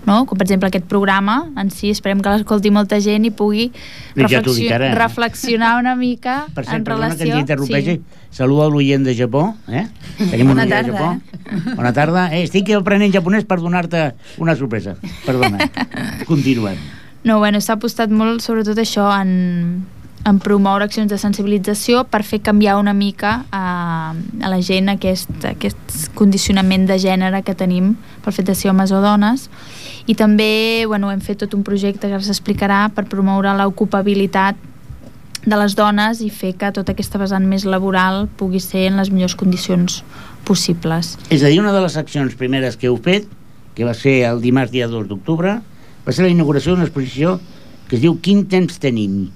no? 0.07 0.23
com 0.25 0.37
per 0.37 0.47
exemple 0.47 0.71
aquest 0.71 0.87
programa 0.89 1.37
en 1.61 1.69
si 1.73 1.91
esperem 1.93 2.23
que 2.23 2.33
l'escolti 2.33 2.73
molta 2.73 2.99
gent 3.03 3.27
i 3.29 3.33
pugui 3.35 3.69
reflexio 4.17 4.73
ara, 4.73 4.89
eh? 4.89 4.97
reflexionar 4.97 5.75
una 5.81 5.95
mica 5.99 6.41
per 6.57 6.65
cert, 6.65 6.79
en 6.79 6.89
relació... 6.89 7.31
que 7.31 7.45
interrompeixi, 7.45 7.97
sí. 7.99 8.27
saluda 8.41 8.69
l'oient 8.73 9.05
de 9.05 9.15
Japó 9.17 9.47
eh? 9.69 9.85
tenim 10.17 10.53
Bona 10.53 10.65
un 10.65 10.75
tarda, 10.75 10.81
de 10.81 10.91
Japó 10.91 11.13
eh? 11.13 11.75
Bona 11.75 11.93
tarda, 11.93 12.27
eh, 12.33 12.43
estic 12.47 12.73
aprenent 12.73 13.13
japonès 13.13 13.45
per 13.45 13.61
donar-te 13.61 14.07
una 14.41 14.57
sorpresa 14.57 14.97
perdona, 15.27 15.69
continuem 16.29 16.79
no, 17.25 17.39
bueno, 17.41 17.57
s'ha 17.57 17.73
apostat 17.73 18.11
molt 18.13 18.43
sobretot 18.45 18.77
això 18.77 19.07
en, 19.17 19.85
en 20.25 20.39
promoure 20.41 20.87
accions 20.87 21.11
de 21.11 21.19
sensibilització 21.21 22.03
per 22.09 22.23
fer 22.25 22.41
canviar 22.41 22.79
una 22.81 22.95
mica 22.97 23.43
a, 23.53 24.13
a 24.13 24.49
la 24.49 24.59
gent 24.65 24.89
aquest, 24.89 25.31
aquest 25.45 26.09
condicionament 26.17 26.87
de 26.89 26.97
gènere 27.01 27.43
que 27.45 27.53
tenim 27.57 27.93
pel 28.25 28.33
fet 28.33 28.49
de 28.49 28.55
ser 28.57 28.71
homes 28.71 28.91
o 28.91 29.01
dones 29.03 29.49
i 30.09 30.15
també 30.17 30.85
bueno, 30.89 31.11
hem 31.13 31.21
fet 31.21 31.43
tot 31.45 31.53
un 31.53 31.61
projecte 31.65 32.09
que 32.09 32.21
s'explicarà 32.25 32.87
per 32.95 33.05
promoure 33.11 33.53
l'ocupabilitat 33.59 34.57
de 35.45 35.57
les 35.61 35.75
dones 35.77 36.23
i 36.25 36.31
fer 36.33 36.55
que 36.57 36.71
tota 36.73 36.95
aquesta 36.95 37.21
vessant 37.21 37.45
més 37.45 37.67
laboral 37.69 38.25
pugui 38.39 38.59
ser 38.63 38.87
en 38.89 38.97
les 38.97 39.11
millors 39.13 39.37
condicions 39.37 40.01
possibles. 40.45 41.13
És 41.29 41.45
a 41.45 41.51
dir, 41.53 41.59
una 41.61 41.73
de 41.73 41.83
les 41.85 41.97
accions 42.01 42.33
primeres 42.37 42.77
que 42.81 42.89
heu 42.89 42.97
fet, 42.97 43.29
que 43.77 43.85
va 43.85 43.93
ser 43.93 44.23
el 44.25 44.41
dimarts 44.41 44.73
dia 44.73 44.89
2 44.89 45.05
d'octubre, 45.09 45.59
va 46.05 46.13
ser 46.13 46.25
la 46.25 46.33
inauguració 46.33 46.73
d'una 46.73 46.89
exposició 46.89 47.37
que 47.85 47.99
es 47.99 48.01
diu 48.01 48.17
Quin 48.25 48.47
temps 48.49 48.81
tenim? 48.81 49.27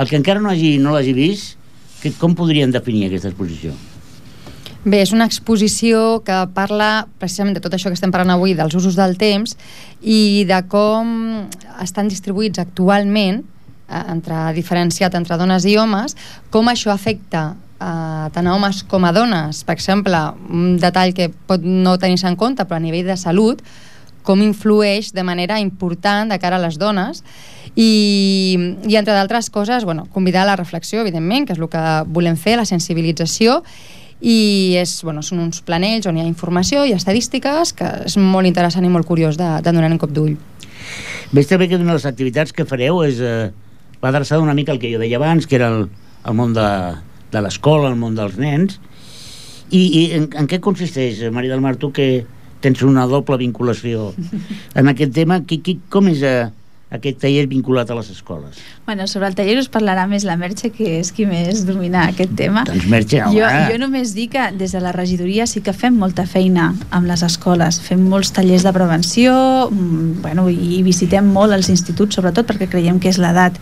El 0.00 0.08
que 0.08 0.16
encara 0.16 0.40
no 0.40 0.48
hagi, 0.48 0.78
no 0.80 0.94
l'hagi 0.94 1.12
vist, 1.12 1.58
que, 2.00 2.14
com 2.16 2.32
podrien 2.32 2.72
definir 2.72 3.10
aquesta 3.10 3.28
exposició? 3.28 3.74
Bé, 4.80 5.02
és 5.02 5.10
una 5.12 5.26
exposició 5.28 6.22
que 6.24 6.38
parla 6.56 7.04
precisament 7.20 7.58
de 7.58 7.60
tot 7.60 7.74
això 7.76 7.92
que 7.92 7.98
estem 7.98 8.12
parlant 8.14 8.32
avui, 8.38 8.54
dels 8.56 8.72
usos 8.78 8.96
del 8.96 9.18
temps 9.20 9.52
i 10.00 10.46
de 10.48 10.62
com 10.72 11.10
estan 11.84 12.08
distribuïts 12.08 12.62
actualment, 12.62 13.42
eh, 13.90 14.04
entre 14.14 14.46
diferenciat 14.56 15.18
entre 15.20 15.36
dones 15.36 15.68
i 15.68 15.76
homes, 15.76 16.16
com 16.48 16.72
això 16.72 16.94
afecta 16.94 17.50
eh, 17.52 18.32
tant 18.32 18.48
a 18.48 18.56
homes 18.56 18.80
com 18.88 19.04
a 19.04 19.12
dones. 19.12 19.60
Per 19.68 19.76
exemple, 19.76 20.24
un 20.48 20.78
detall 20.80 21.12
que 21.12 21.28
pot 21.28 21.60
no 21.60 21.98
tenir-se 22.00 22.32
en 22.32 22.40
compte, 22.40 22.64
però 22.64 22.80
a 22.80 22.86
nivell 22.88 23.12
de 23.12 23.20
salut, 23.20 23.60
com 24.24 24.40
influeix 24.40 25.12
de 25.12 25.28
manera 25.28 25.60
important 25.60 26.32
de 26.32 26.40
cara 26.40 26.56
a 26.56 26.64
les 26.64 26.80
dones 26.80 27.20
i, 27.76 28.58
i 28.88 28.96
entre 28.96 29.14
d'altres 29.14 29.50
coses, 29.50 29.84
bueno, 29.84 30.06
convidar 30.12 30.42
a 30.42 30.50
la 30.52 30.56
reflexió, 30.56 31.00
evidentment, 31.00 31.46
que 31.46 31.54
és 31.54 31.62
el 31.62 31.70
que 31.70 31.84
volem 32.10 32.36
fer, 32.36 32.56
la 32.58 32.66
sensibilització, 32.68 33.60
i 34.20 34.76
és, 34.76 34.98
bueno, 35.06 35.22
són 35.24 35.40
uns 35.46 35.62
planells 35.64 36.06
on 36.10 36.18
hi 36.18 36.24
ha 36.24 36.28
informació 36.28 36.84
i 36.84 36.92
estadístiques 36.92 37.72
que 37.76 37.88
és 38.04 38.16
molt 38.20 38.48
interessant 38.48 38.84
i 38.84 38.92
molt 38.92 39.08
curiós 39.08 39.38
de, 39.40 39.48
de 39.64 39.72
donar 39.72 39.88
un 39.88 40.00
cop 40.00 40.12
d'ull. 40.12 40.36
Veig 41.32 41.48
també 41.48 41.70
que 41.70 41.78
una 41.78 41.94
de 41.94 41.98
les 42.00 42.08
activitats 42.08 42.52
que 42.52 42.66
fareu 42.68 43.00
és 43.06 43.20
eh, 43.24 43.48
va 44.02 44.10
adreçada 44.10 44.42
una 44.42 44.56
mica 44.56 44.74
al 44.74 44.80
que 44.82 44.90
jo 44.92 45.00
deia 45.00 45.16
abans, 45.16 45.46
que 45.46 45.56
era 45.56 45.70
el, 45.72 45.88
el 46.26 46.36
món 46.36 46.52
de, 46.56 46.68
de 47.32 47.42
l'escola, 47.44 47.88
el 47.88 47.96
món 48.00 48.18
dels 48.18 48.36
nens, 48.40 48.80
i, 49.70 49.80
i 49.80 50.04
en, 50.18 50.28
en 50.36 50.50
què 50.50 50.60
consisteix, 50.60 51.22
Maria 51.32 51.54
del 51.54 51.64
Mar, 51.64 51.76
tu 51.80 51.92
que 51.94 52.26
tens 52.60 52.82
una 52.84 53.06
doble 53.08 53.38
vinculació 53.40 54.10
en 54.80 54.90
aquest 54.92 55.14
tema, 55.16 55.40
qui, 55.46 55.62
qui, 55.64 55.80
com 55.88 56.12
és... 56.12 56.24
Eh, 56.26 56.48
aquest 56.90 57.20
taller 57.22 57.46
vinculat 57.50 57.90
a 57.90 57.96
les 57.98 58.10
escoles? 58.10 58.58
Bueno, 58.86 59.06
sobre 59.06 59.28
el 59.30 59.36
taller 59.38 59.56
us 59.60 59.70
parlarà 59.70 60.06
més 60.10 60.26
la 60.26 60.36
Merche, 60.40 60.72
que 60.74 60.96
és 60.98 61.12
qui 61.14 61.26
més 61.28 61.62
domina 61.68 62.08
aquest 62.10 62.34
tema. 62.38 62.64
Doncs 62.68 62.88
Merche, 62.90 63.22
jo, 63.34 63.46
jo 63.46 63.78
només 63.82 64.14
dic 64.16 64.34
que 64.34 64.48
des 64.58 64.74
de 64.74 64.82
la 64.82 64.92
regidoria 64.94 65.46
sí 65.50 65.62
que 65.66 65.74
fem 65.74 65.96
molta 65.98 66.26
feina 66.26 66.72
amb 66.90 67.10
les 67.10 67.22
escoles. 67.26 67.80
Fem 67.82 68.02
molts 68.10 68.34
tallers 68.36 68.66
de 68.66 68.74
prevenció 68.74 69.34
mm, 69.70 70.20
bueno, 70.24 70.48
i 70.50 70.82
visitem 70.86 71.30
molt 71.30 71.54
els 71.56 71.70
instituts, 71.72 72.18
sobretot 72.18 72.46
perquè 72.50 72.70
creiem 72.70 73.00
que 73.02 73.10
és 73.10 73.18
l'edat 73.22 73.58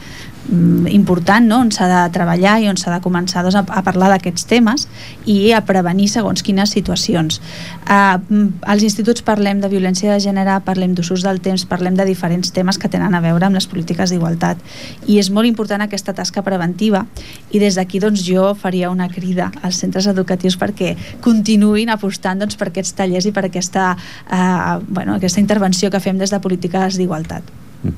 important 0.49 1.47
no? 1.47 1.61
on 1.61 1.71
s'ha 1.75 1.89
de 1.91 2.01
treballar 2.13 2.59
i 2.63 2.69
on 2.71 2.79
s'ha 2.81 2.95
de 2.95 3.01
començar 3.05 3.43
doncs, 3.45 3.59
a, 3.59 3.65
a 3.69 3.83
parlar 3.85 4.09
d'aquests 4.15 4.47
temes 4.49 4.87
i 5.29 5.53
a 5.53 5.61
prevenir 5.67 6.09
segons 6.09 6.43
quines 6.43 6.73
situacions. 6.73 7.41
Uh, 7.85 8.49
als 8.63 8.85
instituts 8.87 9.25
parlem 9.27 9.61
de 9.61 9.69
violència 9.69 10.15
de 10.15 10.23
gènere, 10.25 10.59
parlem 10.65 10.95
d'usos 10.97 11.25
del 11.27 11.43
temps, 11.45 11.67
parlem 11.69 11.99
de 11.99 12.07
diferents 12.09 12.53
temes 12.55 12.81
que 12.81 12.89
tenen 12.89 13.15
a 13.15 13.23
veure 13.25 13.49
amb 13.49 13.59
les 13.59 13.69
polítiques 13.69 14.13
d'igualtat 14.15 14.63
i 15.07 15.19
és 15.21 15.31
molt 15.31 15.49
important 15.49 15.85
aquesta 15.85 16.17
tasca 16.17 16.43
preventiva 16.47 17.05
i 17.53 17.61
des 17.61 17.77
d'aquí 17.77 18.01
doncs, 18.01 18.25
jo 18.25 18.55
faria 18.59 18.91
una 18.91 19.09
crida 19.13 19.53
als 19.63 19.81
centres 19.83 20.09
educatius 20.09 20.59
perquè 20.59 20.95
continuïn 21.25 21.93
apostant 21.93 22.41
doncs, 22.41 22.57
per 22.57 22.71
aquests 22.73 22.97
tallers 22.97 23.29
i 23.29 23.33
per 23.37 23.47
aquesta, 23.49 23.95
eh, 24.31 24.77
bueno, 24.89 25.17
aquesta 25.17 25.41
intervenció 25.45 25.91
que 25.91 26.01
fem 26.01 26.19
des 26.19 26.33
de 26.33 26.41
polítiques 26.41 26.97
d'igualtat. 26.97 27.68
Mm. 27.83 27.95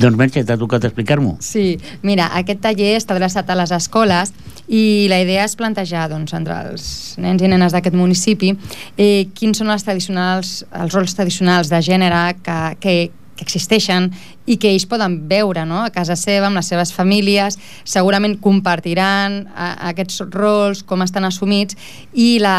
Doncs 0.00 0.16
Merche, 0.16 0.44
t'ha 0.44 0.56
tocat 0.56 0.86
explicar-m'ho. 0.88 1.36
Sí, 1.44 1.76
mira, 2.06 2.30
aquest 2.38 2.62
taller 2.64 2.94
està 2.96 3.16
adreçat 3.16 3.50
a 3.50 3.58
les 3.58 3.72
escoles 3.76 4.32
i 4.68 5.08
la 5.08 5.20
idea 5.24 5.44
és 5.48 5.56
plantejar 5.56 6.08
doncs, 6.12 6.34
entre 6.36 6.56
els 6.68 6.88
nens 7.20 7.42
i 7.42 7.48
nenes 7.50 7.74
d'aquest 7.76 7.96
municipi 7.96 8.54
eh, 8.96 9.28
quins 9.36 9.60
són 9.60 9.72
els, 9.72 9.84
tradicionals, 9.84 10.58
els 10.76 10.96
rols 10.96 11.16
tradicionals 11.16 11.72
de 11.72 11.80
gènere 11.84 12.22
que, 12.44 12.58
que, 12.80 12.96
que 13.38 13.46
existeixen 13.46 14.10
i 14.48 14.56
que 14.60 14.70
ells 14.72 14.86
poden 14.88 15.18
veure 15.28 15.64
no? 15.68 15.82
a 15.84 15.92
casa 15.94 16.16
seva, 16.18 16.48
amb 16.48 16.58
les 16.58 16.68
seves 16.68 16.92
famílies, 16.96 17.58
segurament 17.84 18.38
compartiran 18.44 19.42
a, 19.52 19.70
a 19.74 19.92
aquests 19.92 20.24
rols, 20.32 20.82
com 20.88 21.04
estan 21.04 21.28
assumits, 21.28 21.76
i 22.16 22.38
la, 22.42 22.56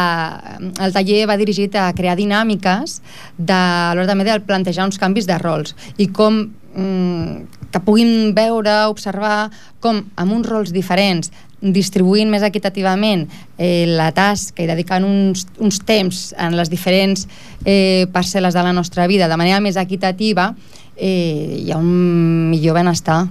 el 0.82 0.94
taller 0.94 1.24
va 1.30 1.38
dirigit 1.40 1.74
a 1.78 1.90
crear 1.96 2.16
dinàmiques 2.18 3.00
de, 3.36 3.58
a 3.58 3.92
l'hora 3.94 4.10
també 4.10 4.26
de 4.26 4.38
plantejar 4.46 4.86
uns 4.86 4.98
canvis 5.02 5.30
de 5.30 5.38
rols 5.42 5.74
i 5.98 6.08
com 6.14 6.46
que 6.70 7.80
puguin 7.82 8.34
veure, 8.34 8.86
observar 8.90 9.50
com 9.82 10.04
amb 10.16 10.32
uns 10.36 10.46
rols 10.46 10.74
diferents 10.74 11.32
distribuint 11.60 12.30
més 12.32 12.44
equitativament 12.46 13.26
eh, 13.58 13.84
la 13.86 14.10
tasca 14.16 14.64
i 14.64 14.68
dedicant 14.68 15.04
uns, 15.04 15.44
uns 15.60 15.80
temps 15.84 16.30
en 16.40 16.56
les 16.56 16.70
diferents 16.72 17.26
eh, 17.64 18.06
parcel·les 18.12 18.56
de 18.56 18.62
la 18.64 18.72
nostra 18.72 19.06
vida 19.10 19.28
de 19.28 19.36
manera 19.36 19.60
més 19.60 19.76
equitativa, 19.76 20.54
eh, 20.96 21.60
hi 21.60 21.72
ha 21.72 21.78
un 21.78 22.48
millor 22.50 22.78
benestar 22.80 23.26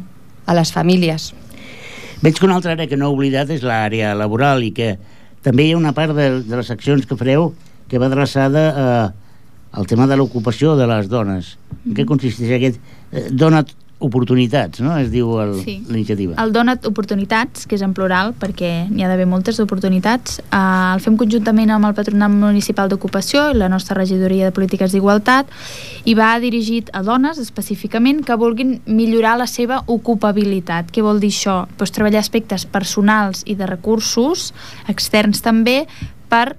a 0.45 0.57
les 0.57 0.73
famílies. 0.73 1.31
Veig 2.21 2.37
que 2.37 2.45
una 2.45 2.59
altra 2.59 2.75
àrea 2.75 2.89
que 2.89 2.99
no 2.99 3.09
he 3.09 3.15
oblidat 3.15 3.49
és 3.55 3.63
l'àrea 3.65 4.13
laboral 4.17 4.61
i 4.65 4.73
que 4.75 4.97
també 5.45 5.65
hi 5.65 5.73
ha 5.73 5.79
una 5.79 5.95
part 5.97 6.13
de, 6.13 6.29
de 6.43 6.55
les 6.59 6.69
accions 6.69 7.07
que 7.07 7.17
fareu 7.17 7.53
que 7.89 7.97
va 7.97 8.09
adreçada 8.11 8.63
eh, 8.69 9.09
al 9.71 9.87
tema 9.87 10.05
de 10.07 10.17
l'ocupació 10.17 10.75
de 10.77 10.85
les 10.89 11.09
dones. 11.09 11.55
En 11.87 11.95
què 11.97 12.05
consisteix 12.05 12.53
aquest? 12.57 12.81
Eh, 13.11 13.29
dona 13.31 13.63
oportunitats, 13.99 14.79
no? 14.79 14.93
Es 14.97 15.09
diu 15.11 15.33
sí. 15.59 15.75
l'iniciativa. 15.89 16.37
El 16.39 16.53
Dona't 16.55 16.87
Oportunitats, 16.87 17.65
que 17.67 17.75
és 17.75 17.83
en 17.83 17.91
plural, 17.95 18.31
perquè 18.39 18.87
n'hi 18.87 19.03
ha 19.03 19.09
d'haver 19.11 19.27
moltes 19.27 19.59
oportunitats. 19.59 20.39
Eh, 20.39 20.59
el 20.95 21.03
fem 21.03 21.17
conjuntament 21.19 21.73
amb 21.75 21.89
el 21.89 21.97
Patronat 21.97 22.31
Municipal 22.31 22.89
d'Ocupació 22.91 23.49
i 23.51 23.57
la 23.59 23.69
nostra 23.71 23.97
regidoria 23.99 24.47
de 24.47 24.55
Polítiques 24.55 24.95
d'Igualtat 24.95 25.51
i 26.07 26.15
va 26.15 26.31
dirigit 26.39 26.89
a 26.95 27.03
dones 27.03 27.41
específicament 27.43 28.23
que 28.23 28.39
vulguin 28.39 28.77
millorar 28.87 29.35
la 29.41 29.49
seva 29.51 29.83
ocupabilitat. 29.87 30.93
Què 30.95 31.03
vol 31.03 31.19
dir 31.19 31.33
això? 31.35 31.59
Pues 31.77 31.91
treballar 31.91 32.23
aspectes 32.23 32.65
personals 32.65 33.43
i 33.45 33.59
de 33.59 33.67
recursos 33.67 34.53
externs 34.87 35.43
també 35.43 35.83
per 36.31 36.55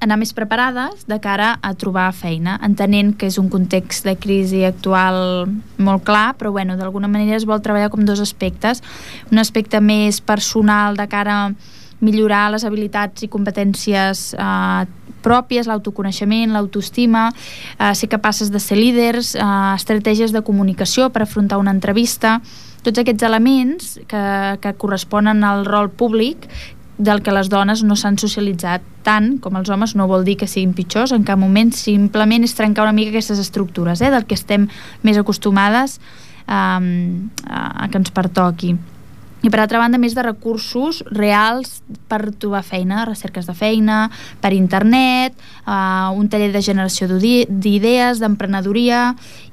anar 0.00 0.18
més 0.20 0.32
preparades 0.36 1.06
de 1.08 1.18
cara 1.22 1.54
a 1.62 1.72
trobar 1.78 2.10
feina, 2.14 2.58
entenent 2.64 3.14
que 3.16 3.30
és 3.30 3.38
un 3.40 3.48
context 3.52 4.06
de 4.06 4.16
crisi 4.20 4.62
actual 4.66 5.48
molt 5.78 6.04
clar, 6.06 6.34
però 6.38 6.52
bueno, 6.52 6.76
d'alguna 6.76 7.08
manera 7.08 7.36
es 7.38 7.46
vol 7.48 7.62
treballar 7.64 7.90
com 7.90 8.04
dos 8.04 8.20
aspectes. 8.20 8.82
Un 9.32 9.40
aspecte 9.42 9.80
més 9.80 10.20
personal 10.20 10.96
de 10.96 11.08
cara 11.08 11.40
a 11.46 11.50
millorar 12.04 12.50
les 12.52 12.64
habilitats 12.68 13.24
i 13.24 13.30
competències 13.32 14.28
eh, 14.36 14.84
pròpies, 15.24 15.66
l'autoconeixement, 15.66 16.52
l'autoestima, 16.52 17.30
eh, 17.78 17.94
ser 17.96 18.10
capaces 18.12 18.52
de 18.52 18.60
ser 18.60 18.78
líders, 18.78 19.34
eh, 19.34 19.42
estratègies 19.74 20.32
de 20.32 20.44
comunicació 20.44 21.10
per 21.10 21.24
afrontar 21.24 21.58
una 21.58 21.72
entrevista, 21.74 22.40
tots 22.84 23.00
aquests 23.02 23.24
elements 23.26 23.96
que, 24.06 24.26
que 24.62 24.74
corresponen 24.78 25.42
al 25.44 25.64
rol 25.66 25.90
públic 25.90 26.46
del 26.98 27.22
que 27.22 27.32
les 27.34 27.48
dones 27.52 27.82
no 27.84 27.96
s'han 27.96 28.16
socialitzat 28.20 28.84
tant 29.06 29.36
com 29.42 29.56
els 29.58 29.70
homes 29.70 29.94
no 29.94 30.08
vol 30.10 30.26
dir 30.26 30.36
que 30.40 30.50
siguin 30.50 30.74
pitjors 30.74 31.14
en 31.14 31.24
cap 31.26 31.38
moment, 31.38 31.70
simplement 31.72 32.44
és 32.44 32.56
trencar 32.58 32.84
una 32.86 32.96
mica 32.96 33.14
aquestes 33.14 33.40
estructures, 33.42 34.02
eh, 34.02 34.10
del 34.10 34.26
que 34.26 34.34
estem 34.38 34.66
més 35.06 35.18
acostumades 35.20 36.00
um, 36.50 37.30
a, 37.46 37.86
que 37.86 38.02
ens 38.02 38.12
pertoqui 38.14 38.74
i 39.46 39.50
per 39.52 39.60
altra 39.62 39.78
banda 39.78 39.98
més 40.00 40.14
de 40.16 40.24
recursos 40.24 41.02
reals 41.12 41.80
per 42.10 42.32
trobar 42.40 42.64
feina, 42.66 43.04
recerques 43.06 43.46
de 43.46 43.54
feina, 43.54 44.06
per 44.42 44.50
internet, 44.56 45.36
uh, 45.66 46.10
un 46.16 46.26
taller 46.32 46.50
de 46.54 46.62
generació 46.64 47.06
d'idees, 47.12 48.18
d'emprenedoria 48.22 49.12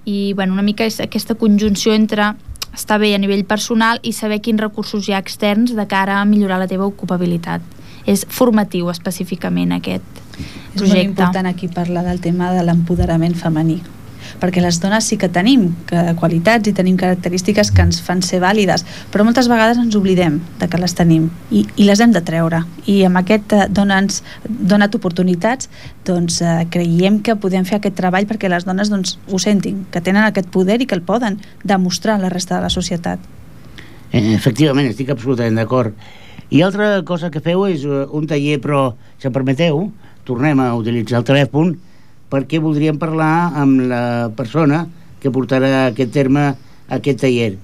i 0.10 0.34
bueno, 0.34 0.56
una 0.58 0.66
mica 0.66 0.88
és 0.88 0.98
aquesta 1.04 1.36
conjunció 1.38 1.94
entre 1.94 2.32
estar 2.74 2.98
bé 2.98 3.14
a 3.14 3.22
nivell 3.22 3.46
personal 3.46 4.02
i 4.02 4.16
saber 4.18 4.42
quins 4.42 4.64
recursos 4.64 5.06
hi 5.06 5.14
ha 5.14 5.22
externs 5.22 5.76
de 5.78 5.86
cara 5.86 6.20
a 6.22 6.26
millorar 6.26 6.58
la 6.64 6.70
teva 6.72 6.90
ocupabilitat. 6.90 7.62
És 8.06 8.26
formatiu 8.30 8.90
específicament 8.92 9.72
aquest 9.76 10.06
projecte. 10.14 10.84
És 10.84 10.88
molt 10.88 11.04
important 11.04 11.50
aquí 11.50 11.70
parlar 11.72 12.06
del 12.08 12.22
tema 12.22 12.52
de 12.54 12.64
l'empoderament 12.66 13.36
femení 13.40 13.82
perquè 14.42 14.62
les 14.64 14.80
dones 14.82 15.06
sí 15.08 15.18
que 15.20 15.30
tenim 15.32 15.70
qualitats 16.20 16.70
i 16.70 16.74
tenim 16.76 16.98
característiques 17.00 17.72
que 17.72 17.84
ens 17.86 18.00
fan 18.04 18.24
ser 18.26 18.42
vàlides, 18.44 18.86
però 19.12 19.26
moltes 19.28 19.50
vegades 19.52 19.80
ens 19.82 19.96
oblidem 20.00 20.40
de 20.60 20.70
que 20.70 20.80
les 20.82 20.96
tenim 20.98 21.30
i, 21.52 21.66
i 21.78 21.88
les 21.88 22.02
hem 22.04 22.14
de 22.16 22.24
treure. 22.26 22.64
I 22.90 23.04
amb 23.08 23.22
aquest 23.22 23.56
eh, 23.56 23.68
dona'ns 23.70 24.22
donat 24.48 24.96
oportunitats, 24.98 25.70
doncs 26.08 26.42
eh, 26.42 26.56
creiem 26.74 27.22
que 27.26 27.38
podem 27.40 27.68
fer 27.68 27.80
aquest 27.80 27.98
treball 28.00 28.28
perquè 28.30 28.52
les 28.52 28.68
dones 28.68 28.92
doncs, 28.94 29.18
ho 29.30 29.40
sentin, 29.42 29.86
que 29.92 30.02
tenen 30.04 30.26
aquest 30.26 30.50
poder 30.54 30.82
i 30.82 30.90
que 30.90 30.98
el 30.98 31.06
poden 31.06 31.40
demostrar 31.64 32.18
a 32.18 32.24
la 32.26 32.34
resta 32.34 32.58
de 32.58 32.68
la 32.68 32.74
societat. 32.74 33.24
Eh, 34.12 34.34
efectivament, 34.34 34.92
estic 34.92 35.14
absolutament 35.14 35.58
d'acord. 35.62 35.96
I 36.54 36.62
altra 36.62 37.02
cosa 37.02 37.32
que 37.34 37.42
feu 37.42 37.64
és 37.66 37.82
eh, 37.82 38.04
un 38.14 38.28
taller, 38.30 38.60
però, 38.62 38.92
si 39.18 39.26
em 39.26 39.34
permeteu, 39.34 39.88
tornem 40.22 40.60
a 40.62 40.68
utilitzar 40.78 41.24
el 41.24 41.26
telèfon 41.26 41.72
perquè 42.30 42.60
voldríem 42.62 43.00
parlar 43.02 43.50
amb 43.58 43.82
la 43.90 44.04
persona 44.38 44.84
que 45.24 45.32
portarà 45.34 45.88
aquest 45.88 46.14
terme 46.14 46.44
a 46.52 47.00
aquest 47.00 47.24
taller. 47.24 47.56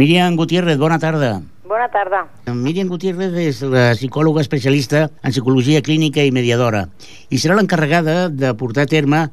Míriam 0.00 0.38
Gutiérrez, 0.40 0.78
bona 0.80 0.96
tarda. 1.02 1.42
Bona 1.68 1.90
tarda. 1.92 2.22
Míriam 2.56 2.88
Gutiérrez 2.88 3.36
és 3.42 3.60
la 3.68 3.90
psicòloga 3.98 4.40
especialista 4.40 5.10
en 5.20 5.34
psicologia 5.36 5.84
clínica 5.84 6.24
i 6.24 6.32
mediadora 6.32 6.86
i 7.28 7.36
serà 7.36 7.58
l'encarregada 7.58 8.30
de 8.32 8.54
portar 8.56 8.88
a 8.88 8.92
terme 8.94 9.26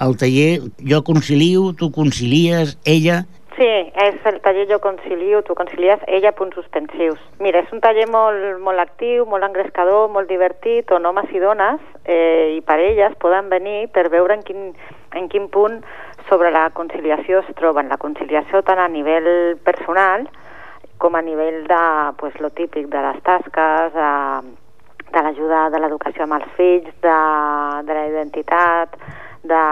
el 0.00 0.16
taller 0.16 0.62
Jo 0.80 1.02
concilio, 1.04 1.74
tu 1.76 1.92
concilies, 1.92 2.78
ella 2.88 3.26
Sí, 3.56 3.68
és 3.68 4.14
el 4.24 4.38
taller 4.40 4.64
Jo 4.70 4.78
Concilio, 4.80 5.42
Tu 5.44 5.54
Concilies, 5.54 6.00
ella, 6.06 6.32
punts 6.32 6.56
suspensius. 6.56 7.18
Mira, 7.38 7.60
és 7.60 7.72
un 7.74 7.82
taller 7.84 8.06
molt, 8.08 8.60
molt 8.64 8.80
actiu, 8.80 9.26
molt 9.28 9.44
engrescador, 9.44 10.06
molt 10.08 10.30
divertit, 10.30 10.88
on 10.96 11.04
homes 11.04 11.28
i 11.36 11.42
dones 11.42 11.82
eh, 12.04 12.56
i 12.56 12.62
parelles 12.64 13.18
poden 13.20 13.50
venir 13.52 13.90
per 13.92 14.06
veure 14.08 14.38
en 14.38 14.44
quin, 14.46 14.70
en 15.12 15.28
quin 15.28 15.50
punt 15.52 15.82
sobre 16.30 16.48
la 16.54 16.70
conciliació 16.72 17.42
es 17.42 17.50
troben. 17.58 17.92
La 17.92 18.00
conciliació 18.00 18.62
tant 18.64 18.80
a 18.80 18.88
nivell 18.88 19.58
personal 19.66 20.24
com 21.02 21.18
a 21.18 21.22
nivell 21.22 21.66
de, 21.68 21.82
pues, 22.16 22.38
lo 22.40 22.50
típic 22.56 22.88
de 22.88 23.04
les 23.04 23.20
tasques, 23.26 23.92
de, 23.92 24.10
de 25.12 25.24
l'ajuda 25.26 25.66
de 25.74 25.82
l'educació 25.82 26.24
amb 26.24 26.38
els 26.38 26.48
fills, 26.56 26.88
de, 27.04 27.18
de 27.84 27.98
la 27.98 28.06
identitat, 28.08 28.96
de, 29.42 29.62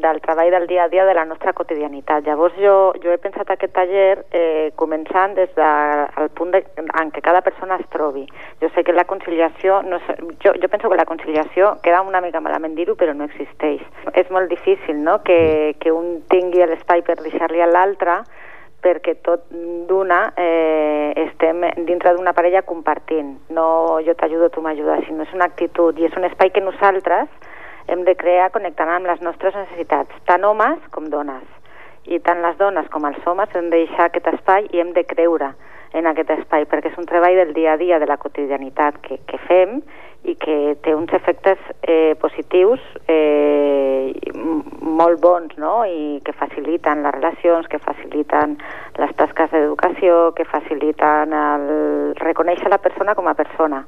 del 0.00 0.20
treball 0.20 0.50
del 0.50 0.66
dia 0.66 0.84
a 0.84 0.88
dia 0.88 1.04
de 1.04 1.14
la 1.14 1.24
nostra 1.24 1.52
quotidianitat. 1.52 2.26
Llavors 2.26 2.54
jo, 2.60 2.92
jo 3.02 3.12
he 3.12 3.18
pensat 3.18 3.50
aquest 3.50 3.72
taller 3.74 4.24
eh, 4.30 4.72
començant 4.76 5.34
des 5.38 5.50
del 5.56 6.04
de, 6.16 6.28
punt 6.36 6.52
de, 6.52 6.62
en 7.00 7.12
què 7.14 7.22
cada 7.24 7.40
persona 7.40 7.78
es 7.80 7.88
trobi. 7.94 8.26
Jo 8.60 8.68
sé 8.74 8.84
que 8.84 8.92
la 8.96 9.06
conciliació, 9.08 9.80
no 9.88 10.00
és, 10.00 10.22
jo, 10.44 10.54
jo 10.60 10.68
penso 10.68 10.90
que 10.90 11.00
la 11.00 11.08
conciliació 11.08 11.76
queda 11.82 12.02
una 12.04 12.20
mica 12.20 12.44
malament 12.44 12.76
dir-ho, 12.76 12.96
però 12.96 13.16
no 13.16 13.28
existeix. 13.30 13.82
És 14.12 14.30
molt 14.30 14.52
difícil 14.52 15.00
no? 15.02 15.20
que, 15.24 15.76
que 15.80 15.92
un 15.92 16.20
tingui 16.28 16.64
l'espai 16.66 17.04
per 17.06 17.18
deixar-li 17.22 17.62
a 17.62 17.70
l'altre 17.70 18.22
perquè 18.82 19.14
tot 19.22 19.44
d'una 19.88 20.32
eh, 20.34 21.12
estem 21.28 21.62
dintre 21.86 22.16
d'una 22.16 22.34
parella 22.34 22.64
compartint. 22.66 23.36
No 23.54 24.00
jo 24.02 24.16
t'ajudo, 24.18 24.50
tu 24.50 24.60
m'ajudes, 24.60 25.06
sinó 25.06 25.22
és 25.22 25.34
una 25.36 25.46
actitud 25.46 25.96
i 25.98 26.08
és 26.08 26.16
un 26.18 26.26
espai 26.26 26.50
que 26.50 26.64
nosaltres 26.64 27.30
hem 27.88 28.04
de 28.04 28.14
crear 28.16 28.50
connectant 28.54 28.90
amb 28.92 29.08
les 29.10 29.20
nostres 29.24 29.54
necessitats, 29.56 30.14
tant 30.28 30.44
homes 30.44 30.78
com 30.94 31.10
dones. 31.10 31.44
I 32.06 32.18
tant 32.26 32.42
les 32.42 32.56
dones 32.58 32.88
com 32.90 33.04
els 33.06 33.26
homes 33.26 33.52
hem 33.54 33.70
de 33.70 33.84
deixar 33.84 34.08
aquest 34.08 34.26
espai 34.32 34.66
i 34.72 34.82
hem 34.82 34.92
de 34.96 35.04
creure 35.06 35.52
en 35.92 36.08
aquest 36.08 36.30
espai, 36.34 36.64
perquè 36.66 36.90
és 36.90 36.98
un 36.98 37.06
treball 37.06 37.36
del 37.36 37.52
dia 37.54 37.74
a 37.74 37.80
dia, 37.80 37.98
de 38.00 38.08
la 38.08 38.16
quotidianitat 38.16 38.98
que, 39.04 39.18
que 39.28 39.38
fem 39.46 39.80
i 40.24 40.36
que 40.38 40.76
té 40.82 40.94
uns 40.94 41.12
efectes 41.12 41.58
eh, 41.82 42.14
positius 42.22 42.82
eh, 43.10 44.14
molt 44.32 45.20
bons 45.20 45.56
no? 45.58 45.82
i 45.84 46.20
que 46.24 46.34
faciliten 46.36 47.02
les 47.02 47.16
relacions, 47.18 47.66
que 47.68 47.82
faciliten 47.82 48.56
les 49.02 49.16
tasques 49.18 49.50
d'educació, 49.50 50.30
que 50.38 50.46
faciliten 50.46 51.34
el 51.36 51.66
reconèixer 52.22 52.70
la 52.70 52.80
persona 52.82 53.16
com 53.18 53.28
a 53.28 53.36
persona 53.38 53.82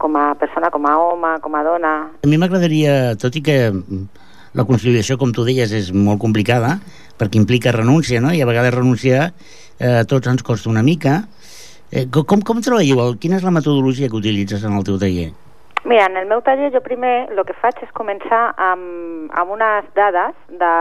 com 0.00 0.16
a 0.16 0.32
persona, 0.40 0.70
com 0.72 0.88
a 0.88 0.96
home, 0.98 1.34
com 1.44 1.54
a 1.54 1.62
dona. 1.66 1.92
A 2.24 2.30
mi 2.30 2.40
m'agradaria, 2.40 3.14
tot 3.20 3.36
i 3.36 3.44
que 3.44 3.58
la 4.56 4.66
conciliació, 4.66 5.18
com 5.20 5.34
tu 5.36 5.44
deies, 5.46 5.72
és 5.76 5.92
molt 5.94 6.18
complicada, 6.22 6.78
perquè 7.20 7.38
implica 7.38 7.74
renúncia, 7.76 8.22
no? 8.24 8.32
i 8.34 8.40
a 8.40 8.48
vegades 8.48 8.74
renunciar 8.74 9.28
eh, 9.78 10.00
a 10.00 10.06
tots 10.08 10.32
ens 10.32 10.42
costa 10.46 10.72
una 10.72 10.82
mica. 10.86 11.20
Eh, 11.92 12.08
com, 12.10 12.40
com 12.40 12.64
treballeu? 12.64 13.14
Quina 13.20 13.38
és 13.38 13.46
la 13.46 13.54
metodologia 13.54 14.08
que 14.08 14.18
utilitzes 14.18 14.64
en 14.64 14.78
el 14.78 14.86
teu 14.88 14.98
taller? 14.98 15.30
Mira, 15.82 16.06
en 16.06 16.16
el 16.18 16.26
meu 16.28 16.42
taller 16.44 16.68
jo 16.74 16.82
primer 16.84 17.30
el 17.32 17.38
que 17.48 17.54
faig 17.56 17.78
és 17.80 17.92
començar 17.96 18.40
amb, 18.60 19.30
amb 19.32 19.52
unes 19.54 19.86
dades 19.96 20.34
de, 20.60 20.72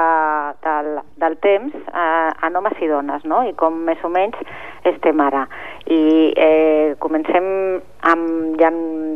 del, 0.66 0.90
del 1.24 1.38
temps 1.40 1.78
eh, 1.88 2.32
en 2.44 2.58
homes 2.60 2.76
i 2.84 2.90
dones, 2.92 3.24
no? 3.24 3.40
I 3.48 3.54
com 3.56 3.78
més 3.88 4.04
o 4.04 4.12
menys 4.12 4.36
estem 4.92 5.24
ara. 5.24 5.46
I 5.88 6.02
eh, 6.36 6.98
comencem 7.00 7.48
amb, 8.12 8.60
ja 8.60 8.74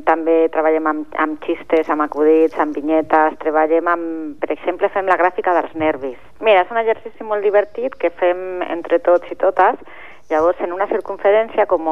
també 0.08 0.38
treballem 0.56 0.88
amb, 0.88 1.20
amb 1.20 1.44
xistes, 1.44 1.92
amb 1.92 2.08
acudits, 2.08 2.56
amb 2.64 2.80
vinyetes, 2.80 3.36
treballem 3.44 3.92
amb, 3.92 4.08
per 4.40 4.54
exemple, 4.56 4.88
fem 4.96 5.12
la 5.12 5.20
gràfica 5.20 5.52
dels 5.60 5.76
nervis. 5.76 6.18
Mira, 6.40 6.64
és 6.64 6.72
un 6.72 6.80
exercici 6.80 7.28
molt 7.28 7.44
divertit 7.44 8.00
que 8.00 8.14
fem 8.24 8.64
entre 8.72 9.04
tots 9.04 9.36
i 9.36 9.40
totes 9.44 9.84
Llavors, 10.32 10.60
en 10.64 10.72
una 10.72 10.88
circunferència, 10.88 11.66
com, 11.68 11.84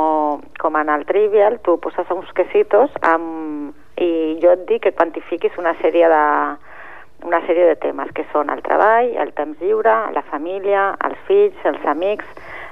com 0.57 0.77
en 0.79 0.89
el 0.89 1.03
trivial, 1.05 1.59
tu 1.65 1.75
poses 1.83 2.07
uns 2.15 2.31
quesitos 2.33 2.93
amb, 3.03 3.75
i 4.01 4.11
jo 4.41 4.55
et 4.55 4.67
dic 4.69 4.83
que 4.87 4.95
quantifiquis 4.97 5.57
una 5.61 5.73
sèrie 5.81 6.09
de, 6.09 6.23
una 7.23 7.41
sèrie 7.45 7.67
de 7.69 7.75
temes 7.81 8.09
que 8.17 8.25
són 8.31 8.49
el 8.49 8.63
treball, 8.65 9.13
el 9.21 9.33
temps 9.37 9.59
lliure, 9.61 9.93
la 10.15 10.23
família, 10.31 10.91
els 11.05 11.19
fills, 11.27 11.57
els 11.69 11.85
amics, 11.85 12.25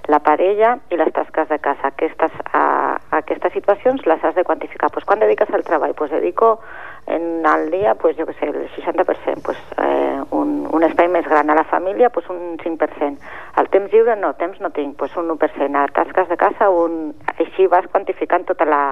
la 0.09 0.19
parella 0.25 0.71
i 0.89 0.97
les 0.97 1.11
tasques 1.13 1.49
de 1.51 1.59
casa. 1.61 1.91
Aquestes, 1.91 2.33
a, 2.57 2.97
aquestes 3.19 3.53
situacions 3.53 4.05
les 4.09 4.23
has 4.25 4.33
de 4.35 4.43
quantificar. 4.43 4.89
Pues, 4.89 5.05
quan 5.05 5.21
dediques 5.21 5.51
al 5.53 5.63
treball? 5.63 5.93
Pues 5.93 6.09
dedico 6.11 6.59
en 7.05 7.45
el 7.45 7.69
dia, 7.69 7.93
pues, 7.95 8.17
jo 8.17 8.25
què 8.25 8.33
sé, 8.39 8.49
el 8.49 8.65
60%, 8.73 9.43
pues, 9.45 9.61
eh, 9.77 10.17
un, 10.31 10.65
un 10.73 10.87
espai 10.87 11.11
més 11.13 11.29
gran. 11.29 11.49
A 11.49 11.59
la 11.61 11.67
família, 11.69 12.09
pues, 12.09 12.25
un 12.29 12.57
5%. 12.57 13.21
Al 13.61 13.69
temps 13.69 13.93
lliure, 13.93 14.17
no, 14.17 14.33
temps 14.41 14.59
no 14.61 14.73
tinc, 14.73 14.97
pues, 14.97 15.15
un 15.17 15.29
1%. 15.29 15.77
A 15.77 15.87
tasques 15.93 16.29
de 16.29 16.37
casa, 16.37 16.73
un... 16.73 17.13
així 17.37 17.69
vas 17.69 17.85
quantificant 17.93 18.49
tota 18.49 18.65
la, 18.65 18.83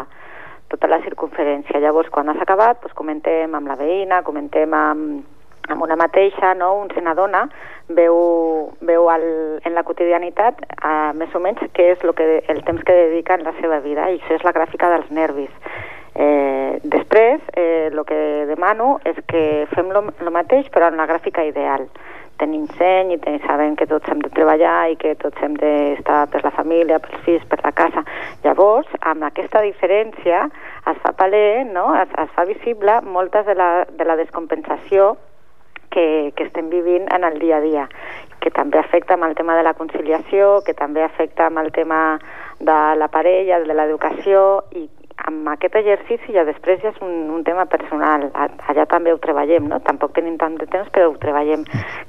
tota 0.71 0.89
la 0.91 1.01
circunferència. 1.05 1.79
Llavors, 1.79 2.09
quan 2.09 2.29
has 2.29 2.41
acabat, 2.41 2.81
pues, 2.83 2.93
comentem 2.93 3.55
amb 3.55 3.67
la 3.67 3.77
veïna, 3.79 4.23
comentem 4.27 4.73
amb, 4.73 5.25
amb 5.67 5.81
una 5.83 5.95
mateixa, 5.95 6.53
no? 6.55 6.73
un 6.81 6.89
se 6.93 7.01
n'adona, 7.01 7.47
veu, 7.89 8.15
veu 8.81 9.09
el, 9.11 9.27
en 9.63 9.75
la 9.75 9.83
quotidianitat 9.87 10.63
eh, 10.63 11.11
més 11.19 11.35
o 11.35 11.43
menys 11.43 11.63
què 11.75 11.91
és 11.95 12.03
lo 12.07 12.15
que, 12.15 12.41
el 12.47 12.63
temps 12.67 12.83
que 12.87 12.95
dedica 12.95 13.35
en 13.35 13.45
la 13.47 13.55
seva 13.61 13.79
vida, 13.83 14.09
i 14.09 14.19
això 14.19 14.39
és 14.39 14.47
la 14.47 14.55
gràfica 14.55 14.91
dels 14.93 15.11
nervis. 15.11 15.53
Eh, 16.17 16.79
després, 16.83 17.41
el 17.53 17.93
eh, 17.93 18.05
que 18.07 18.19
demano 18.49 18.97
és 19.05 19.19
que 19.29 19.67
fem 19.75 19.91
el 19.93 20.31
mateix 20.33 20.71
però 20.73 20.89
en 20.89 20.97
la 20.97 21.05
gràfica 21.09 21.45
ideal. 21.45 21.85
Tenim 22.41 22.65
seny 22.77 23.13
i 23.13 23.17
ten, 23.21 23.37
sabem 23.45 23.75
que 23.77 23.87
tots 23.89 24.09
hem 24.09 24.19
de 24.21 24.29
treballar 24.33 24.89
i 24.93 24.97
que 24.97 25.15
tots 25.17 25.41
hem 25.41 25.55
d'estar 25.57 26.25
per 26.33 26.43
la 26.45 26.53
família, 26.53 26.99
pels 27.01 27.21
fills, 27.25 27.45
per 27.49 27.61
la 27.63 27.73
casa. 27.73 28.03
Llavors, 28.43 28.89
amb 29.01 29.25
aquesta 29.25 29.61
diferència 29.65 30.43
es 30.91 30.99
fa 31.03 31.13
paler, 31.17 31.65
no? 31.65 31.89
es, 31.97 32.11
es 32.21 32.29
fa 32.35 32.45
visible 32.45 32.99
moltes 33.01 33.45
de 33.45 33.55
la, 33.57 33.69
de 33.89 34.05
la 34.05 34.15
descompensació 34.19 35.15
que, 35.89 36.33
que 36.35 36.45
estem 36.45 36.69
vivint 36.69 37.07
en 37.13 37.23
el 37.23 37.39
dia 37.39 37.57
a 37.57 37.63
dia, 37.63 37.87
que 38.39 38.51
també 38.53 38.79
afecta 38.79 39.15
amb 39.17 39.25
el 39.25 39.35
tema 39.35 39.57
de 39.57 39.63
la 39.65 39.73
conciliació, 39.73 40.61
que 40.65 40.77
també 40.77 41.03
afecta 41.03 41.47
amb 41.47 41.63
el 41.63 41.71
tema 41.73 42.19
de 42.59 42.77
la 43.01 43.09
parella, 43.09 43.59
de 43.63 43.73
l'educació 43.73 44.63
i 44.77 44.87
amb 45.25 45.49
aquest 45.49 45.75
exercici 45.79 46.33
ja 46.35 46.43
després 46.47 46.81
ja 46.83 46.91
és 46.93 46.99
un, 47.03 47.29
un 47.33 47.43
tema 47.47 47.65
personal, 47.69 48.27
allà 48.37 48.85
també 48.89 49.13
ho 49.13 49.19
treballem, 49.21 49.67
no? 49.71 49.79
tampoc 49.83 50.13
tenim 50.15 50.37
tant 50.39 50.57
de 50.59 50.67
temps 50.69 50.89
però 50.93 51.09
ho 51.09 51.17
treballem. 51.21 51.65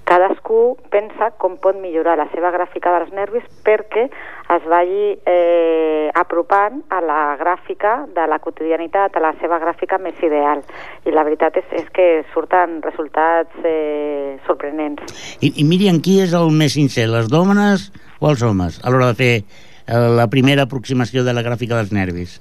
Cadascú 0.09 0.77
pensa 0.93 1.31
com 1.41 1.57
pot 1.63 1.79
millorar 1.81 2.19
la 2.21 2.29
seva 2.35 2.53
gràfica 2.55 2.93
dels 2.95 3.15
nervis 3.17 3.47
perquè 3.67 4.07
es 4.55 4.67
vagi 4.69 5.15
eh, 5.29 6.09
apropant 6.15 6.83
a 6.95 7.01
la 7.05 7.21
gràfica 7.41 7.95
de 8.15 8.27
la 8.29 8.41
quotidianitat, 8.45 9.17
a 9.17 9.25
la 9.25 9.33
seva 9.41 9.61
gràfica 9.63 10.01
més 10.03 10.19
ideal. 10.25 10.63
I 11.09 11.15
la 11.15 11.25
veritat 11.27 11.59
és, 11.61 11.71
és 11.83 11.89
que 11.95 12.09
surten 12.35 12.79
resultats 12.85 13.65
eh, 13.65 14.37
sorprenents. 14.47 15.39
I, 15.41 15.55
I 15.57 15.69
Miriam, 15.69 16.03
qui 16.05 16.21
és 16.25 16.37
el 16.37 16.53
més 16.53 16.77
sincer, 16.77 17.09
les 17.11 17.31
dones 17.33 17.91
o 18.21 18.31
els 18.31 18.45
homes, 18.45 18.81
a 18.85 18.93
l'hora 18.93 19.13
de 19.13 19.19
fer 19.19 19.33
la 19.89 20.27
primera 20.29 20.69
aproximació 20.69 21.25
de 21.25 21.33
la 21.33 21.45
gràfica 21.47 21.79
dels 21.79 21.95
nervis? 21.97 22.39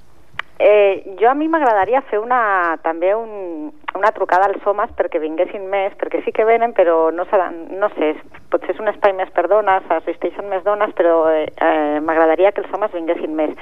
Eh, 0.60 1.14
jo 1.20 1.30
a 1.30 1.34
mi 1.38 1.46
m'agradaria 1.46 2.00
fer 2.10 2.18
una, 2.18 2.78
també 2.82 3.12
un, 3.14 3.70
una 3.94 4.10
trucada 4.10 4.48
als 4.48 4.64
homes 4.66 4.90
perquè 4.98 5.20
vinguessin 5.22 5.68
més, 5.70 5.92
perquè 6.00 6.18
sí 6.24 6.32
que 6.34 6.46
venen, 6.48 6.72
però 6.74 7.12
no, 7.14 7.28
seran, 7.30 7.60
no 7.78 7.86
sé, 7.94 8.16
potser 8.50 8.74
és 8.74 8.80
un 8.82 8.90
espai 8.90 9.14
més 9.14 9.30
per 9.36 9.46
dones, 9.46 9.86
assisteixen 9.94 10.48
més 10.50 10.64
dones, 10.66 10.90
però 10.98 11.28
eh, 11.30 11.44
eh, 11.46 12.00
m'agradaria 12.02 12.50
que 12.50 12.64
els 12.64 12.74
homes 12.74 12.90
vinguessin 12.90 13.36
més. 13.38 13.54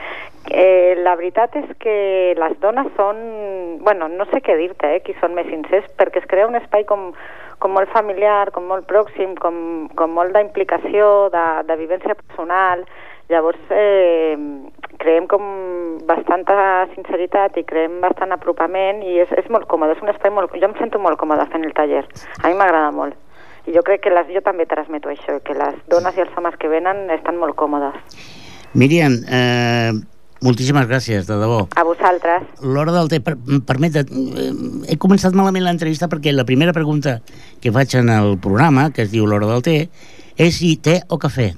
Eh, 0.49 0.97
la 1.03 1.19
veritat 1.21 1.59
és 1.61 1.69
que 1.85 1.97
les 2.39 2.55
dones 2.65 2.89
són, 2.97 3.21
bueno, 3.85 4.09
no 4.09 4.25
sé 4.33 4.41
què 4.41 4.57
dir-te, 4.57 4.95
eh, 4.97 5.03
qui 5.05 5.13
són 5.21 5.37
més 5.37 5.51
sincers, 5.53 5.91
perquè 6.01 6.25
es 6.25 6.31
crea 6.31 6.49
un 6.49 6.57
espai 6.57 6.89
com, 6.89 7.11
com 7.61 7.77
molt 7.77 7.93
familiar, 7.93 8.55
com 8.57 8.65
molt 8.73 8.89
pròxim, 8.89 9.37
com, 9.37 9.91
com 10.01 10.17
molt 10.17 10.33
d'implicació, 10.33 11.29
de, 11.35 11.45
de 11.69 11.77
vivència 11.77 12.17
personal, 12.17 12.89
Llavors, 13.29 13.59
eh, 13.75 14.37
creem 15.03 15.27
com 15.27 15.43
bastanta 16.07 16.87
sinceritat 16.95 17.57
i 17.59 17.65
creem 17.67 17.99
bastant 18.03 18.33
apropament 18.35 19.03
i 19.03 19.19
és, 19.25 19.31
és 19.35 19.49
molt 19.51 19.67
còmode, 19.71 19.97
és 19.97 20.03
un 20.05 20.13
espai 20.13 20.31
molt... 20.35 20.55
Jo 20.55 20.69
em 20.69 20.77
sento 20.79 21.01
molt 21.03 21.19
còmode 21.19 21.47
fent 21.51 21.67
el 21.67 21.75
taller, 21.75 22.05
a 22.43 22.49
mi 22.49 22.59
m'agrada 22.59 22.93
molt. 22.95 23.19
I 23.67 23.75
jo 23.75 23.83
crec 23.83 24.05
que 24.05 24.13
les, 24.15 24.29
jo 24.31 24.43
també 24.47 24.67
transmeto 24.71 25.11
això, 25.11 25.41
que 25.43 25.57
les 25.59 25.79
dones 25.91 26.15
i 26.15 26.23
els 26.23 26.37
homes 26.39 26.55
que 26.61 26.71
venen 26.71 27.09
estan 27.11 27.41
molt 27.41 27.59
còmodes. 27.59 27.99
Miriam, 28.79 29.17
eh, 29.27 29.91
moltíssimes 30.47 30.87
gràcies, 30.87 31.27
de 31.27 31.41
debò. 31.41 31.65
A 31.75 31.83
vosaltres. 31.83 32.47
L'hora 32.63 32.95
del 32.95 33.11
té, 33.11 33.19
per, 33.27 33.35
permet, 33.67 33.99
eh, 33.99 34.07
he 34.87 34.99
començat 35.03 35.35
malament 35.35 35.67
l'entrevista 35.67 36.07
perquè 36.07 36.31
la 36.31 36.47
primera 36.47 36.77
pregunta 36.77 37.19
que 37.61 37.75
faig 37.75 37.99
en 37.99 38.15
el 38.15 38.39
programa, 38.39 38.93
que 38.95 39.03
es 39.03 39.11
diu 39.11 39.27
l'hora 39.27 39.51
del 39.51 39.67
té, 39.67 39.77
és 40.39 40.63
si 40.63 40.77
té 40.79 41.01
o 41.11 41.19
cafè. 41.19 41.51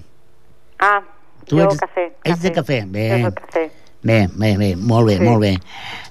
Ah, 0.81 1.03
Tu 1.49 1.57
jo 1.59 1.65
ets, 1.65 1.81
cafè. 1.81 2.07
ets 2.25 2.43
de 2.45 2.53
cafè, 2.53 2.85
bé. 2.87 3.23
Jo 3.25 3.33
cafè. 3.35 3.69
Bé, 4.03 4.29
bé, 4.37 4.57
bé, 4.57 4.77
molt 4.77 5.09
bé, 5.09 5.17
Sí. 5.19 5.25
molt 5.25 5.41
bé. 5.41 5.57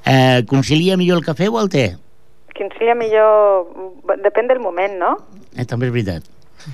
Eh, 0.05 0.43
concilia 0.47 0.97
millor 0.97 1.17
el 1.21 1.25
cafè 1.25 1.47
o 1.49 1.59
el 1.61 1.69
té? 1.69 1.95
Seria 2.77 2.95
millor... 2.95 3.67
Depèn 4.23 4.47
del 4.49 4.59
moment, 4.59 4.97
no? 4.97 5.17
Eh, 5.55 5.65
també 5.65 5.85
és 5.87 5.93
veritat. 5.93 6.23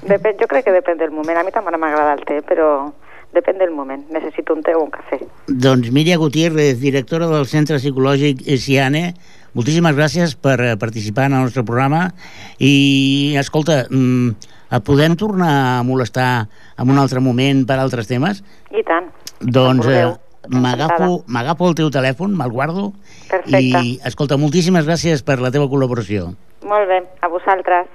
Depèn, 0.07 0.37
jo 0.39 0.47
crec 0.47 0.63
que 0.65 0.71
depèn 0.71 0.97
del 0.97 1.11
moment. 1.11 1.37
A 1.37 1.43
mi 1.43 1.51
també 1.51 1.75
m'agrada 1.77 2.13
el 2.15 2.23
té, 2.25 2.39
però 2.41 2.93
depèn 3.35 3.57
del 3.59 3.71
moment. 3.75 4.05
Necessito 4.09 4.53
un 4.55 4.63
té 4.63 4.73
o 4.75 4.83
un 4.85 4.89
cafè. 4.93 5.19
Doncs 5.47 5.91
Míria 5.91 6.15
Gutiérrez, 6.17 6.79
directora 6.79 7.27
del 7.27 7.45
Centre 7.51 7.77
Psicològic 7.81 8.45
Siane, 8.57 9.13
moltíssimes 9.53 9.93
gràcies 9.95 10.35
per 10.39 10.59
eh, 10.61 10.77
participar 10.77 11.25
en 11.27 11.33
el 11.33 11.41
nostre 11.49 11.63
programa 11.67 12.13
i, 12.59 13.35
escolta, 13.37 13.83
mm, 13.89 14.29
et 14.29 14.62
podem 14.81 15.15
tornar 15.19 15.53
a 15.79 15.83
molestar 15.85 16.47
en 16.79 16.89
un 16.89 16.97
altre 16.97 17.21
moment 17.21 17.65
per 17.69 17.77
altres 17.77 18.09
temes? 18.09 18.41
I 18.73 18.81
tant. 18.87 19.11
Doncs 19.43 19.85
eh, 19.91 20.05
m'agafo 20.49 21.67
el 21.69 21.75
teu 21.77 21.91
telèfon, 21.93 22.33
me'l 22.37 22.51
guardo 22.51 22.91
Perfecte. 23.29 23.83
i, 23.83 23.99
escolta, 24.05 24.37
moltíssimes 24.37 24.87
gràcies 24.87 25.21
per 25.23 25.39
la 25.43 25.51
teva 25.51 25.69
col·laboració. 25.71 26.33
Molt 26.65 26.89
bé, 26.89 27.03
a 27.21 27.29
vosaltres. 27.29 27.91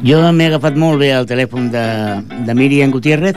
Jo 0.00 0.20
m'he 0.32 0.46
agafat 0.48 0.78
molt 0.80 1.02
bé 1.02 1.10
el 1.12 1.26
telèfon 1.28 1.68
de, 1.70 1.84
de 2.46 2.54
Míriam 2.56 2.90
Gutiérrez. 2.94 3.36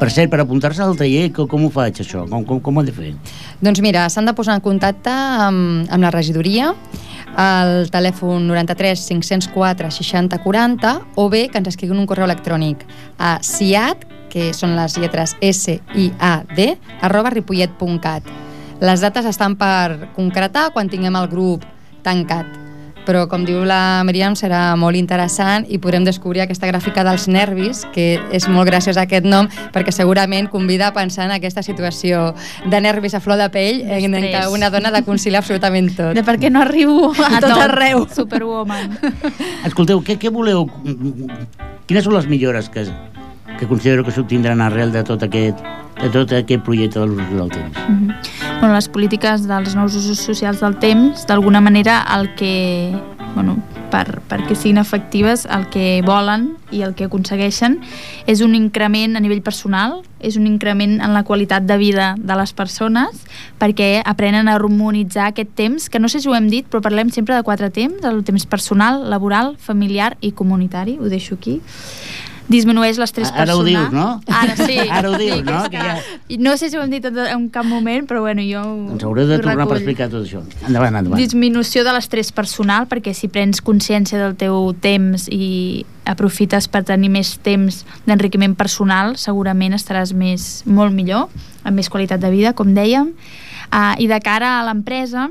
Per 0.00 0.08
cert, 0.08 0.30
per 0.32 0.38
apuntar-se 0.40 0.80
al 0.80 0.94
taller, 0.96 1.26
com, 1.36 1.66
ho 1.66 1.68
faig, 1.72 1.98
això? 2.00 2.22
Com, 2.30 2.44
com, 2.48 2.60
com 2.64 2.78
ho 2.78 2.80
he 2.80 2.88
de 2.88 2.92
fer? 2.96 3.10
Doncs 3.60 3.82
mira, 3.84 4.06
s'han 4.08 4.30
de 4.30 4.32
posar 4.36 4.54
en 4.56 4.62
contacte 4.64 5.12
amb, 5.12 5.90
amb 5.92 6.06
la 6.06 6.12
regidoria 6.14 6.70
al 7.36 7.90
telèfon 7.92 8.46
93 8.48 9.02
504 9.10 9.90
60 9.92 10.38
40 10.40 10.94
o 11.20 11.28
bé 11.28 11.42
que 11.52 11.60
ens 11.60 11.68
escriguin 11.68 12.00
un 12.00 12.08
correu 12.08 12.24
electrònic 12.24 12.86
a 13.20 13.36
siad, 13.44 14.08
que 14.32 14.54
són 14.56 14.72
les 14.78 14.96
lletres 14.96 15.36
S-I-A-D, 15.36 16.68
arroba 17.04 17.34
ripollet.cat. 17.34 18.32
Les 18.80 19.04
dates 19.04 19.28
estan 19.28 19.58
per 19.60 20.08
concretar 20.16 20.70
quan 20.72 20.88
tinguem 20.88 21.20
el 21.20 21.28
grup 21.28 21.68
tancat 22.06 22.59
però 23.06 23.26
com 23.30 23.44
diu 23.46 23.62
la 23.68 24.02
Miriam 24.06 24.36
serà 24.38 24.74
molt 24.80 24.98
interessant 24.98 25.66
i 25.68 25.78
podrem 25.82 26.04
descobrir 26.06 26.44
aquesta 26.44 26.68
gràfica 26.70 27.04
dels 27.06 27.26
nervis 27.30 27.84
que 27.94 28.20
és 28.34 28.48
molt 28.50 28.68
graciós 28.68 28.98
aquest 29.00 29.26
nom 29.28 29.48
perquè 29.74 29.94
segurament 29.94 30.50
convida 30.52 30.90
a 30.90 30.94
pensar 30.96 31.26
en 31.28 31.36
aquesta 31.36 31.64
situació 31.66 32.30
de 32.70 32.80
nervis 32.80 33.14
a 33.14 33.22
flor 33.24 33.40
de 33.40 33.48
pell 33.52 33.82
en, 33.86 34.14
en 34.14 34.28
què 34.32 34.44
una 34.52 34.70
dona 34.70 34.90
ha 34.90 34.98
de 34.98 35.04
conciliar 35.06 35.42
absolutament 35.42 35.92
tot. 35.96 36.14
De 36.16 36.24
per 36.26 36.36
què 36.40 36.50
no 36.52 36.62
arribo 36.64 37.12
a, 37.26 37.40
tot 37.40 37.56
arreu. 37.56 38.06
Superwoman. 38.14 38.98
Escolteu, 39.66 40.02
què, 40.04 40.18
què 40.20 40.32
voleu... 40.32 40.66
Quines 41.90 42.04
són 42.06 42.14
les 42.14 42.28
millores 42.30 42.68
que, 42.70 42.84
que 43.60 43.68
considero 43.68 44.02
que 44.02 44.10
s'obtindran 44.10 44.62
arrel 44.64 44.90
de 44.90 45.04
tot 45.04 45.20
aquest, 45.22 45.60
de 46.00 46.08
tot 46.08 46.32
aquest 46.32 46.64
projecte 46.64 46.98
de 46.98 47.06
l'ús 47.06 47.28
del 47.28 47.50
temps? 47.52 47.76
Mm 47.88 48.08
-hmm. 48.08 48.60
bueno, 48.60 48.74
les 48.74 48.88
polítiques 48.88 49.46
dels 49.46 49.74
nous 49.76 49.94
usos 49.94 50.18
socials 50.18 50.60
del 50.60 50.76
temps, 50.76 51.26
d'alguna 51.26 51.60
manera 51.60 52.02
el 52.16 52.34
que, 52.34 52.96
bueno, 53.34 53.58
per, 53.90 54.22
perquè 54.30 54.54
siguin 54.54 54.78
efectives, 54.78 55.46
el 55.50 55.68
que 55.68 56.02
volen 56.06 56.56
i 56.70 56.82
el 56.82 56.94
que 56.94 57.04
aconsegueixen 57.04 57.80
és 58.26 58.40
un 58.40 58.54
increment 58.54 59.16
a 59.16 59.20
nivell 59.20 59.42
personal, 59.42 60.02
és 60.20 60.36
un 60.36 60.46
increment 60.46 61.00
en 61.00 61.12
la 61.12 61.22
qualitat 61.22 61.62
de 61.62 61.76
vida 61.76 62.14
de 62.16 62.34
les 62.36 62.52
persones 62.52 63.08
perquè 63.58 64.02
aprenen 64.04 64.48
a 64.48 64.54
harmonitzar 64.54 65.26
aquest 65.26 65.50
temps, 65.54 65.90
que 65.90 65.98
no 65.98 66.08
sé 66.08 66.20
si 66.20 66.28
ho 66.28 66.34
hem 66.34 66.48
dit, 66.48 66.66
però 66.66 66.80
parlem 66.80 67.10
sempre 67.10 67.34
de 67.34 67.42
quatre 67.42 67.70
temps, 67.70 68.04
el 68.04 68.24
temps 68.24 68.46
personal, 68.46 69.10
laboral, 69.10 69.56
familiar 69.58 70.16
i 70.20 70.32
comunitari, 70.32 70.98
ho 71.00 71.08
deixo 71.08 71.34
aquí 71.34 71.60
disminueix 72.50 72.98
l'estrès 72.98 73.30
Ara 73.30 73.44
personal. 73.46 73.60
ho 73.60 73.64
dius, 73.68 73.92
no? 73.94 74.06
Ara 74.40 74.56
sí. 74.58 74.78
Ara 74.98 75.10
ho 75.12 75.18
dius, 75.20 75.42
no? 75.46 75.62
Que 75.70 75.78
ja... 75.78 75.96
No 76.42 76.56
sé 76.58 76.70
si 76.70 76.76
ho 76.78 76.82
hem 76.82 76.90
dit 76.90 77.04
en 77.06 77.46
cap 77.54 77.66
moment, 77.68 78.06
però 78.10 78.24
bueno, 78.24 78.42
jo 78.42 78.62
ho, 78.62 78.74
Ens 78.96 79.04
haureu 79.06 79.28
de 79.28 79.38
tornar 79.38 79.54
per 79.54 79.62
recullo. 79.62 79.78
explicar 79.78 80.10
tot 80.10 80.26
això. 80.26 80.42
Endavant, 80.66 80.98
endavant. 80.98 81.20
Disminució 81.20 81.84
de 81.86 81.94
l'estrès 81.94 82.32
personal, 82.34 82.88
perquè 82.90 83.14
si 83.14 83.30
prens 83.30 83.62
consciència 83.62 84.18
del 84.18 84.34
teu 84.40 84.72
temps 84.82 85.28
i 85.30 85.84
aprofites 86.10 86.66
per 86.66 86.82
tenir 86.88 87.10
més 87.12 87.36
temps 87.44 87.84
d'enriquiment 88.08 88.56
personal, 88.58 89.14
segurament 89.20 89.76
estaràs 89.76 90.12
més, 90.16 90.64
molt 90.66 90.94
millor, 90.96 91.28
amb 91.62 91.76
més 91.78 91.88
qualitat 91.92 92.20
de 92.22 92.30
vida, 92.34 92.54
com 92.58 92.74
dèiem. 92.74 93.12
Uh, 93.70 93.94
I 94.02 94.08
de 94.10 94.18
cara 94.24 94.56
a 94.58 94.64
l'empresa, 94.66 95.28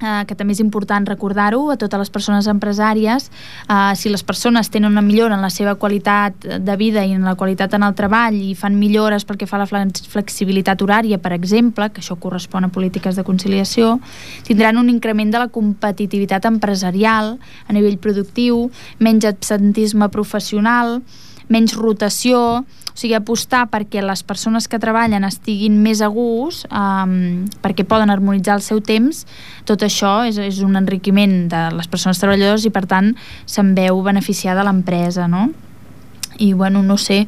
eh, 0.00 0.24
que 0.26 0.36
també 0.38 0.54
és 0.54 0.60
important 0.62 1.06
recordar-ho 1.08 1.70
a 1.72 1.76
totes 1.80 1.98
les 1.98 2.10
persones 2.10 2.48
empresàries 2.50 3.28
eh, 3.68 3.92
si 3.96 4.08
les 4.12 4.22
persones 4.22 4.70
tenen 4.70 4.92
una 4.92 5.02
millora 5.02 5.34
en 5.36 5.42
la 5.42 5.50
seva 5.50 5.74
qualitat 5.74 6.34
de 6.44 6.76
vida 6.76 7.04
i 7.04 7.12
en 7.16 7.24
la 7.26 7.34
qualitat 7.34 7.74
en 7.74 7.86
el 7.86 7.94
treball 7.98 8.36
i 8.38 8.54
fan 8.58 8.78
millores 8.78 9.24
pel 9.28 9.38
que 9.38 9.46
fa 9.46 9.58
la 9.58 9.66
flex- 9.66 10.06
flexibilitat 10.08 10.82
horària, 10.82 11.18
per 11.18 11.32
exemple, 11.36 11.90
que 11.90 12.02
això 12.02 12.18
correspon 12.18 12.64
a 12.64 12.72
polítiques 12.72 13.16
de 13.16 13.24
conciliació, 13.24 13.98
tindran 14.46 14.78
un 14.78 14.90
increment 14.90 15.32
de 15.32 15.38
la 15.44 15.48
competitivitat 15.48 16.46
empresarial 16.48 17.36
a 17.66 17.72
nivell 17.72 17.98
productiu, 17.98 18.68
menys 18.98 19.26
absentisme 19.28 20.08
professional, 20.08 21.00
menys 21.48 21.74
rotació, 21.76 22.40
o 22.62 22.98
sigui, 22.98 23.14
apostar 23.16 23.66
perquè 23.72 24.02
les 24.04 24.24
persones 24.26 24.66
que 24.68 24.80
treballen 24.82 25.26
estiguin 25.28 25.78
més 25.82 26.02
a 26.02 26.08
gust, 26.12 26.66
um, 26.72 27.46
perquè 27.62 27.86
poden 27.88 28.10
harmonitzar 28.10 28.58
el 28.58 28.64
seu 28.64 28.82
temps, 28.84 29.24
tot 29.68 29.84
això 29.86 30.22
és, 30.28 30.40
és 30.42 30.60
un 30.66 30.76
enriquiment 30.80 31.46
de 31.52 31.62
les 31.76 31.88
persones 31.90 32.18
treballadores 32.18 32.66
i, 32.66 32.74
per 32.74 32.84
tant, 32.90 33.14
se'n 33.46 33.74
veu 33.78 34.02
beneficiada 34.02 34.66
l'empresa, 34.66 35.28
no? 35.30 35.48
I, 36.38 36.52
bueno, 36.52 36.82
no 36.86 36.98
sé, 36.98 37.24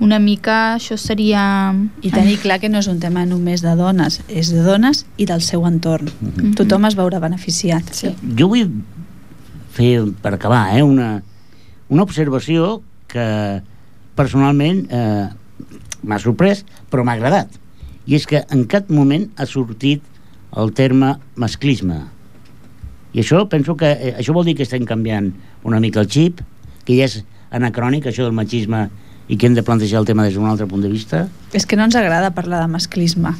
una 0.00 0.18
mica 0.20 0.74
això 0.74 0.98
seria... 1.00 1.72
I 2.04 2.10
tenir 2.12 2.36
clar 2.42 2.58
que 2.60 2.68
no 2.68 2.80
és 2.82 2.88
un 2.90 2.98
tema 3.00 3.24
només 3.28 3.62
de 3.64 3.72
dones, 3.78 4.20
és 4.28 4.50
de 4.52 4.64
dones 4.64 5.04
i 5.16 5.24
del 5.28 5.40
seu 5.44 5.64
entorn. 5.68 6.10
Mhm. 6.20 6.52
Tothom 6.60 6.84
es 6.88 6.96
veurà 6.98 7.20
beneficiat. 7.22 7.88
Sí. 7.96 8.12
Jo 8.36 8.50
vull 8.52 8.68
fer, 9.76 10.04
per 10.20 10.34
acabar, 10.36 10.76
eh, 10.76 10.82
una, 10.84 11.22
una 11.88 12.04
observació 12.04 12.82
que 13.10 13.26
personalment 14.16 14.84
eh, 14.90 15.28
m'ha 16.02 16.18
sorprès, 16.22 16.64
però 16.90 17.04
m'ha 17.04 17.16
agradat. 17.18 17.50
I 18.06 18.18
és 18.18 18.26
que 18.28 18.42
en 18.54 18.66
cap 18.70 18.90
moment 18.92 19.26
ha 19.36 19.46
sortit 19.50 20.04
el 20.56 20.72
terme 20.76 21.16
masclisme. 21.36 22.04
I 23.12 23.22
això 23.22 23.42
penso 23.48 23.76
que 23.76 23.90
eh, 23.92 24.14
això 24.18 24.34
vol 24.36 24.46
dir 24.48 24.56
que 24.56 24.66
estem 24.66 24.86
canviant 24.88 25.32
una 25.66 25.80
mica 25.80 26.02
el 26.02 26.10
xip, 26.10 26.42
que 26.86 26.96
ja 26.98 27.08
és 27.08 27.22
anacrònic, 27.50 28.06
això 28.06 28.26
del 28.26 28.36
machisme, 28.36 28.86
i 29.28 29.36
que 29.36 29.48
hem 29.48 29.56
de 29.56 29.64
plantejar 29.66 30.00
el 30.00 30.06
tema 30.06 30.24
des 30.26 30.36
d'un 30.36 30.46
altre 30.46 30.68
punt 30.70 30.84
de 30.84 30.90
vista. 30.92 31.26
És 31.52 31.66
que 31.66 31.78
no 31.78 31.86
ens 31.88 31.96
agrada 31.98 32.34
parlar 32.36 32.62
de 32.62 32.70
masclisme. 32.70 33.34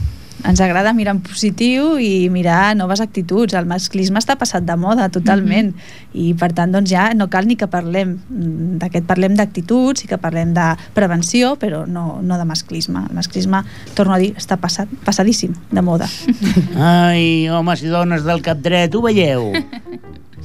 Ens 0.45 0.61
agrada 0.61 0.93
mirar 0.93 1.15
en 1.17 1.21
positiu 1.25 1.97
i 2.03 2.29
mirar 2.31 2.75
noves 2.77 3.01
actituds. 3.01 3.55
El 3.57 3.67
masclisme 3.67 4.21
està 4.21 4.37
passat 4.37 4.67
de 4.67 4.77
moda 4.77 5.09
totalment 5.13 5.73
i 6.13 6.33
per 6.39 6.51
tant 6.57 6.75
doncs 6.75 6.91
ja 6.93 7.09
no 7.17 7.29
cal 7.33 7.49
ni 7.49 7.57
que 7.57 7.69
parlem 7.73 8.17
mm, 8.19 8.77
d'aquest 8.83 9.07
parlem 9.09 9.37
d'actituds 9.39 10.05
i 10.05 10.11
que 10.11 10.21
parlem 10.21 10.53
de 10.57 10.67
prevenció 10.95 11.55
però 11.61 11.85
no, 11.89 12.21
no 12.23 12.39
de 12.39 12.45
masclisme. 12.49 13.07
El 13.09 13.17
masclisme, 13.17 13.63
torno 13.97 14.17
a 14.17 14.21
dir, 14.23 14.35
està 14.37 14.59
passat, 14.61 14.91
passadíssim 15.07 15.57
de 15.73 15.83
moda. 15.83 16.11
Ai, 16.77 17.49
homes 17.49 17.83
i 17.83 17.93
dones 17.93 18.27
del 18.27 18.45
cap 18.45 18.61
dret, 18.63 18.95
ho 18.95 19.03
veieu? 19.07 19.51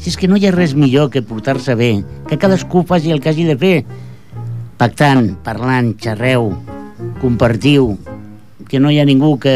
Si 0.01 0.09
és 0.09 0.17
que 0.17 0.29
no 0.31 0.39
hi 0.39 0.47
ha 0.47 0.53
res 0.55 0.71
millor 0.73 1.11
que 1.13 1.21
portar-se 1.21 1.75
bé, 1.77 1.91
que 2.29 2.39
cadascú 2.41 2.81
faci 2.87 3.11
el 3.13 3.21
que 3.21 3.29
hagi 3.29 3.45
de 3.45 3.57
fer. 3.59 3.75
Pactant, 4.81 5.35
parlant, 5.45 5.91
xerreu, 6.01 6.47
compartiu, 7.21 7.91
que 8.71 8.79
no 8.79 8.89
hi 8.91 9.01
ha 9.01 9.05
ningú 9.05 9.35
que 9.43 9.53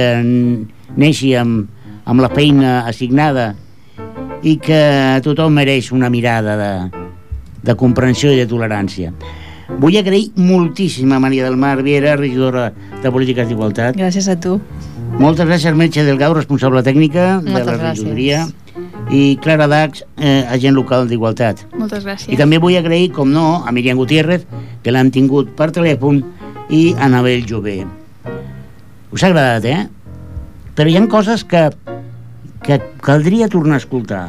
neixi 0.99 1.31
amb, 1.39 1.69
amb 2.03 2.19
la 2.21 2.29
feina 2.35 2.81
assignada 2.89 3.53
i 4.43 4.57
que 4.59 4.79
tothom 5.23 5.55
mereix 5.55 5.93
una 5.95 6.09
mirada 6.11 6.57
de, 6.59 6.71
de 7.63 7.75
comprensió 7.79 8.33
i 8.35 8.41
de 8.41 8.49
tolerància. 8.51 9.13
Vull 9.81 9.95
agrair 9.97 10.27
moltíssim 10.37 11.15
a 11.15 11.19
Maria 11.23 11.47
del 11.47 11.55
Mar 11.57 11.79
Viera, 11.81 12.17
regidora 12.19 12.67
de 13.01 13.11
Polítiques 13.11 13.47
d'Igualtat. 13.49 13.95
Gràcies 13.97 14.27
a 14.29 14.35
tu. 14.37 14.59
Moltes 15.17 15.47
gràcies, 15.47 15.73
Metge 15.79 16.03
Delgado, 16.03 16.35
responsable 16.35 16.83
tècnica 16.83 17.39
de 17.39 17.55
Moltes 17.55 17.71
la 17.71 17.79
gràcies. 17.79 18.03
regidoria. 18.03 18.45
I 19.09 19.37
Clara 19.41 19.67
Dax, 19.71 20.03
eh, 20.17 20.43
agent 20.51 20.75
local 20.75 21.07
d'Igualtat. 21.07 21.65
Moltes 21.79 22.03
gràcies. 22.03 22.33
I 22.33 22.37
també 22.37 22.59
vull 22.59 22.75
agrair, 22.75 23.11
com 23.15 23.31
no, 23.31 23.63
a 23.65 23.71
Miriam 23.71 23.97
Gutiérrez, 23.97 24.45
que 24.83 24.91
l'han 24.91 25.09
tingut 25.11 25.55
per 25.55 25.71
telèfon, 25.71 26.23
i 26.69 26.93
a 26.97 27.05
Anabel 27.05 27.45
Jové. 27.47 27.85
Us 29.15 29.23
ha 29.23 29.29
agradat, 29.31 29.63
eh? 29.63 29.87
Però 30.75 30.91
hi 30.91 30.97
ha 30.99 31.01
coses 31.07 31.45
que, 31.47 31.69
que 32.67 32.81
caldria 32.99 33.47
tornar 33.47 33.77
a 33.77 33.79
escoltar. 33.79 34.23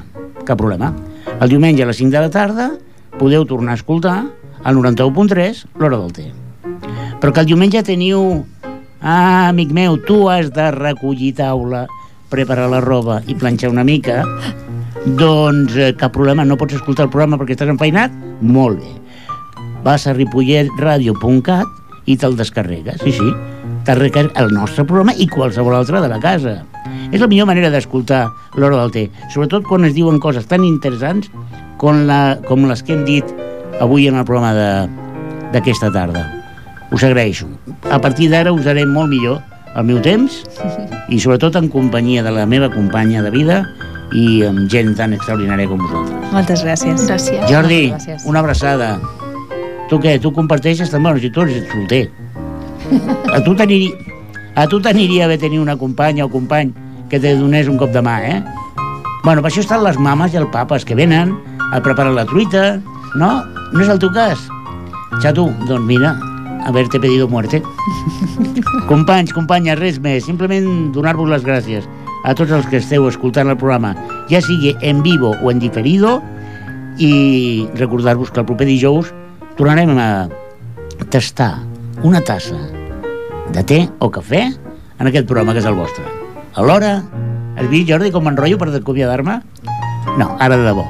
Cap 0.46 0.60
problema. 0.60 0.92
El 1.40 1.50
diumenge 1.50 1.82
a 1.82 1.88
les 1.88 1.98
5 1.98 2.14
de 2.14 2.20
la 2.22 2.30
tarda 2.30 2.66
podeu 3.18 3.42
tornar 3.50 3.74
a 3.74 3.80
escoltar 3.80 4.18
al 4.62 4.78
91.3 4.78 5.64
l'hora 5.82 5.98
del 5.98 6.12
té. 6.14 6.28
Però 7.18 7.32
que 7.32 7.42
el 7.42 7.50
diumenge 7.50 7.82
teniu... 7.82 8.44
Ah, 9.02 9.48
amic 9.48 9.74
meu, 9.74 9.98
tu 10.06 10.20
has 10.30 10.52
de 10.54 10.68
recollir 10.74 11.32
taula, 11.42 11.82
preparar 12.30 12.70
la 12.70 12.80
roba 12.80 13.18
i 13.26 13.34
planxar 13.38 13.72
una 13.74 13.84
mica, 13.86 14.22
doncs 15.18 15.74
eh, 15.76 15.90
cap 15.98 16.14
problema, 16.14 16.46
no 16.46 16.56
pots 16.58 16.78
escoltar 16.78 17.06
el 17.06 17.12
programa 17.12 17.38
perquè 17.42 17.58
estàs 17.58 17.74
enfeinat? 17.74 18.14
Molt 18.40 18.80
bé. 18.80 18.94
Vas 19.82 20.06
a 20.06 20.14
ripolletradio.cat 20.14 22.06
i 22.06 22.16
te'l 22.18 22.38
descarregues, 22.38 23.02
sí, 23.02 23.18
sí. 23.18 23.55
Recarregues 23.86 24.30
el 24.34 24.50
nostre 24.50 24.82
programa 24.84 25.12
i 25.14 25.28
qualsevol 25.30 25.74
altre 25.76 26.00
de 26.02 26.08
la 26.10 26.18
casa. 26.18 26.56
És 27.12 27.20
la 27.22 27.28
millor 27.30 27.46
manera 27.46 27.70
d'escoltar 27.70 28.24
l'hora 28.58 28.80
del 28.80 28.90
té, 28.90 29.04
sobretot 29.32 29.62
quan 29.68 29.84
es 29.86 29.94
diuen 29.94 30.18
coses 30.18 30.46
tan 30.50 30.64
interessants 30.66 31.30
com, 31.78 32.02
la, 32.08 32.38
com 32.48 32.64
les 32.66 32.82
que 32.82 32.94
hem 32.96 33.04
dit 33.06 33.24
avui 33.80 34.08
en 34.08 34.16
el 34.18 34.24
programa 34.24 34.52
de- 34.54 34.88
d'aquesta 35.52 35.92
tarda. 35.94 36.24
Us 36.90 37.04
agraeixo. 37.04 37.46
A 37.90 38.00
partir 38.00 38.28
d'ara 38.30 38.52
usaré 38.52 38.84
molt 38.86 39.08
millor 39.10 39.38
el 39.76 39.84
meu 39.84 40.00
temps 40.02 40.42
i 41.14 41.20
sobretot 41.22 41.54
en 41.56 41.68
companyia 41.68 42.24
de 42.26 42.30
la 42.34 42.46
meva 42.46 42.70
companya 42.72 43.22
de 43.22 43.30
vida 43.30 43.60
i 44.14 44.42
amb 44.46 44.66
gent 44.70 44.96
tan 44.98 45.14
extraordinària 45.14 45.68
com 45.70 45.78
vosaltres. 45.78 46.32
Moltes 46.32 46.64
gràcies. 46.66 47.06
Gràcies. 47.06 47.46
Jordi, 47.50 47.90
Gràcies. 47.92 48.26
una 48.26 48.40
abraçada. 48.42 48.96
Tu 49.90 49.98
què? 50.02 50.18
Tu 50.20 50.32
comparteixes 50.34 50.90
també? 50.90 51.10
Bueno, 51.12 51.20
si 51.22 51.30
tu 51.30 51.42
ets 51.46 51.70
solter. 51.70 52.08
A 53.32 53.40
tu 53.44 53.54
t'aniria 53.54 54.06
a 54.56 54.64
tu 54.66 54.80
t'aniria 54.80 55.26
bé 55.28 55.36
tenir 55.36 55.58
una 55.60 55.76
companya 55.76 56.24
o 56.24 56.30
company 56.32 56.72
que 57.10 57.20
te 57.20 57.34
donés 57.36 57.68
un 57.68 57.76
cop 57.76 57.90
de 57.92 58.00
mà, 58.00 58.14
eh? 58.24 58.38
Bueno, 59.22 59.42
per 59.44 59.50
això 59.50 59.60
estan 59.60 59.82
les 59.84 59.98
mames 60.00 60.32
i 60.32 60.38
el 60.40 60.46
papes 60.48 60.86
que 60.88 60.96
venen 60.96 61.34
a 61.76 61.80
preparar 61.84 62.14
la 62.16 62.24
truita, 62.24 62.78
no? 63.20 63.30
No 63.74 63.82
és 63.84 63.90
el 63.92 64.00
teu 64.00 64.08
cas? 64.14 64.46
Xato, 65.20 65.44
doncs 65.68 65.84
mira, 65.84 66.14
haberte 66.64 66.98
pedido 66.98 67.28
muerte. 67.28 67.60
Companys, 68.90 69.34
companyes, 69.36 69.76
res 69.78 70.00
més. 70.00 70.24
Simplement 70.24 70.88
donar-vos 70.96 71.28
les 71.28 71.44
gràcies 71.44 71.84
a 72.24 72.32
tots 72.32 72.54
els 72.56 72.64
que 72.72 72.80
esteu 72.80 73.04
escoltant 73.10 73.52
el 73.52 73.60
programa, 73.60 73.92
ja 74.32 74.40
sigui 74.40 74.72
en 74.80 75.04
vivo 75.04 75.34
o 75.36 75.52
en 75.52 75.60
diferido, 75.60 76.22
i 76.96 77.68
recordar-vos 77.76 78.32
que 78.32 78.40
el 78.40 78.48
proper 78.48 78.70
dijous 78.72 79.12
tornarem 79.60 79.92
a 80.00 80.08
tastar 81.12 81.52
una 82.02 82.24
tassa 82.24 82.56
de 83.52 83.62
té 83.64 83.80
o 84.00 84.10
cafè 84.10 84.42
en 84.98 85.10
aquest 85.10 85.28
programa 85.28 85.54
que 85.54 85.62
és 85.62 85.68
el 85.68 85.78
vostre. 85.78 86.04
Alhora, 86.56 86.98
has 87.56 87.68
vist, 87.72 87.88
Jordi, 87.90 88.12
com 88.12 88.24
m'enrotllo 88.26 88.58
per 88.60 88.70
acomiadar-me? 88.74 89.40
No, 90.16 90.30
ara 90.40 90.56
de 90.56 90.68
debò. 90.68 90.86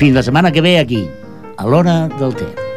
Fins 0.00 0.16
la 0.16 0.24
setmana 0.24 0.52
que 0.52 0.64
ve 0.64 0.78
aquí, 0.78 1.04
a 1.56 1.66
l'hora 1.66 2.02
del 2.18 2.36
té. 2.36 2.69